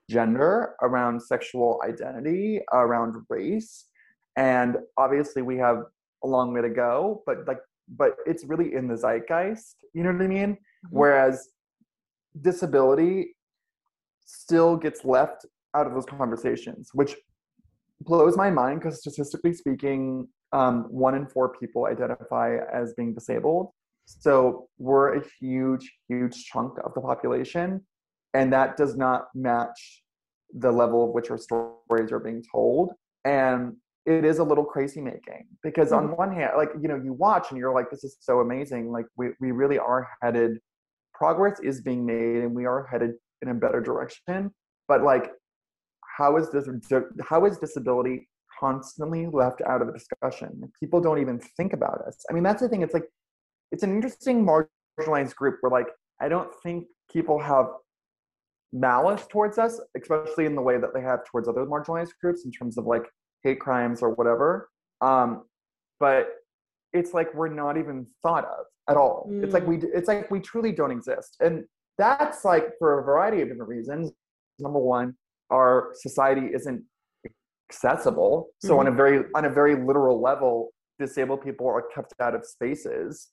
gender, 0.10 0.76
around 0.82 1.22
sexual 1.22 1.82
identity, 1.86 2.62
around 2.72 3.16
race, 3.30 3.86
and 4.36 4.78
obviously 4.98 5.42
we 5.42 5.58
have 5.58 5.84
a 6.24 6.28
long 6.28 6.54
way 6.54 6.62
to 6.62 6.70
go 6.70 7.24
but 7.26 7.48
like 7.48 7.60
but 7.98 8.16
it's 8.26 8.46
really 8.46 8.74
in 8.74 8.88
the 8.88 8.96
zeitgeist 8.96 9.76
you 9.94 10.04
know 10.04 10.12
what 10.12 10.22
i 10.22 10.28
mean? 10.28 10.54
Mm-hmm. 10.54 10.98
whereas 10.98 11.50
disability 12.42 13.36
still 14.26 14.76
gets 14.76 15.06
left 15.06 15.46
out 15.76 15.86
of 15.86 15.94
those 15.94 16.06
conversations 16.06 16.90
which 16.94 17.16
blows 18.02 18.36
my 18.36 18.50
mind 18.50 18.80
because 18.80 19.00
statistically 19.00 19.54
speaking 19.54 20.28
um, 20.52 20.84
one 20.90 21.16
in 21.16 21.26
four 21.26 21.50
people 21.50 21.88
identify 21.88 22.58
as 22.72 22.94
being 22.94 23.14
disabled. 23.14 23.72
So 24.06 24.68
we're 24.78 25.16
a 25.16 25.24
huge 25.40 25.92
huge 26.08 26.46
chunk 26.46 26.78
of 26.84 26.94
the 26.94 27.02
population 27.02 27.82
and 28.34 28.52
that 28.54 28.78
does 28.78 28.96
not 28.96 29.28
match 29.34 30.04
the 30.54 30.72
level 30.72 31.08
of 31.08 31.12
which 31.12 31.32
our 31.32 31.38
stories 31.38 32.12
are 32.12 32.20
being 32.20 32.44
told. 32.52 32.94
And 33.26 33.78
it 34.06 34.26
is 34.26 34.40
a 34.40 34.44
little 34.44 34.66
crazy 34.66 35.02
making 35.02 35.48
because 35.62 35.92
mm-hmm. 35.92 36.12
on 36.12 36.18
one 36.18 36.34
hand 36.34 36.52
like 36.58 36.70
you 36.82 36.88
know 36.88 36.96
you 36.96 37.14
watch 37.14 37.48
and 37.50 37.58
you're 37.58 37.74
like 37.74 37.90
this 37.90 38.04
is 38.04 38.18
so 38.20 38.40
amazing. 38.40 38.92
Like 38.92 39.06
we, 39.16 39.30
we 39.40 39.52
really 39.52 39.80
are 39.80 40.08
headed 40.22 40.60
progress 41.14 41.60
is 41.62 41.82
being 41.82 42.06
made 42.06 42.44
and 42.44 42.54
we 42.54 42.66
are 42.66 42.88
headed 42.92 43.12
in 43.42 43.50
a 43.50 43.54
better 43.54 43.82
direction 43.82 44.52
but 44.88 45.04
like 45.04 45.32
how 46.18 46.38
is 46.38 46.50
this 46.52 46.68
how 47.28 47.46
is 47.46 47.58
disability 47.58 48.28
constantly 48.60 49.28
left 49.28 49.62
out 49.68 49.82
of 49.82 49.88
the 49.88 49.94
discussion? 49.94 50.72
People 50.80 51.02
don't 51.02 51.20
even 51.20 51.40
think 51.58 51.74
about 51.74 52.02
us. 52.08 52.24
I 52.30 52.34
mean 52.34 52.44
that's 52.44 52.62
the 52.62 52.70
thing 52.70 52.82
it's 52.82 52.94
like 52.94 53.08
it's 53.74 53.84
an 53.84 53.92
interesting 53.92 54.46
marginalized 54.46 55.36
group 55.36 55.58
where 55.62 55.72
like 55.72 55.88
i 56.22 56.30
don't 56.30 56.52
think 56.62 56.86
people 57.12 57.40
have 57.40 57.66
malice 58.72 59.26
towards 59.30 59.58
us 59.58 59.82
especially 60.00 60.46
in 60.46 60.56
the 60.56 60.62
way 60.62 60.78
that 60.78 60.94
they 60.94 61.02
have 61.02 61.20
towards 61.26 61.48
other 61.50 61.66
marginalized 61.66 62.14
groups 62.22 62.46
in 62.46 62.52
terms 62.52 62.78
of 62.78 62.86
like 62.86 63.04
hate 63.44 63.60
crimes 63.60 64.02
or 64.02 64.10
whatever 64.12 64.70
um 65.02 65.44
but 66.00 66.30
it's 66.94 67.14
like 67.14 67.34
we're 67.34 67.50
not 67.50 67.78
even 67.78 68.06
thought 68.22 68.46
of 68.46 68.66
at 68.90 68.98
all 68.98 69.30
mm. 69.30 69.44
it's 69.44 69.54
like 69.54 69.66
we 69.66 69.78
mm. 69.78 69.90
it's 69.94 70.08
like 70.08 70.30
we 70.32 70.40
truly 70.40 70.72
don't 70.72 70.92
exist 70.92 71.38
and 71.40 71.64
that's 71.98 72.44
like 72.44 72.72
for 72.80 73.00
a 73.00 73.04
variety 73.04 73.42
of 73.42 73.48
different 73.48 73.70
reasons 73.70 74.12
number 74.60 74.80
one 74.80 75.14
our 75.52 75.90
society 75.96 76.48
isn't 76.54 76.84
accessible 77.70 78.50
so 78.60 78.70
mm-hmm. 78.70 78.80
on 78.80 78.88
a 78.88 78.90
mm-hmm. 78.90 78.98
very 78.98 79.24
on 79.36 79.46
a 79.46 79.50
very 79.50 79.76
literal 79.76 80.22
level 80.22 80.72
disabled 81.00 81.44
people 81.44 81.68
are 81.68 81.84
kept 81.94 82.14
out 82.20 82.36
of 82.36 82.46
spaces 82.46 83.30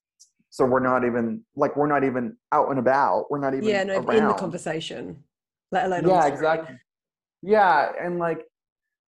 so 0.50 0.64
we're 0.64 0.80
not 0.80 1.04
even 1.04 1.42
like 1.56 1.76
we're 1.76 1.86
not 1.86 2.04
even 2.04 2.36
out 2.52 2.68
and 2.70 2.78
about 2.78 3.30
we're 3.30 3.38
not 3.38 3.54
even 3.54 3.68
yeah 3.68 3.84
no 3.84 4.00
around. 4.00 4.16
in 4.16 4.28
the 4.28 4.34
conversation 4.34 5.16
let 5.72 5.86
alone 5.86 6.06
yeah 6.06 6.26
exactly 6.26 6.76
yeah 7.42 7.92
and 8.00 8.18
like 8.18 8.44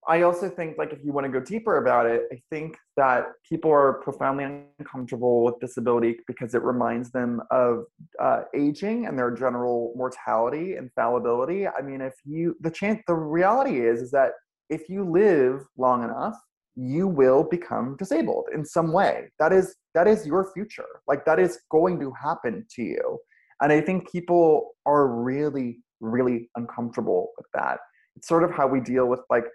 I 0.07 0.21
also 0.23 0.49
think 0.49 0.77
like 0.77 0.91
if 0.91 0.99
you 1.03 1.11
want 1.13 1.25
to 1.25 1.31
go 1.31 1.43
deeper 1.43 1.77
about 1.77 2.05
it, 2.05 2.23
I 2.31 2.41
think 2.49 2.77
that 2.97 3.27
people 3.47 3.71
are 3.71 4.01
profoundly 4.03 4.65
uncomfortable 4.79 5.43
with 5.43 5.59
disability 5.59 6.17
because 6.27 6.53
it 6.55 6.63
reminds 6.63 7.11
them 7.11 7.41
of 7.51 7.85
uh, 8.19 8.41
aging 8.55 9.05
and 9.05 9.17
their 9.17 9.31
general 9.31 9.93
mortality 9.95 10.75
and 10.75 10.91
fallibility. 10.93 11.67
I 11.67 11.81
mean, 11.81 12.01
if 12.01 12.13
you 12.25 12.55
the 12.61 12.71
chance 12.71 13.01
the 13.07 13.15
reality 13.15 13.81
is 13.81 14.01
is 14.01 14.11
that 14.11 14.31
if 14.69 14.89
you 14.89 15.09
live 15.09 15.61
long 15.77 16.03
enough, 16.03 16.35
you 16.75 17.07
will 17.07 17.43
become 17.43 17.95
disabled 17.97 18.45
in 18.53 18.65
some 18.65 18.91
way. 18.91 19.29
That 19.39 19.53
is 19.53 19.75
that 19.93 20.07
is 20.07 20.25
your 20.25 20.51
future. 20.53 21.01
Like 21.07 21.23
that 21.25 21.39
is 21.39 21.59
going 21.71 21.99
to 21.99 22.11
happen 22.11 22.65
to 22.75 22.81
you. 22.83 23.19
And 23.61 23.71
I 23.71 23.79
think 23.79 24.11
people 24.11 24.71
are 24.85 25.07
really 25.07 25.79
really 26.01 26.49
uncomfortable 26.57 27.29
with 27.37 27.47
that. 27.53 27.79
It's 28.15 28.27
sort 28.27 28.43
of 28.43 28.51
how 28.51 28.67
we 28.67 28.81
deal 28.81 29.07
with 29.07 29.21
like 29.29 29.45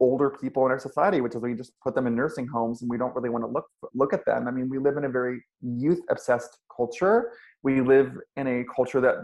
older 0.00 0.30
people 0.30 0.64
in 0.64 0.72
our 0.72 0.78
society, 0.78 1.20
which 1.20 1.34
is 1.34 1.42
we 1.42 1.54
just 1.54 1.72
put 1.82 1.94
them 1.94 2.06
in 2.06 2.16
nursing 2.16 2.46
homes 2.46 2.80
and 2.80 2.90
we 2.90 2.96
don't 2.96 3.14
really 3.14 3.28
want 3.28 3.44
to 3.44 3.48
look 3.48 3.66
look 3.94 4.12
at 4.12 4.24
them. 4.24 4.48
I 4.48 4.50
mean, 4.50 4.68
we 4.68 4.78
live 4.78 4.96
in 4.96 5.04
a 5.04 5.08
very 5.08 5.42
youth 5.60 6.00
obsessed 6.10 6.58
culture. 6.74 7.32
We 7.62 7.80
live 7.80 8.16
in 8.36 8.46
a 8.46 8.64
culture 8.74 9.00
that 9.02 9.16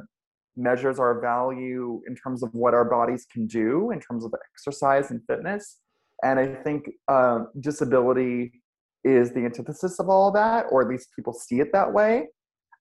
measures 0.56 0.98
our 0.98 1.20
value 1.20 2.00
in 2.06 2.14
terms 2.14 2.42
of 2.42 2.50
what 2.54 2.74
our 2.74 2.84
bodies 2.84 3.26
can 3.30 3.46
do 3.46 3.90
in 3.90 4.00
terms 4.00 4.24
of 4.24 4.32
exercise 4.52 5.10
and 5.10 5.20
fitness. 5.26 5.78
And 6.22 6.38
I 6.38 6.54
think 6.54 6.90
uh, 7.08 7.40
disability 7.60 8.62
is 9.04 9.32
the 9.32 9.44
antithesis 9.44 9.98
of 9.98 10.08
all 10.08 10.30
that, 10.32 10.66
or 10.70 10.82
at 10.82 10.88
least 10.88 11.08
people 11.14 11.32
see 11.32 11.60
it 11.60 11.72
that 11.72 11.92
way. 11.92 12.26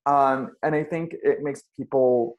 Um, 0.06 0.52
and 0.64 0.74
I 0.74 0.84
think 0.84 1.16
it 1.24 1.40
makes 1.42 1.64
people 1.78 2.38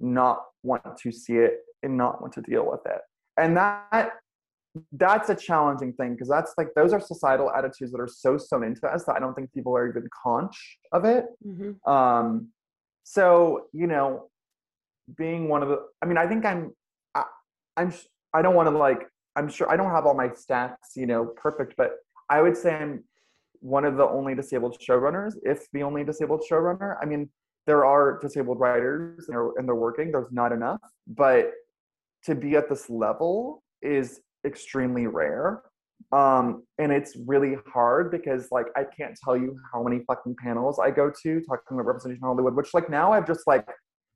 not 0.00 0.42
want 0.62 0.82
to 0.98 1.12
see 1.12 1.34
it 1.34 1.60
and 1.82 1.96
not 1.96 2.20
want 2.20 2.32
to 2.34 2.42
deal 2.42 2.68
with 2.70 2.80
it. 2.86 3.00
And 3.36 3.56
that 3.56 4.12
that's 4.92 5.28
a 5.28 5.34
challenging 5.34 5.92
thing 5.92 6.14
because 6.14 6.28
that's 6.28 6.54
like 6.58 6.68
those 6.74 6.92
are 6.92 7.00
societal 7.00 7.50
attitudes 7.52 7.92
that 7.92 8.00
are 8.00 8.08
so 8.08 8.36
sewn 8.36 8.64
into 8.64 8.86
us 8.86 9.04
that 9.04 9.16
I 9.16 9.20
don't 9.20 9.34
think 9.34 9.52
people 9.52 9.76
are 9.76 9.88
even 9.88 10.08
conscious 10.22 10.58
of 10.92 11.04
it. 11.04 11.26
Mm-hmm. 11.46 11.90
Um, 11.90 12.48
so 13.04 13.66
you 13.72 13.86
know, 13.86 14.28
being 15.16 15.48
one 15.48 15.62
of 15.62 15.68
the, 15.68 15.78
I 16.02 16.06
mean, 16.06 16.18
I 16.18 16.26
think 16.26 16.44
I'm, 16.44 16.72
I, 17.14 17.24
I'm, 17.76 17.92
I 18.32 18.42
don't 18.42 18.54
want 18.54 18.68
to 18.68 18.76
like, 18.76 19.06
I'm 19.36 19.48
sure 19.48 19.70
I 19.70 19.76
don't 19.76 19.90
have 19.90 20.06
all 20.06 20.14
my 20.14 20.28
stats, 20.28 20.96
you 20.96 21.06
know, 21.06 21.26
perfect, 21.36 21.74
but 21.76 21.96
I 22.30 22.40
would 22.40 22.56
say 22.56 22.74
I'm 22.74 23.04
one 23.60 23.84
of 23.84 23.96
the 23.96 24.06
only 24.06 24.34
disabled 24.34 24.76
showrunners, 24.78 25.34
if 25.42 25.66
the 25.72 25.82
only 25.82 26.04
disabled 26.04 26.44
showrunner. 26.50 26.96
I 27.00 27.06
mean, 27.06 27.28
there 27.66 27.84
are 27.84 28.18
disabled 28.20 28.60
writers 28.60 29.26
and 29.28 29.36
they're, 29.36 29.50
and 29.56 29.66
they're 29.66 29.74
working. 29.74 30.12
There's 30.12 30.30
not 30.30 30.52
enough, 30.52 30.80
but 31.06 31.50
to 32.24 32.34
be 32.34 32.56
at 32.56 32.68
this 32.68 32.88
level 32.88 33.62
is 33.82 34.20
extremely 34.44 35.06
rare. 35.06 35.62
Um, 36.12 36.64
and 36.78 36.92
it's 36.92 37.16
really 37.26 37.56
hard 37.72 38.10
because 38.10 38.48
like 38.50 38.66
I 38.76 38.84
can't 38.84 39.18
tell 39.24 39.36
you 39.36 39.58
how 39.72 39.82
many 39.82 40.00
fucking 40.06 40.36
panels 40.42 40.78
I 40.78 40.90
go 40.90 41.10
to 41.22 41.40
talking 41.40 41.62
about 41.72 41.86
representation 41.86 42.22
in 42.22 42.26
Hollywood, 42.26 42.54
which 42.54 42.74
like 42.74 42.90
now 42.90 43.12
I've 43.12 43.26
just 43.26 43.46
like 43.46 43.66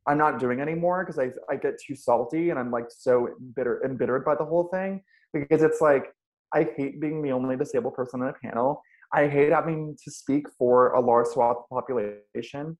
I'm 0.06 0.18
not 0.18 0.38
doing 0.38 0.60
anymore 0.60 1.04
because 1.04 1.18
I 1.18 1.30
I 1.52 1.56
get 1.56 1.74
too 1.84 1.96
salty 1.96 2.50
and 2.50 2.58
I'm 2.58 2.70
like 2.70 2.86
so 2.88 3.28
bitter 3.56 3.82
embittered 3.84 4.24
by 4.24 4.34
the 4.34 4.44
whole 4.44 4.68
thing 4.68 5.02
because 5.32 5.62
it's 5.62 5.80
like 5.80 6.12
I 6.54 6.68
hate 6.76 7.00
being 7.00 7.22
the 7.22 7.32
only 7.32 7.56
disabled 7.56 7.94
person 7.94 8.22
in 8.22 8.28
a 8.28 8.32
panel. 8.32 8.82
I 9.12 9.26
hate 9.26 9.52
having 9.52 9.96
to 10.04 10.10
speak 10.10 10.46
for 10.58 10.92
a 10.92 11.00
large 11.00 11.28
swath 11.28 11.58
of 11.58 11.68
population. 11.70 12.76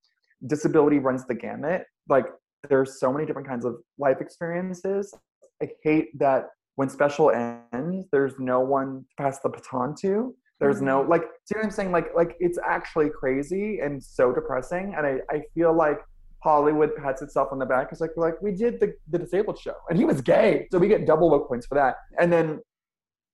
Disability 0.46 0.98
runs 0.98 1.26
the 1.26 1.34
gamut. 1.34 1.84
Like 2.08 2.26
there's 2.68 3.00
so 3.00 3.12
many 3.12 3.26
different 3.26 3.48
kinds 3.48 3.64
of 3.64 3.76
life 3.98 4.20
experiences. 4.20 5.14
I 5.62 5.68
hate 5.82 6.16
that 6.18 6.46
when 6.78 6.88
special 6.88 7.32
ends, 7.32 8.06
there's 8.12 8.34
no 8.38 8.60
one 8.60 9.04
to 9.10 9.22
pass 9.22 9.40
the 9.40 9.48
baton 9.48 9.96
to. 10.00 10.32
There's 10.60 10.80
no 10.80 11.00
mm-hmm. 11.00 11.10
like, 11.10 11.22
see 11.44 11.56
what 11.56 11.64
I'm 11.64 11.72
saying? 11.72 11.90
Like, 11.90 12.14
like 12.14 12.36
it's 12.38 12.56
actually 12.64 13.10
crazy 13.10 13.80
and 13.80 14.00
so 14.00 14.32
depressing. 14.32 14.94
And 14.96 15.04
I, 15.04 15.18
I 15.28 15.42
feel 15.54 15.76
like 15.76 15.98
Hollywood 16.44 16.94
pats 16.94 17.20
itself 17.20 17.48
on 17.50 17.58
the 17.58 17.66
back. 17.66 17.88
It's 17.90 18.00
like, 18.00 18.12
like 18.16 18.40
we 18.40 18.52
did 18.52 18.78
the, 18.78 18.94
the 19.10 19.18
disabled 19.18 19.58
show, 19.58 19.74
and 19.90 19.98
he 19.98 20.04
was 20.04 20.20
gay, 20.20 20.68
so 20.70 20.78
we 20.78 20.86
get 20.86 21.04
double 21.04 21.28
woke 21.30 21.48
points 21.48 21.66
for 21.66 21.74
that. 21.74 21.96
And 22.16 22.32
then 22.32 22.60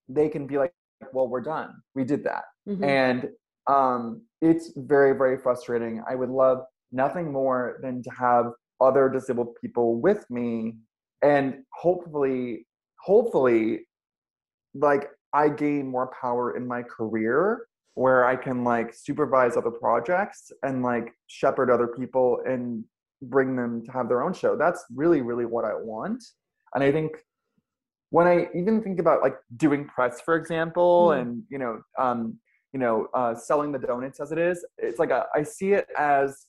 they 0.08 0.30
can 0.30 0.46
be 0.46 0.56
like, 0.56 0.72
well, 1.12 1.28
we're 1.28 1.42
done. 1.42 1.74
We 1.94 2.04
did 2.04 2.24
that, 2.24 2.44
mm-hmm. 2.66 2.82
and 2.82 3.28
um, 3.66 4.22
it's 4.40 4.72
very, 4.74 5.14
very 5.14 5.36
frustrating. 5.36 6.02
I 6.08 6.14
would 6.14 6.30
love 6.30 6.62
nothing 6.92 7.30
more 7.30 7.78
than 7.82 8.02
to 8.04 8.10
have 8.18 8.46
other 8.80 9.10
disabled 9.10 9.54
people 9.60 10.00
with 10.00 10.24
me, 10.30 10.76
and 11.20 11.56
hopefully 11.74 12.66
hopefully 13.04 13.86
like 14.74 15.10
I 15.32 15.48
gain 15.48 15.88
more 15.88 16.10
power 16.20 16.56
in 16.56 16.66
my 16.66 16.82
career 16.82 17.66
where 17.94 18.24
I 18.24 18.34
can 18.34 18.64
like 18.64 18.94
supervise 18.94 19.56
other 19.56 19.70
projects 19.70 20.50
and 20.62 20.82
like 20.82 21.12
shepherd 21.26 21.70
other 21.70 21.86
people 21.86 22.40
and 22.46 22.84
bring 23.22 23.56
them 23.56 23.84
to 23.84 23.92
have 23.92 24.08
their 24.08 24.22
own 24.22 24.32
show. 24.32 24.56
That's 24.56 24.84
really, 24.94 25.20
really 25.20 25.44
what 25.44 25.64
I 25.64 25.74
want. 25.74 26.24
And 26.74 26.82
I 26.82 26.90
think 26.90 27.12
when 28.10 28.26
I 28.26 28.48
even 28.54 28.82
think 28.82 28.98
about 28.98 29.22
like 29.22 29.36
doing 29.56 29.86
press, 29.86 30.20
for 30.20 30.36
example, 30.36 31.08
mm. 31.08 31.20
and 31.20 31.42
you 31.50 31.58
know, 31.58 31.82
um, 31.98 32.38
you 32.72 32.80
know, 32.80 33.08
uh, 33.14 33.34
selling 33.34 33.70
the 33.70 33.78
donuts 33.78 34.20
as 34.20 34.32
it 34.32 34.38
is, 34.38 34.64
it's 34.78 34.98
like 34.98 35.10
a, 35.10 35.26
I 35.34 35.42
see 35.42 35.74
it 35.74 35.86
as 35.96 36.46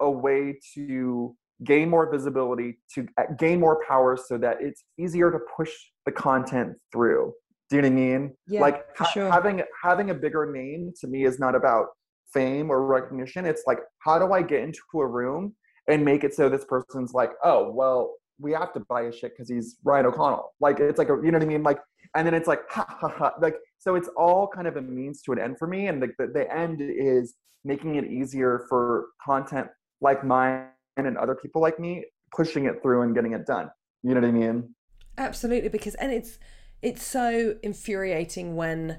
a 0.00 0.10
way 0.10 0.58
to 0.74 1.34
gain 1.62 1.88
more 1.88 2.10
visibility, 2.10 2.78
to 2.94 3.06
uh, 3.18 3.24
gain 3.38 3.60
more 3.60 3.80
power 3.86 4.16
so 4.16 4.36
that 4.38 4.58
it's 4.60 4.82
easier 4.98 5.30
to 5.30 5.38
push 5.56 5.70
the 6.06 6.12
content 6.12 6.74
through. 6.92 7.32
Do 7.70 7.76
you 7.76 7.82
know 7.82 7.88
what 7.88 7.92
I 7.92 8.00
mean? 8.00 8.36
Yeah, 8.46 8.60
like 8.60 8.84
ha- 8.96 9.10
sure. 9.10 9.30
having 9.30 9.62
having 9.82 10.10
a 10.10 10.14
bigger 10.14 10.50
name 10.52 10.92
to 11.00 11.06
me 11.06 11.24
is 11.24 11.38
not 11.38 11.54
about 11.54 11.86
fame 12.32 12.70
or 12.70 12.84
recognition. 12.84 13.46
It's 13.46 13.62
like 13.66 13.78
how 14.00 14.18
do 14.18 14.32
I 14.32 14.42
get 14.42 14.62
into 14.62 14.80
a 14.96 15.06
room 15.06 15.54
and 15.88 16.04
make 16.04 16.24
it 16.24 16.34
so 16.34 16.48
this 16.48 16.64
person's 16.64 17.12
like, 17.14 17.30
oh 17.42 17.70
well, 17.70 18.14
we 18.38 18.52
have 18.52 18.72
to 18.74 18.80
buy 18.80 19.04
his 19.04 19.16
shit 19.16 19.32
because 19.32 19.48
he's 19.48 19.76
Ryan 19.84 20.06
O'Connell. 20.06 20.52
Like 20.60 20.80
it's 20.80 20.98
like 20.98 21.08
a, 21.08 21.18
you 21.22 21.30
know 21.30 21.38
what 21.38 21.44
I 21.44 21.48
mean? 21.48 21.62
Like 21.62 21.78
and 22.14 22.26
then 22.26 22.34
it's 22.34 22.48
like 22.48 22.60
ha 22.68 22.84
ha 22.88 23.08
ha. 23.08 23.32
Like 23.40 23.56
so 23.78 23.94
it's 23.94 24.08
all 24.16 24.48
kind 24.48 24.66
of 24.66 24.76
a 24.76 24.82
means 24.82 25.22
to 25.22 25.32
an 25.32 25.38
end 25.38 25.58
for 25.58 25.66
me, 25.66 25.86
and 25.86 26.02
the, 26.02 26.08
the, 26.18 26.26
the 26.26 26.54
end 26.54 26.80
is 26.80 27.34
making 27.64 27.96
it 27.96 28.04
easier 28.04 28.66
for 28.68 29.06
content 29.24 29.68
like 30.00 30.24
mine 30.24 30.66
and 30.96 31.16
other 31.18 31.34
people 31.34 31.60
like 31.60 31.78
me 31.78 32.04
pushing 32.34 32.66
it 32.66 32.82
through 32.82 33.02
and 33.02 33.14
getting 33.14 33.32
it 33.32 33.46
done. 33.46 33.70
You 34.02 34.14
know 34.14 34.20
what 34.20 34.28
I 34.28 34.32
mean? 34.32 34.74
Absolutely, 35.16 35.68
because 35.68 35.94
and 35.96 36.12
it's 36.12 36.38
it's 36.82 37.02
so 37.02 37.56
infuriating 37.62 38.56
when 38.56 38.98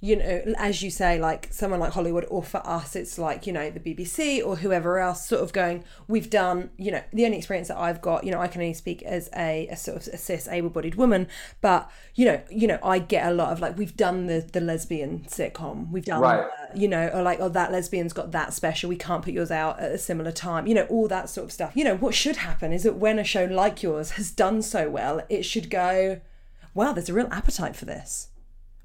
you 0.00 0.14
know, 0.16 0.54
as 0.58 0.82
you 0.82 0.90
say, 0.90 1.18
like 1.18 1.48
someone 1.50 1.80
like 1.80 1.92
Hollywood, 1.92 2.26
or 2.28 2.42
for 2.42 2.64
us, 2.66 2.94
it's 2.94 3.18
like, 3.18 3.46
you 3.46 3.52
know, 3.52 3.70
the 3.70 3.80
BBC 3.80 4.44
or 4.44 4.56
whoever 4.56 4.98
else 4.98 5.26
sort 5.26 5.42
of 5.42 5.54
going, 5.54 5.84
we've 6.06 6.28
done, 6.28 6.68
you 6.76 6.92
know, 6.92 7.02
the 7.14 7.24
only 7.24 7.38
experience 7.38 7.68
that 7.68 7.78
I've 7.78 8.02
got, 8.02 8.22
you 8.22 8.30
know, 8.30 8.38
I 8.38 8.46
can 8.46 8.60
only 8.60 8.74
speak 8.74 9.02
as 9.02 9.30
a, 9.34 9.66
a 9.68 9.76
sort 9.76 9.96
of 10.06 10.12
a 10.12 10.18
cis 10.18 10.48
able 10.48 10.68
bodied 10.68 10.96
woman, 10.96 11.28
but, 11.62 11.90
you 12.14 12.26
know, 12.26 12.42
you 12.50 12.66
know, 12.68 12.78
I 12.82 12.98
get 12.98 13.26
a 13.26 13.32
lot 13.32 13.52
of 13.52 13.60
like, 13.60 13.78
we've 13.78 13.96
done 13.96 14.26
the, 14.26 14.46
the 14.52 14.60
lesbian 14.60 15.20
sitcom, 15.28 15.90
we've 15.90 16.04
done, 16.04 16.20
Right. 16.20 16.40
uh, 16.40 16.66
you 16.74 16.88
know, 16.88 17.08
or 17.08 17.22
like, 17.22 17.40
oh, 17.40 17.48
that 17.48 17.72
lesbian's 17.72 18.12
got 18.12 18.32
that 18.32 18.52
special, 18.52 18.90
we 18.90 18.96
can't 18.96 19.24
put 19.24 19.32
yours 19.32 19.50
out 19.50 19.80
at 19.80 19.92
a 19.92 19.98
similar 19.98 20.30
time, 20.30 20.66
you 20.66 20.74
know, 20.74 20.84
all 20.90 21.08
that 21.08 21.30
sort 21.30 21.46
of 21.46 21.52
stuff. 21.52 21.72
You 21.74 21.84
know, 21.84 21.96
what 21.96 22.14
should 22.14 22.36
happen 22.36 22.70
is 22.70 22.82
that 22.82 22.96
when 22.96 23.18
a 23.18 23.24
show 23.24 23.46
like 23.46 23.82
yours 23.82 24.10
has 24.12 24.30
done 24.30 24.60
so 24.60 24.90
well, 24.90 25.22
it 25.30 25.44
should 25.44 25.70
go, 25.70 26.20
wow, 26.74 26.92
there's 26.92 27.08
a 27.08 27.14
real 27.14 27.28
appetite 27.32 27.74
for 27.74 27.86
this 27.86 28.28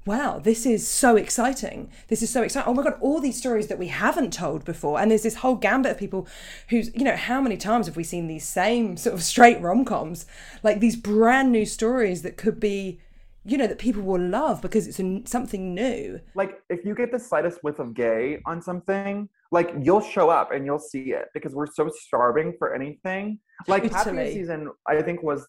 wow, 0.04 0.38
this 0.38 0.66
is 0.66 0.86
so 0.86 1.16
exciting. 1.16 1.90
This 2.08 2.22
is 2.22 2.30
so 2.30 2.42
exciting. 2.42 2.68
Oh 2.68 2.74
my 2.74 2.82
God, 2.82 2.98
all 3.00 3.20
these 3.20 3.38
stories 3.38 3.68
that 3.68 3.78
we 3.78 3.88
haven't 3.88 4.32
told 4.32 4.64
before. 4.64 5.00
And 5.00 5.10
there's 5.10 5.22
this 5.22 5.36
whole 5.36 5.54
gambit 5.54 5.92
of 5.92 5.98
people 5.98 6.26
who's, 6.68 6.94
you 6.94 7.04
know, 7.04 7.16
how 7.16 7.40
many 7.40 7.56
times 7.56 7.86
have 7.86 7.96
we 7.96 8.04
seen 8.04 8.26
these 8.26 8.44
same 8.44 8.96
sort 8.96 9.14
of 9.14 9.22
straight 9.22 9.60
rom 9.60 9.84
coms? 9.84 10.26
Like 10.62 10.80
these 10.80 10.96
brand 10.96 11.52
new 11.52 11.64
stories 11.64 12.22
that 12.22 12.36
could 12.36 12.58
be, 12.58 13.00
you 13.44 13.56
know, 13.56 13.66
that 13.66 13.78
people 13.78 14.02
will 14.02 14.20
love 14.20 14.60
because 14.60 14.86
it's 14.86 14.98
a, 14.98 15.22
something 15.26 15.74
new. 15.74 16.20
like 16.34 16.60
if 16.68 16.84
you 16.84 16.94
get 16.94 17.12
the 17.12 17.18
slightest 17.18 17.62
whiff 17.62 17.78
of 17.78 17.94
gay 17.94 18.40
on 18.46 18.60
something 18.60 19.28
like 19.52 19.72
you'll 19.82 20.00
show 20.00 20.30
up 20.30 20.50
and 20.50 20.64
you'll 20.64 20.78
see 20.78 21.12
it 21.12 21.26
because 21.34 21.54
we're 21.54 21.66
so 21.66 21.90
starving 21.94 22.54
for 22.58 22.74
anything 22.74 23.38
like 23.68 23.82
Happiest 23.90 24.34
Season 24.34 24.70
i 24.88 25.00
think 25.02 25.22
was 25.22 25.46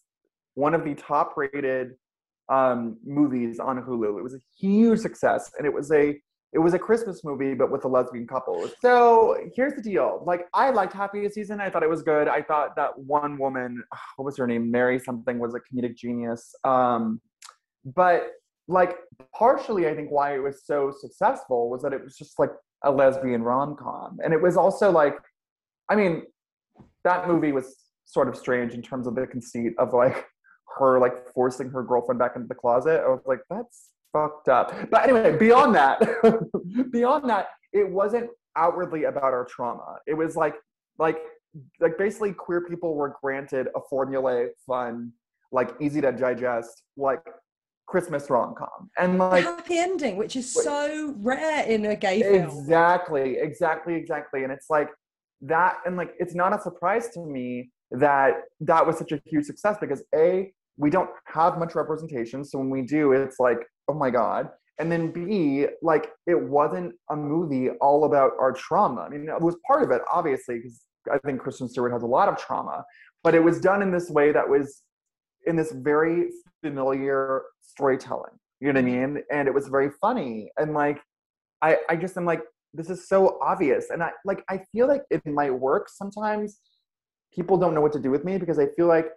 one 0.56 0.74
of 0.74 0.84
the 0.84 0.94
top 0.96 1.36
rated 1.38 1.94
um 2.50 2.98
movies 3.06 3.60
on 3.60 3.82
hulu. 3.82 4.20
It 4.20 4.24
was 4.24 4.34
a 4.34 4.40
huge 4.60 5.00
success 5.00 5.52
and 5.58 5.66
it 5.66 5.74
was 5.74 5.92
a 5.92 6.20
it 6.52 6.60
was 6.60 6.76
a 6.76 6.80
christmas 6.80 7.24
movie 7.24 7.56
but 7.56 7.72
with 7.72 7.86
a 7.86 7.88
lesbian 7.88 8.28
couple. 8.28 8.70
So 8.80 9.38
here's 9.56 9.74
the 9.74 9.82
deal. 9.82 10.24
Like 10.26 10.48
i 10.54 10.70
liked 10.70 10.94
Happiest 10.94 11.36
Season. 11.36 11.60
I 11.60 11.70
thought 11.70 11.84
it 11.84 11.90
was 11.90 12.04
good. 12.04 12.28
I 12.28 12.42
thought 12.42 12.76
that 12.76 12.98
one 12.98 13.38
woman 13.38 13.84
what 14.18 14.26
was 14.26 14.38
her 14.38 14.48
name? 14.48 14.70
Mary 14.70 15.00
something 15.00 15.40
was 15.40 15.56
a 15.56 15.60
comedic 15.60 15.96
genius. 15.96 16.54
Um 16.64 17.22
but 17.86 18.32
like 18.70 18.96
partially 19.36 19.90
i 19.90 19.94
think 19.94 20.10
why 20.10 20.34
it 20.34 20.38
was 20.40 20.66
so 20.66 20.90
successful 20.98 21.70
was 21.70 21.82
that 21.82 21.92
it 21.92 22.02
was 22.02 22.16
just 22.16 22.40
like 22.40 22.52
a 22.86 22.92
lesbian 22.92 23.44
rom-com. 23.44 24.20
And 24.24 24.34
it 24.34 24.42
was 24.42 24.58
also 24.58 24.92
like 24.92 25.16
i 25.90 25.96
mean 25.96 26.24
that 27.04 27.28
movie 27.28 27.52
was 27.52 27.76
sort 28.06 28.28
of 28.28 28.36
strange 28.36 28.74
in 28.74 28.82
terms 28.82 29.08
of 29.08 29.16
the 29.16 29.26
conceit 29.28 29.74
of 29.78 29.94
like 29.94 30.26
her 30.78 31.00
like 31.00 31.32
forcing 31.34 31.70
her 31.70 31.84
girlfriend 31.84 32.20
back 32.20 32.36
into 32.36 32.48
the 32.48 32.56
closet 32.56 33.02
i 33.06 33.08
was 33.08 33.22
like 33.26 33.42
that's 33.50 33.90
fucked 34.12 34.50
up 34.50 34.74
but 34.92 35.04
anyway 35.04 35.36
beyond 35.38 35.74
that 35.74 36.00
beyond 36.92 37.28
that 37.30 37.48
it 37.72 37.90
wasn't 37.90 38.30
outwardly 38.56 39.06
about 39.06 39.34
our 39.34 39.46
trauma 39.46 39.98
it 40.06 40.14
was 40.14 40.36
like 40.36 40.56
like 41.00 41.18
like 41.80 41.98
basically 41.98 42.32
queer 42.32 42.62
people 42.62 42.96
were 42.96 43.16
granted 43.22 43.68
a 43.76 43.80
formulaic 43.92 44.50
fun 44.68 45.12
like 45.52 45.72
easy 45.80 46.00
to 46.02 46.12
digest 46.12 46.84
like 46.98 47.24
christmas 47.88 48.30
rom-com 48.30 48.90
and 48.98 49.18
like 49.18 49.44
happy 49.44 49.78
ending, 49.78 50.18
which 50.18 50.36
is 50.36 50.52
so 50.52 51.14
rare 51.20 51.64
in 51.66 51.86
a 51.86 51.96
gay 51.96 52.22
film. 52.22 52.36
Exactly, 52.46 53.38
exactly, 53.38 53.96
exactly. 53.96 54.44
And 54.44 54.52
it's 54.52 54.70
like 54.70 54.90
that, 55.42 55.78
and 55.86 55.98
like 55.98 56.14
it's 56.20 56.36
not 56.36 56.58
a 56.58 56.62
surprise 56.62 57.10
to 57.10 57.26
me 57.26 57.72
that 57.92 58.36
that 58.62 58.86
was 58.86 58.98
such 58.98 59.12
a 59.12 59.22
huge 59.26 59.46
success 59.46 59.78
because 59.80 60.04
A, 60.16 60.52
we 60.78 60.90
don't 60.90 61.10
have 61.26 61.58
much 61.58 61.76
representation. 61.76 62.44
So 62.44 62.60
when 62.60 62.70
we 62.70 62.82
do, 62.82 63.12
it's 63.12 63.40
like, 63.40 63.60
oh 63.88 63.94
my 63.94 64.10
God. 64.10 64.50
And 64.80 64.92
then 64.92 65.12
B, 65.12 65.68
like 65.82 66.10
it 66.26 66.40
wasn't 66.40 66.96
a 67.12 67.16
movie 67.16 67.70
all 67.82 68.06
about 68.06 68.32
our 68.40 68.52
trauma. 68.52 69.02
I 69.02 69.10
mean, 69.10 69.30
it 69.30 69.42
was 69.42 69.56
part 69.68 69.84
of 69.84 69.92
it, 69.92 70.02
obviously, 70.12 70.58
because 70.58 70.82
I 71.12 71.20
think 71.20 71.42
Kristen 71.42 71.70
Stewart 71.70 71.92
has 71.92 72.04
a 72.04 72.08
lot 72.08 72.28
of 72.28 72.38
trauma, 72.38 72.84
but 73.24 73.36
it 73.36 73.44
was 73.44 73.60
done 73.60 73.82
in 73.82 73.92
this 73.92 74.10
way 74.10 74.32
that 74.32 74.48
was 74.48 74.82
in 75.46 75.56
this 75.56 75.72
very 75.72 76.30
familiar 76.64 77.44
storytelling. 77.62 78.34
You 78.60 78.72
know 78.72 78.80
what 78.80 78.86
I 78.86 78.92
mm-hmm. 78.92 79.14
mean? 79.16 79.24
And 79.32 79.48
it 79.48 79.54
was 79.54 79.68
very 79.68 79.92
funny. 80.02 80.50
And 80.58 80.74
like 80.74 81.02
I, 81.62 81.78
I 81.90 81.96
just 81.96 82.18
am 82.18 82.26
like, 82.26 82.42
this 82.74 82.90
is 82.90 83.08
so 83.08 83.38
obvious. 83.42 83.90
And 83.92 84.02
I 84.02 84.12
like 84.26 84.44
I 84.50 84.60
feel 84.72 84.88
like 84.88 85.04
in 85.12 85.34
my 85.34 85.50
work 85.52 85.88
sometimes 85.90 86.60
people 87.34 87.58
don't 87.58 87.74
know 87.74 87.82
what 87.82 87.94
to 87.94 88.00
do 88.00 88.10
with 88.10 88.26
me 88.26 88.38
because 88.38 88.60
I 88.60 88.68
feel 88.76 88.88
like 88.88 89.08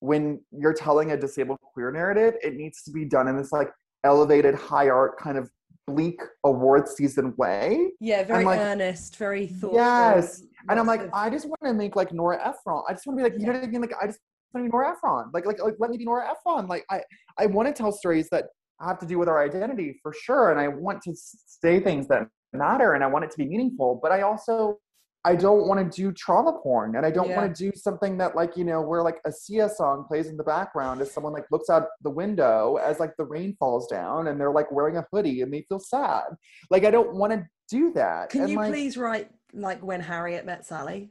when 0.00 0.40
you're 0.50 0.74
telling 0.74 1.12
a 1.12 1.16
disabled 1.16 1.60
queer 1.60 1.92
narrative, 1.92 2.34
it 2.42 2.54
needs 2.54 2.82
to 2.82 2.90
be 2.90 3.04
done 3.04 3.28
in 3.28 3.36
this 3.36 3.52
like 3.52 3.70
elevated 4.04 4.54
high 4.54 4.88
art 4.88 5.18
kind 5.18 5.38
of 5.38 5.50
bleak 5.86 6.20
award 6.44 6.88
season 6.88 7.34
way. 7.36 7.90
Yeah, 8.00 8.24
very 8.24 8.44
like- 8.44 8.60
earnest, 8.60 9.16
very 9.16 9.46
thoughtful. 9.46 9.74
Yes. 9.74 10.42
And 10.68 10.78
I'm 10.78 10.86
like, 10.86 11.08
I 11.12 11.30
just 11.30 11.46
want 11.46 11.60
to 11.64 11.74
make 11.74 11.96
like 11.96 12.12
Nora 12.12 12.36
Ephron. 12.36 12.82
I 12.88 12.92
just 12.92 13.06
want 13.06 13.18
to 13.18 13.24
be 13.24 13.30
like, 13.30 13.40
you 13.40 13.46
know 13.46 13.52
what 13.52 13.64
I 13.64 13.66
mean? 13.66 13.80
Like 13.80 13.94
I 14.00 14.06
just 14.06 14.20
want 14.52 14.64
to 14.64 14.68
be 14.68 14.72
Nora 14.72 14.92
Ephron. 14.92 15.30
Like, 15.32 15.46
like, 15.46 15.62
like 15.62 15.74
let 15.78 15.90
me 15.90 15.96
be 15.96 16.04
Nora 16.04 16.30
Ephron. 16.30 16.66
Like 16.66 16.84
I, 16.90 17.02
I 17.38 17.46
want 17.46 17.68
to 17.68 17.74
tell 17.74 17.92
stories 17.92 18.28
that 18.30 18.46
have 18.80 18.98
to 18.98 19.06
do 19.06 19.18
with 19.18 19.28
our 19.28 19.42
identity 19.42 19.98
for 20.02 20.12
sure. 20.12 20.50
And 20.50 20.60
I 20.60 20.68
want 20.68 21.02
to 21.02 21.14
say 21.14 21.80
things 21.80 22.08
that 22.08 22.28
matter 22.52 22.94
and 22.94 23.04
I 23.04 23.06
want 23.06 23.24
it 23.24 23.30
to 23.32 23.36
be 23.36 23.46
meaningful. 23.46 23.98
But 24.02 24.12
I 24.12 24.22
also, 24.22 24.78
I 25.24 25.36
don't 25.36 25.66
want 25.68 25.92
to 25.92 25.96
do 26.02 26.12
trauma 26.12 26.58
porn 26.62 26.96
and 26.96 27.04
I 27.04 27.10
don't 27.10 27.28
Yeah. 27.28 27.36
want 27.40 27.54
to 27.54 27.70
do 27.70 27.76
something 27.76 28.16
that 28.18 28.34
like, 28.34 28.56
you 28.56 28.64
know, 28.64 28.80
where 28.80 29.02
like 29.02 29.20
a 29.26 29.32
Sia 29.32 29.68
song 29.68 30.04
plays 30.08 30.28
in 30.28 30.36
the 30.36 30.44
background 30.44 31.02
as 31.02 31.12
someone 31.12 31.32
like 31.34 31.44
looks 31.50 31.68
out 31.68 31.88
the 32.02 32.10
window 32.10 32.76
as 32.76 32.98
like 33.00 33.14
the 33.18 33.24
rain 33.24 33.54
falls 33.58 33.86
down 33.86 34.28
and 34.28 34.40
they're 34.40 34.50
like 34.52 34.72
wearing 34.72 34.96
a 34.96 35.06
hoodie 35.12 35.42
and 35.42 35.52
they 35.52 35.62
feel 35.68 35.78
sad. 35.78 36.24
Like 36.70 36.84
I 36.84 36.90
don't 36.90 37.14
want 37.14 37.32
to 37.34 37.46
do 37.68 37.92
that. 37.92 38.30
Can 38.30 38.42
And, 38.42 38.50
you 38.50 38.56
like, 38.56 38.70
please 38.70 38.96
write 38.96 39.30
like 39.52 39.82
when 39.84 40.00
Harriet 40.00 40.46
met 40.46 40.64
Sally? 40.64 41.10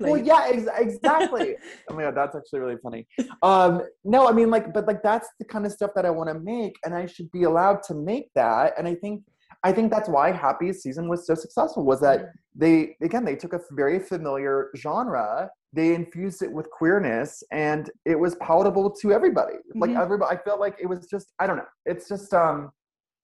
well, 0.00 0.16
yeah, 0.18 0.48
ex- 0.48 0.68
exactly. 0.76 1.56
oh 1.88 1.94
my 1.94 2.02
god, 2.02 2.14
that's 2.16 2.36
actually 2.36 2.58
really 2.60 2.76
funny. 2.82 3.06
Um, 3.42 3.82
no, 4.04 4.28
I 4.28 4.32
mean, 4.32 4.50
like, 4.50 4.74
but 4.74 4.86
like, 4.86 5.02
that's 5.02 5.28
the 5.38 5.44
kind 5.44 5.64
of 5.64 5.70
stuff 5.72 5.92
that 5.94 6.04
I 6.04 6.10
want 6.10 6.28
to 6.28 6.38
make, 6.40 6.74
and 6.84 6.92
I 6.92 7.06
should 7.06 7.30
be 7.30 7.44
allowed 7.44 7.82
to 7.84 7.94
make 7.94 8.28
that. 8.34 8.74
And 8.76 8.88
I 8.88 8.96
think, 8.96 9.22
I 9.64 9.72
think 9.72 9.90
that's 9.90 10.08
why 10.08 10.30
Happiest 10.32 10.82
Season 10.82 11.08
was 11.08 11.26
so 11.26 11.34
successful. 11.34 11.84
Was 11.84 12.00
that 12.00 12.32
they 12.54 12.96
again 13.02 13.24
they 13.24 13.36
took 13.36 13.52
a 13.52 13.60
very 13.72 13.98
familiar 13.98 14.70
genre, 14.76 15.50
they 15.72 15.94
infused 15.94 16.42
it 16.42 16.50
with 16.52 16.70
queerness, 16.70 17.42
and 17.50 17.90
it 18.04 18.18
was 18.18 18.34
palatable 18.36 18.90
to 18.90 19.12
everybody. 19.12 19.54
Like 19.74 19.90
Mhm. 19.90 20.00
everybody, 20.00 20.36
I 20.36 20.42
felt 20.42 20.60
like 20.60 20.76
it 20.80 20.86
was 20.86 21.06
just, 21.06 21.32
I 21.38 21.46
don't 21.46 21.56
know, 21.56 21.68
it's 21.84 22.08
just, 22.08 22.32
um, 22.32 22.70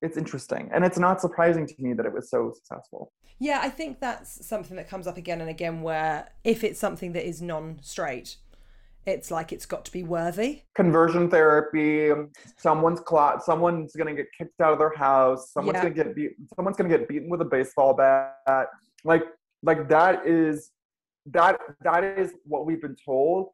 it's 0.02 0.16
interesting, 0.16 0.68
and 0.74 0.84
it's 0.84 0.98
not 0.98 1.20
surprising 1.20 1.66
to 1.66 1.74
me 1.78 1.92
that 1.94 2.04
it 2.06 2.12
was 2.12 2.28
so 2.28 2.52
successful. 2.54 3.12
Yeah, 3.38 3.60
I 3.62 3.70
think 3.70 4.00
that's 4.00 4.46
something 4.46 4.76
that 4.76 4.88
comes 4.88 5.06
up 5.06 5.16
again 5.16 5.40
and 5.40 5.48
again 5.50 5.82
where 5.82 6.28
if 6.44 6.62
it's 6.64 6.78
something 6.78 7.12
that 7.12 7.26
is 7.26 7.40
non 7.40 7.78
straight, 7.82 8.36
it's 9.06 9.30
like 9.30 9.52
it's 9.52 9.66
got 9.66 9.84
to 9.84 9.92
be 9.92 10.02
worthy. 10.02 10.62
conversion 10.74 11.28
therapy 11.30 12.10
someone's 12.56 13.00
clot 13.00 13.42
someone's 13.44 13.94
gonna 13.96 14.14
get 14.14 14.26
kicked 14.36 14.60
out 14.60 14.72
of 14.72 14.78
their 14.78 14.94
house 14.96 15.50
someone's 15.52 15.76
Yeah. 15.76 15.82
gonna 15.84 15.94
get 15.94 16.14
beat 16.14 16.32
someone's 16.56 16.76
gonna 16.76 16.88
get 16.96 17.08
beaten 17.08 17.28
with 17.28 17.40
a 17.40 17.44
baseball 17.44 17.94
bat 17.94 18.68
like 19.04 19.24
like 19.62 19.88
that 19.88 20.26
is 20.26 20.70
that 21.26 21.58
that 21.82 22.02
is 22.04 22.34
what 22.44 22.66
we've 22.66 22.80
been 22.82 22.96
told 23.04 23.48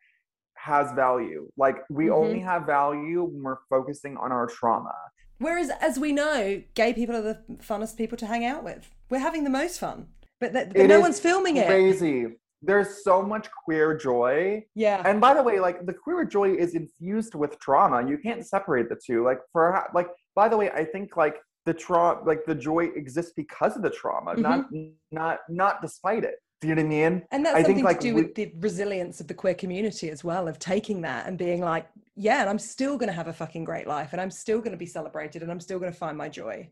has 0.57 0.93
value 0.93 1.49
like 1.57 1.77
we 1.91 2.07
Mhm. 2.07 2.13
only 2.15 2.41
have 2.41 2.67
value 2.67 3.23
when 3.25 3.43
we're 3.43 3.59
focusing 3.71 4.17
on 4.17 4.33
our 4.33 4.47
trauma 4.47 4.95
Whereas, 5.41 5.71
as 5.81 6.01
we 6.01 6.11
know, 6.11 6.61
gay 6.75 6.93
people 6.93 7.15
are 7.15 7.23
the 7.23 7.39
funnest 7.59 7.97
people 7.97 8.19
to 8.19 8.27
hang 8.27 8.45
out 8.45 8.65
with. 8.65 8.91
We're 9.09 9.21
having 9.21 9.45
the 9.45 9.51
most 9.51 9.79
fun, 9.79 10.09
but, 10.41 10.53
that, 10.53 10.75
but 10.75 10.87
no 10.89 10.99
one's 10.99 11.21
filming 11.21 11.57
it. 11.57 11.67
crazy 11.69 12.27
there's 12.63 13.05
so 13.05 13.23
much 13.23 13.49
queer 13.65 13.97
joy. 13.97 14.65
Yeah. 14.75 15.03
and 15.05 15.21
by 15.21 15.35
the 15.35 15.43
way 15.43 15.61
like 15.61 15.87
the 15.87 15.93
queer 15.95 16.25
joy 16.25 16.55
is 16.55 16.75
infused 16.75 17.35
with 17.35 17.59
trauma. 17.61 18.09
You 18.09 18.19
can't 18.19 18.45
separate 18.47 18.89
the 18.89 18.99
two. 19.05 19.25
Like 19.25 19.41
for 19.53 19.89
like 19.95 20.09
by 20.35 20.49
the 20.49 20.57
way 20.57 20.71
i 20.71 20.85
think 20.85 21.17
like 21.17 21.37
the 21.67 21.75
trauma 21.75 22.21
like 22.25 22.45
the 22.47 22.55
joy 22.55 22.85
exists 22.97 23.33
because 23.37 23.77
of 23.77 23.83
the 23.83 23.91
trauma 23.91 24.33
mm-hmm. 24.33 24.43
not 24.43 24.67
not 25.13 25.39
not 25.49 25.83
despite 25.83 26.25
it. 26.25 26.37
Do 26.61 26.67
you 26.67 26.75
know 26.75 26.83
what 26.83 26.87
i 26.87 26.89
mean? 26.89 27.23
And 27.31 27.47
that's 27.47 27.55
I 27.55 27.59
something 27.63 27.77
think, 27.77 27.87
like, 27.87 28.01
to 28.01 28.09
do 28.09 28.15
we- 28.17 28.23
with 28.23 28.35
the 28.35 28.53
resilience 28.59 29.21
of 29.21 29.29
the 29.29 29.35
queer 29.35 29.55
community 29.55 30.11
as 30.11 30.25
well, 30.25 30.49
of 30.49 30.59
taking 30.59 31.03
that 31.03 31.29
and 31.29 31.39
being 31.39 31.61
like, 31.61 31.87
yeah, 32.17 32.41
and 32.41 32.51
I'm 32.51 32.59
still 32.59 32.99
going 32.99 33.07
to 33.07 33.13
have 33.13 33.29
a 33.29 33.33
fucking 33.33 33.63
great 33.63 33.87
life 33.87 34.09
and 34.13 34.21
I'm 34.21 34.31
still 34.33 34.59
going 34.59 34.73
to 34.73 34.77
be 34.77 34.87
celebrated 34.87 35.43
and 35.43 35.53
I'm 35.53 35.61
still 35.61 35.79
going 35.79 35.93
to 35.93 35.97
find 35.97 36.19
my 36.19 36.29
joy. 36.29 36.69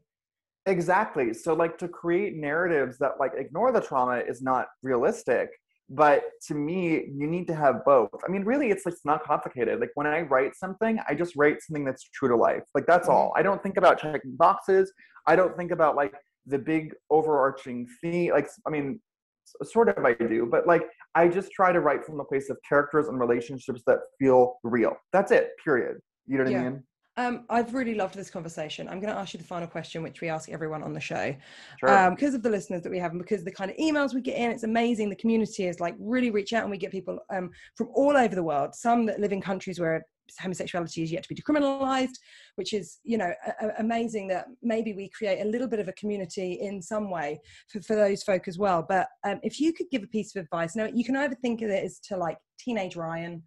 exactly. 0.66 1.32
So 1.32 1.54
like 1.54 1.78
to 1.78 1.86
create 1.88 2.34
narratives 2.34 2.98
that 2.98 3.12
like 3.20 3.32
ignore 3.36 3.70
the 3.70 3.80
trauma 3.80 4.16
is 4.18 4.42
not 4.42 4.66
realistic 4.82 5.50
but 5.88 6.24
to 6.46 6.54
me 6.54 7.06
you 7.14 7.26
need 7.26 7.46
to 7.46 7.54
have 7.54 7.84
both. 7.84 8.10
I 8.26 8.30
mean 8.30 8.44
really 8.44 8.70
it's 8.70 8.84
like 8.86 8.94
it's 8.94 9.04
not 9.04 9.24
complicated. 9.24 9.80
Like 9.80 9.90
when 9.94 10.06
i 10.06 10.22
write 10.22 10.56
something 10.56 10.98
i 11.08 11.14
just 11.14 11.34
write 11.36 11.62
something 11.62 11.84
that's 11.84 12.08
true 12.10 12.28
to 12.28 12.36
life. 12.36 12.62
Like 12.74 12.86
that's 12.86 13.08
mm-hmm. 13.08 13.16
all. 13.16 13.32
I 13.36 13.42
don't 13.42 13.62
think 13.62 13.76
about 13.76 13.98
checking 14.00 14.36
boxes. 14.36 14.92
I 15.26 15.36
don't 15.36 15.56
think 15.56 15.70
about 15.70 15.96
like 15.96 16.14
the 16.46 16.58
big 16.58 16.94
overarching 17.10 17.86
theme 18.00 18.32
like 18.32 18.48
i 18.66 18.70
mean 18.70 19.00
sort 19.64 19.88
of 19.88 20.04
i 20.04 20.12
do 20.14 20.46
but 20.50 20.66
like 20.66 20.82
i 21.14 21.28
just 21.28 21.50
try 21.52 21.72
to 21.72 21.80
write 21.80 22.04
from 22.04 22.20
a 22.20 22.24
place 22.24 22.50
of 22.50 22.56
characters 22.68 23.08
and 23.08 23.18
relationships 23.20 23.82
that 23.86 23.98
feel 24.18 24.56
real. 24.62 24.96
That's 25.12 25.30
it 25.30 25.50
period. 25.62 25.98
You 26.26 26.38
know 26.38 26.44
what 26.44 26.52
Yeah. 26.52 26.60
i 26.60 26.70
mean 26.70 26.82
Um, 27.18 27.44
I've 27.48 27.72
really 27.72 27.94
loved 27.94 28.14
this 28.14 28.28
conversation. 28.28 28.88
I'm 28.88 29.00
going 29.00 29.12
to 29.12 29.18
ask 29.18 29.32
you 29.32 29.38
the 29.38 29.46
final 29.46 29.66
question, 29.66 30.02
which 30.02 30.20
we 30.20 30.28
ask 30.28 30.50
everyone 30.50 30.82
on 30.82 30.92
the 30.92 31.00
show. 31.00 31.34
Sure. 31.80 31.88
Um, 31.88 32.14
because 32.14 32.34
of 32.34 32.42
the 32.42 32.50
listeners 32.50 32.82
that 32.82 32.90
we 32.90 32.98
have 32.98 33.12
and 33.12 33.20
because 33.20 33.40
of 33.40 33.46
the 33.46 33.52
kind 33.52 33.70
of 33.70 33.76
emails 33.78 34.14
we 34.14 34.20
get 34.20 34.36
in, 34.36 34.50
it's 34.50 34.64
amazing. 34.64 35.08
The 35.08 35.16
community 35.16 35.66
is 35.66 35.80
like 35.80 35.94
really 35.98 36.30
reach 36.30 36.52
out 36.52 36.62
and 36.62 36.70
we 36.70 36.76
get 36.76 36.92
people 36.92 37.18
um, 37.34 37.50
from 37.74 37.88
all 37.94 38.16
over 38.16 38.34
the 38.34 38.42
world, 38.42 38.74
some 38.74 39.06
that 39.06 39.18
live 39.18 39.32
in 39.32 39.40
countries 39.40 39.80
where 39.80 40.04
homosexuality 40.40 41.02
is 41.02 41.12
yet 41.12 41.22
to 41.22 41.28
be 41.28 41.34
decriminalized, 41.34 42.18
which 42.56 42.74
is, 42.74 42.98
you 43.04 43.16
know, 43.16 43.32
a- 43.46 43.66
a- 43.66 43.74
amazing 43.78 44.26
that 44.28 44.46
maybe 44.62 44.92
we 44.92 45.08
create 45.08 45.40
a 45.40 45.48
little 45.48 45.68
bit 45.68 45.78
of 45.78 45.88
a 45.88 45.92
community 45.92 46.58
in 46.60 46.82
some 46.82 47.10
way 47.10 47.40
for, 47.68 47.80
for 47.80 47.96
those 47.96 48.22
folk 48.24 48.46
as 48.48 48.58
well. 48.58 48.84
But 48.86 49.08
um, 49.24 49.40
if 49.42 49.60
you 49.60 49.72
could 49.72 49.86
give 49.90 50.02
a 50.02 50.08
piece 50.08 50.34
of 50.34 50.42
advice, 50.42 50.76
now 50.76 50.88
you 50.92 51.04
can 51.04 51.16
either 51.16 51.36
think 51.36 51.62
of 51.62 51.70
it 51.70 51.84
as 51.84 51.98
to 52.00 52.16
like 52.16 52.36
teenage 52.58 52.96
Ryan 52.96 53.42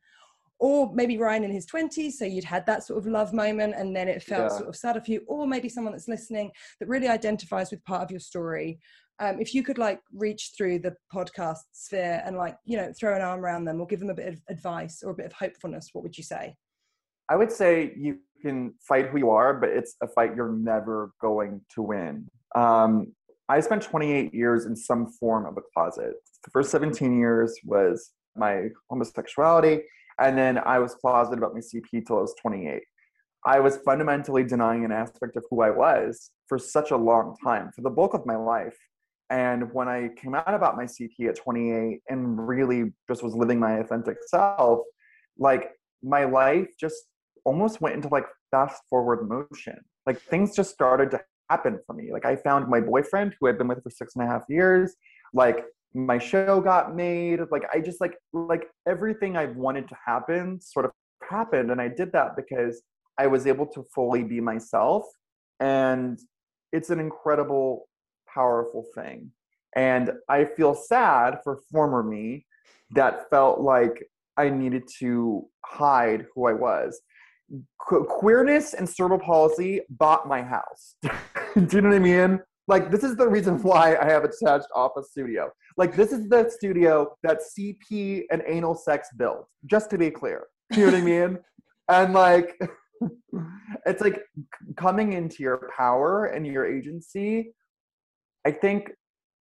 or 0.59 0.93
maybe 0.93 1.17
Ryan 1.17 1.45
in 1.45 1.51
his 1.51 1.65
20s, 1.65 2.13
so 2.13 2.25
you'd 2.25 2.43
had 2.43 2.65
that 2.65 2.83
sort 2.83 2.99
of 2.99 3.07
love 3.07 3.33
moment 3.33 3.75
and 3.77 3.95
then 3.95 4.07
it 4.09 4.21
felt 4.21 4.51
Yeah. 4.51 4.57
sort 4.57 4.69
of 4.69 4.75
sad 4.75 5.03
for 5.03 5.11
you, 5.11 5.23
or 5.27 5.47
maybe 5.47 5.69
someone 5.69 5.93
that's 5.93 6.07
listening 6.07 6.51
that 6.79 6.87
really 6.89 7.07
identifies 7.07 7.71
with 7.71 7.83
part 7.85 8.03
of 8.03 8.11
your 8.11 8.19
story. 8.19 8.79
Um, 9.19 9.39
if 9.39 9.53
you 9.53 9.63
could 9.63 9.77
like 9.77 10.01
reach 10.13 10.51
through 10.57 10.79
the 10.79 10.95
podcast 11.13 11.59
sphere 11.71 12.21
and 12.25 12.37
like, 12.37 12.57
you 12.65 12.77
know, 12.77 12.91
throw 12.97 13.15
an 13.15 13.21
arm 13.21 13.39
around 13.39 13.65
them 13.65 13.79
or 13.81 13.87
give 13.87 13.99
them 13.99 14.09
a 14.09 14.13
bit 14.13 14.27
of 14.27 14.41
advice 14.49 15.01
or 15.03 15.11
a 15.11 15.15
bit 15.15 15.25
of 15.25 15.33
hopefulness, 15.33 15.89
what 15.93 16.03
would 16.03 16.17
you 16.17 16.23
say? 16.23 16.55
I 17.29 17.35
would 17.35 17.51
say 17.51 17.93
you 17.95 18.19
can 18.41 18.73
fight 18.81 19.07
who 19.07 19.17
you 19.17 19.29
are, 19.29 19.53
but 19.53 19.69
it's 19.69 19.95
a 20.01 20.07
fight 20.07 20.35
you're 20.35 20.51
never 20.51 21.11
going 21.21 21.61
to 21.75 21.81
win. 21.81 22.27
Um, 22.55 23.13
I 23.49 23.59
spent 23.61 23.81
28 23.81 24.33
years 24.33 24.65
in 24.65 24.75
some 24.75 25.07
form 25.07 25.45
of 25.45 25.57
a 25.57 25.61
closet. 25.73 26.13
The 26.43 26.51
first 26.51 26.71
17 26.71 27.17
years 27.17 27.57
was 27.65 28.11
my 28.35 28.69
homosexuality, 28.89 29.83
and 30.19 30.37
then 30.37 30.57
I 30.57 30.79
was 30.79 30.95
closeted 30.95 31.37
about 31.37 31.53
my 31.53 31.61
CP 31.61 32.05
till 32.05 32.17
I 32.17 32.21
was 32.21 32.35
28. 32.41 32.81
I 33.45 33.59
was 33.59 33.77
fundamentally 33.77 34.43
denying 34.43 34.83
an 34.83 34.91
aspect 34.91 35.37
of 35.37 35.45
who 35.49 35.61
I 35.61 35.69
was 35.69 36.31
for 36.47 36.57
such 36.57 36.91
a 36.91 36.97
long 36.97 37.35
time, 37.43 37.71
for 37.73 37.81
the 37.81 37.89
bulk 37.89 38.13
of 38.13 38.25
my 38.25 38.35
life. 38.35 38.77
And 39.29 39.71
when 39.73 39.87
I 39.87 40.09
came 40.17 40.35
out 40.35 40.53
about 40.53 40.75
my 40.75 40.85
CP 40.85 41.29
at 41.29 41.35
28 41.35 42.01
and 42.09 42.47
really 42.47 42.91
just 43.07 43.23
was 43.23 43.35
living 43.35 43.59
my 43.59 43.77
authentic 43.79 44.17
self, 44.27 44.81
like 45.37 45.71
my 46.03 46.25
life 46.25 46.67
just 46.79 46.95
almost 47.45 47.79
went 47.79 47.95
into 47.95 48.09
like 48.09 48.25
fast 48.51 48.81
forward 48.89 49.29
motion. 49.29 49.79
Like 50.05 50.19
things 50.19 50.55
just 50.55 50.71
started 50.71 51.11
to 51.11 51.21
happen 51.49 51.79
for 51.85 51.93
me. 51.93 52.11
Like 52.11 52.25
I 52.25 52.35
found 52.35 52.67
my 52.67 52.81
boyfriend 52.81 53.35
who 53.39 53.47
I'd 53.47 53.57
been 53.57 53.67
with 53.67 53.83
for 53.83 53.89
six 53.89 54.15
and 54.15 54.25
a 54.25 54.27
half 54.27 54.43
years. 54.49 54.95
Like 55.33 55.63
my 55.93 56.17
show 56.17 56.61
got 56.61 56.95
made. 56.95 57.39
Like 57.51 57.63
I 57.73 57.79
just 57.79 57.99
like 57.99 58.17
like 58.31 58.67
everything 58.87 59.35
i've 59.35 59.55
wanted 59.55 59.87
to 59.89 59.97
happen 60.05 60.61
sort 60.61 60.85
of 60.85 60.91
happened. 61.27 61.71
And 61.71 61.81
I 61.81 61.87
did 61.87 62.11
that 62.13 62.35
because 62.35 62.81
I 63.17 63.27
was 63.27 63.47
able 63.47 63.65
to 63.67 63.85
fully 63.93 64.23
be 64.23 64.39
myself. 64.39 65.05
And 65.59 66.19
it's 66.71 66.89
an 66.89 66.99
incredible, 66.99 67.87
powerful 68.33 68.85
thing. 68.95 69.31
And 69.75 70.11
I 70.27 70.45
feel 70.45 70.73
sad 70.73 71.39
for 71.43 71.59
former 71.71 72.01
me 72.01 72.45
that 72.91 73.29
felt 73.29 73.59
like 73.59 74.03
I 74.37 74.49
needed 74.49 74.83
to 74.99 75.45
hide 75.65 76.25
who 76.33 76.47
I 76.47 76.53
was. 76.53 76.99
Que- 77.87 78.05
queerness 78.05 78.73
and 78.73 78.87
cerebral 78.87 79.19
palsy 79.19 79.81
bought 79.89 80.27
my 80.27 80.41
house. 80.41 80.95
Do 81.55 81.67
you 81.71 81.81
know 81.81 81.89
what 81.89 81.95
I 81.95 81.99
mean? 81.99 82.39
Like, 82.67 82.91
this 82.91 83.03
is 83.03 83.15
the 83.15 83.27
reason 83.27 83.61
why 83.63 83.97
I 83.97 84.05
have 84.05 84.23
a 84.23 84.29
detached 84.29 84.67
office 84.75 85.09
studio. 85.11 85.51
Like, 85.79 85.95
this 85.95 86.11
is 86.11 86.27
the 86.27 86.49
studio 86.49 87.15
that 87.23 87.39
CP 87.39 88.23
and 88.31 88.43
anal 88.45 88.75
sex 88.75 89.07
built, 89.15 89.47
just 89.65 89.89
to 89.91 89.97
be 89.97 90.11
clear. 90.11 90.43
You 90.71 90.85
know 90.85 90.91
what 90.91 90.95
I 90.95 91.01
mean? 91.01 91.39
And 91.91 92.13
like, 92.13 92.55
it's 93.87 93.99
like 93.99 94.21
coming 94.77 95.13
into 95.13 95.41
your 95.41 95.71
power 95.75 96.25
and 96.25 96.45
your 96.45 96.67
agency. 96.67 97.55
I 98.45 98.51
think 98.51 98.91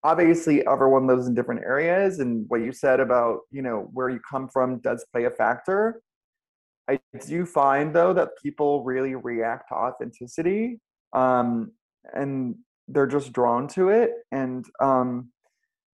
obviously 0.05 0.65
everyone 0.69 1.09
lives 1.09 1.27
in 1.27 1.35
different 1.35 1.63
areas 1.65 2.21
and 2.21 2.45
what 2.47 2.61
you 2.61 2.73
said 2.73 3.01
about 3.01 3.41
you 3.51 3.63
know 3.63 3.89
where 3.93 4.09
you 4.09 4.21
come 4.31 4.49
from 4.49 4.79
does 4.79 5.05
play 5.13 5.25
a 5.25 5.31
factor 5.31 6.01
i 6.89 6.97
do 7.27 7.45
find 7.45 7.93
though 7.93 8.13
that 8.13 8.29
people 8.41 8.85
really 8.85 9.17
react 9.17 9.69
to 9.69 9.75
authenticity 9.75 10.79
um, 11.13 11.73
and 12.15 12.55
they're 12.87 13.09
just 13.09 13.33
drawn 13.33 13.67
to 13.67 13.89
it 13.89 14.13
and 14.31 14.65
um, 14.81 15.33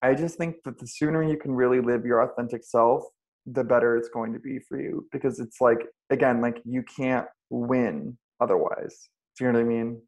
i 0.02 0.14
just 0.14 0.36
think 0.36 0.56
that 0.64 0.78
the 0.78 0.86
sooner 0.86 1.22
you 1.22 1.36
can 1.36 1.52
really 1.52 1.80
live 1.80 2.04
your 2.04 2.20
authentic 2.22 2.62
self 2.64 3.04
the 3.46 3.64
better 3.64 3.96
it's 3.96 4.08
going 4.08 4.32
to 4.32 4.38
be 4.38 4.58
for 4.68 4.80
you 4.80 5.06
because 5.12 5.40
it's 5.40 5.60
like 5.60 5.78
again 6.10 6.40
like 6.40 6.60
you 6.64 6.82
can't 6.96 7.26
win 7.50 8.16
otherwise 8.40 9.08
do 9.38 9.44
you 9.44 9.52
know 9.52 9.58
what 9.58 9.64
i 9.64 9.68
mean 9.68 10.00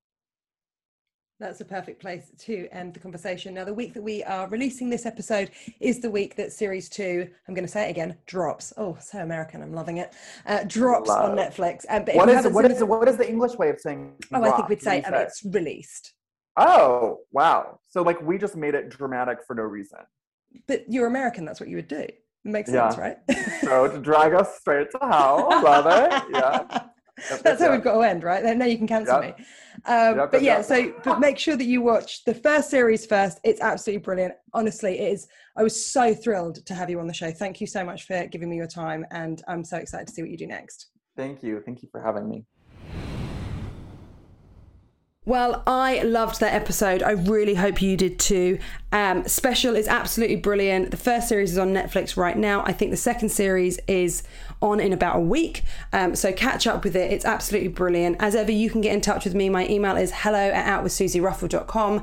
That's 1.40 1.60
a 1.60 1.64
perfect 1.64 2.00
place 2.00 2.30
to 2.46 2.68
end 2.70 2.94
the 2.94 3.00
conversation. 3.00 3.54
Now, 3.54 3.64
the 3.64 3.74
week 3.74 3.92
that 3.94 4.02
we 4.02 4.22
are 4.22 4.46
releasing 4.48 4.88
this 4.88 5.04
episode 5.04 5.50
is 5.80 5.98
the 6.00 6.08
week 6.18 6.36
that 6.36 6.52
series 6.52 6.88
two, 6.88 7.28
I'm 7.48 7.54
going 7.54 7.66
to 7.66 7.70
say 7.76 7.88
it 7.88 7.90
again, 7.90 8.16
drops. 8.26 8.72
Oh, 8.76 8.96
so 9.00 9.18
American. 9.18 9.60
I'm 9.60 9.72
loving 9.74 9.96
it. 9.98 10.14
Uh, 10.46 10.62
drops 10.78 11.10
on 11.10 11.36
Netflix. 11.36 11.84
Um, 11.90 12.04
but 12.04 12.14
what 12.14 12.28
is 12.28 12.46
what 12.56 12.64
is 12.70 12.80
it- 12.80 12.88
what 12.88 13.08
is 13.08 13.16
the 13.16 13.28
english 13.28 13.54
way 13.58 13.68
of 13.68 13.80
saying 13.80 14.14
Oh, 14.32 14.42
I 14.44 14.50
think 14.56 14.68
we'd 14.68 14.80
say 14.90 15.02
um, 15.02 15.14
it's 15.14 15.44
released. 15.44 16.14
Oh, 16.56 17.18
wow. 17.32 17.80
So 17.88 18.02
like 18.02 18.20
we 18.22 18.38
just 18.38 18.56
made 18.56 18.74
it 18.74 18.88
dramatic 18.88 19.38
for 19.46 19.54
no 19.54 19.62
reason. 19.62 19.98
But 20.66 20.84
you're 20.88 21.06
American. 21.06 21.44
That's 21.44 21.60
what 21.60 21.68
you 21.68 21.76
would 21.76 21.88
do. 21.88 21.96
It 21.98 22.20
Makes 22.44 22.72
Yeah. 22.72 22.88
sense, 22.90 22.98
right? 22.98 23.16
So 23.62 23.88
to 23.88 23.98
drag 23.98 24.34
us 24.34 24.58
straight 24.60 24.90
to 24.92 24.98
hell, 25.00 25.48
love 25.62 25.86
it. 25.86 26.22
Yeah. 26.32 26.62
Yep, 27.30 27.42
That's 27.42 27.60
how 27.60 27.66
yep, 27.66 27.72
we've 27.72 27.82
got 27.82 27.94
to 27.94 28.00
end, 28.02 28.22
right? 28.22 28.42
Then 28.42 28.58
now 28.58 28.66
you 28.66 28.76
can 28.76 28.86
cancel 28.86 29.20
Yep. 29.22 29.38
me. 29.38 29.44
Um, 29.86 30.28
but 30.30 30.42
yeah, 30.42 30.60
so 30.62 30.92
but 31.02 31.18
make 31.20 31.38
sure 31.38 31.56
that 31.56 31.64
you 31.64 31.80
watch 31.82 32.24
the 32.24 32.34
first 32.34 32.70
series 32.70 33.04
first. 33.06 33.40
It's 33.44 33.60
absolutely 33.60 34.02
brilliant. 34.02 34.34
Honestly, 34.52 34.98
it 34.98 35.12
is. 35.12 35.26
I 35.56 35.62
was 35.62 35.86
so 35.86 36.14
thrilled 36.14 36.64
to 36.66 36.74
have 36.74 36.88
you 36.90 37.00
on 37.00 37.06
the 37.06 37.14
show. 37.14 37.30
Thank 37.30 37.60
you 37.60 37.66
so 37.66 37.84
much 37.84 38.06
for 38.06 38.26
giving 38.26 38.48
me 38.50 38.56
your 38.56 38.66
time, 38.66 39.04
and 39.10 39.42
I'm 39.48 39.64
so 39.64 39.76
excited 39.78 40.06
to 40.08 40.12
see 40.12 40.22
what 40.22 40.30
you 40.30 40.36
do 40.36 40.46
next. 40.46 40.88
Thank 41.16 41.42
you. 41.42 41.60
Thank 41.64 41.82
you 41.82 41.88
for 41.90 42.00
having 42.00 42.28
me. 42.28 42.44
Well, 45.26 45.62
I 45.66 46.02
loved 46.02 46.40
that 46.40 46.52
episode. 46.52 47.02
I 47.02 47.12
really 47.12 47.54
hope 47.54 47.80
you 47.80 47.96
did 47.96 48.18
too. 48.18 48.58
Um, 48.92 49.26
Special 49.26 49.74
is 49.74 49.88
absolutely 49.88 50.36
brilliant. 50.36 50.90
The 50.90 50.98
first 50.98 51.28
series 51.28 51.52
is 51.52 51.58
on 51.58 51.72
Netflix 51.72 52.16
right 52.16 52.36
now. 52.36 52.62
I 52.66 52.72
think 52.72 52.90
the 52.90 52.98
second 52.98 53.30
series 53.30 53.78
is 53.88 54.22
on 54.64 54.80
in 54.80 54.92
about 54.92 55.16
a 55.16 55.20
week. 55.20 55.62
Um, 55.92 56.16
so 56.16 56.32
catch 56.32 56.66
up 56.66 56.82
with 56.82 56.96
it. 56.96 57.12
It's 57.12 57.24
absolutely 57.24 57.68
brilliant. 57.68 58.16
As 58.18 58.34
ever, 58.34 58.50
you 58.50 58.70
can 58.70 58.80
get 58.80 58.92
in 58.92 59.00
touch 59.00 59.24
with 59.24 59.34
me. 59.34 59.48
My 59.48 59.68
email 59.68 59.96
is 59.96 60.10
hello 60.14 60.38
at 60.50 60.66
outwithsuziruffell.com. 60.66 62.02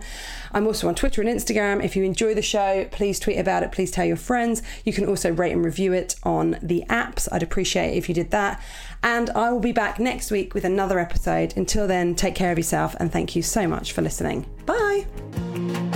I'm 0.54 0.68
also 0.68 0.88
on 0.88 0.96
Twitter 0.96 1.22
and 1.22 1.30
Instagram. 1.30 1.84
If 1.84 1.96
you 1.96 2.04
enjoy 2.04 2.34
the 2.34 2.42
show, 2.42 2.88
please 2.92 3.20
tweet 3.20 3.40
about 3.40 3.64
it. 3.64 3.72
Please 3.72 3.92
tell 3.92 4.06
your 4.06 4.18
friends. 4.18 4.62
You 4.86 4.94
can 4.94 5.06
also 5.06 5.32
rate 5.32 5.52
and 5.52 5.66
review 5.66 5.94
it 5.94 6.16
on 6.24 6.58
the 6.62 6.84
apps. 6.90 7.28
I'd 7.32 7.44
appreciate 7.44 7.98
if 7.98 8.08
you 8.08 8.16
did 8.16 8.32
that. 8.32 8.62
And 9.04 9.30
I 9.32 9.52
will 9.52 9.60
be 9.60 9.72
back 9.72 10.00
next 10.00 10.30
week 10.30 10.54
with 10.54 10.64
another 10.64 11.00
episode. 11.00 11.54
Until 11.58 11.88
then, 11.88 12.16
take 12.16 12.36
care 12.36 12.52
of 12.52 12.58
yourself 12.58 12.96
and 13.00 13.12
thank 13.12 13.36
you 13.36 13.42
so 13.42 13.68
much 13.68 13.94
for 13.94 14.02
listening. 14.02 14.46
Bye. 14.66 15.91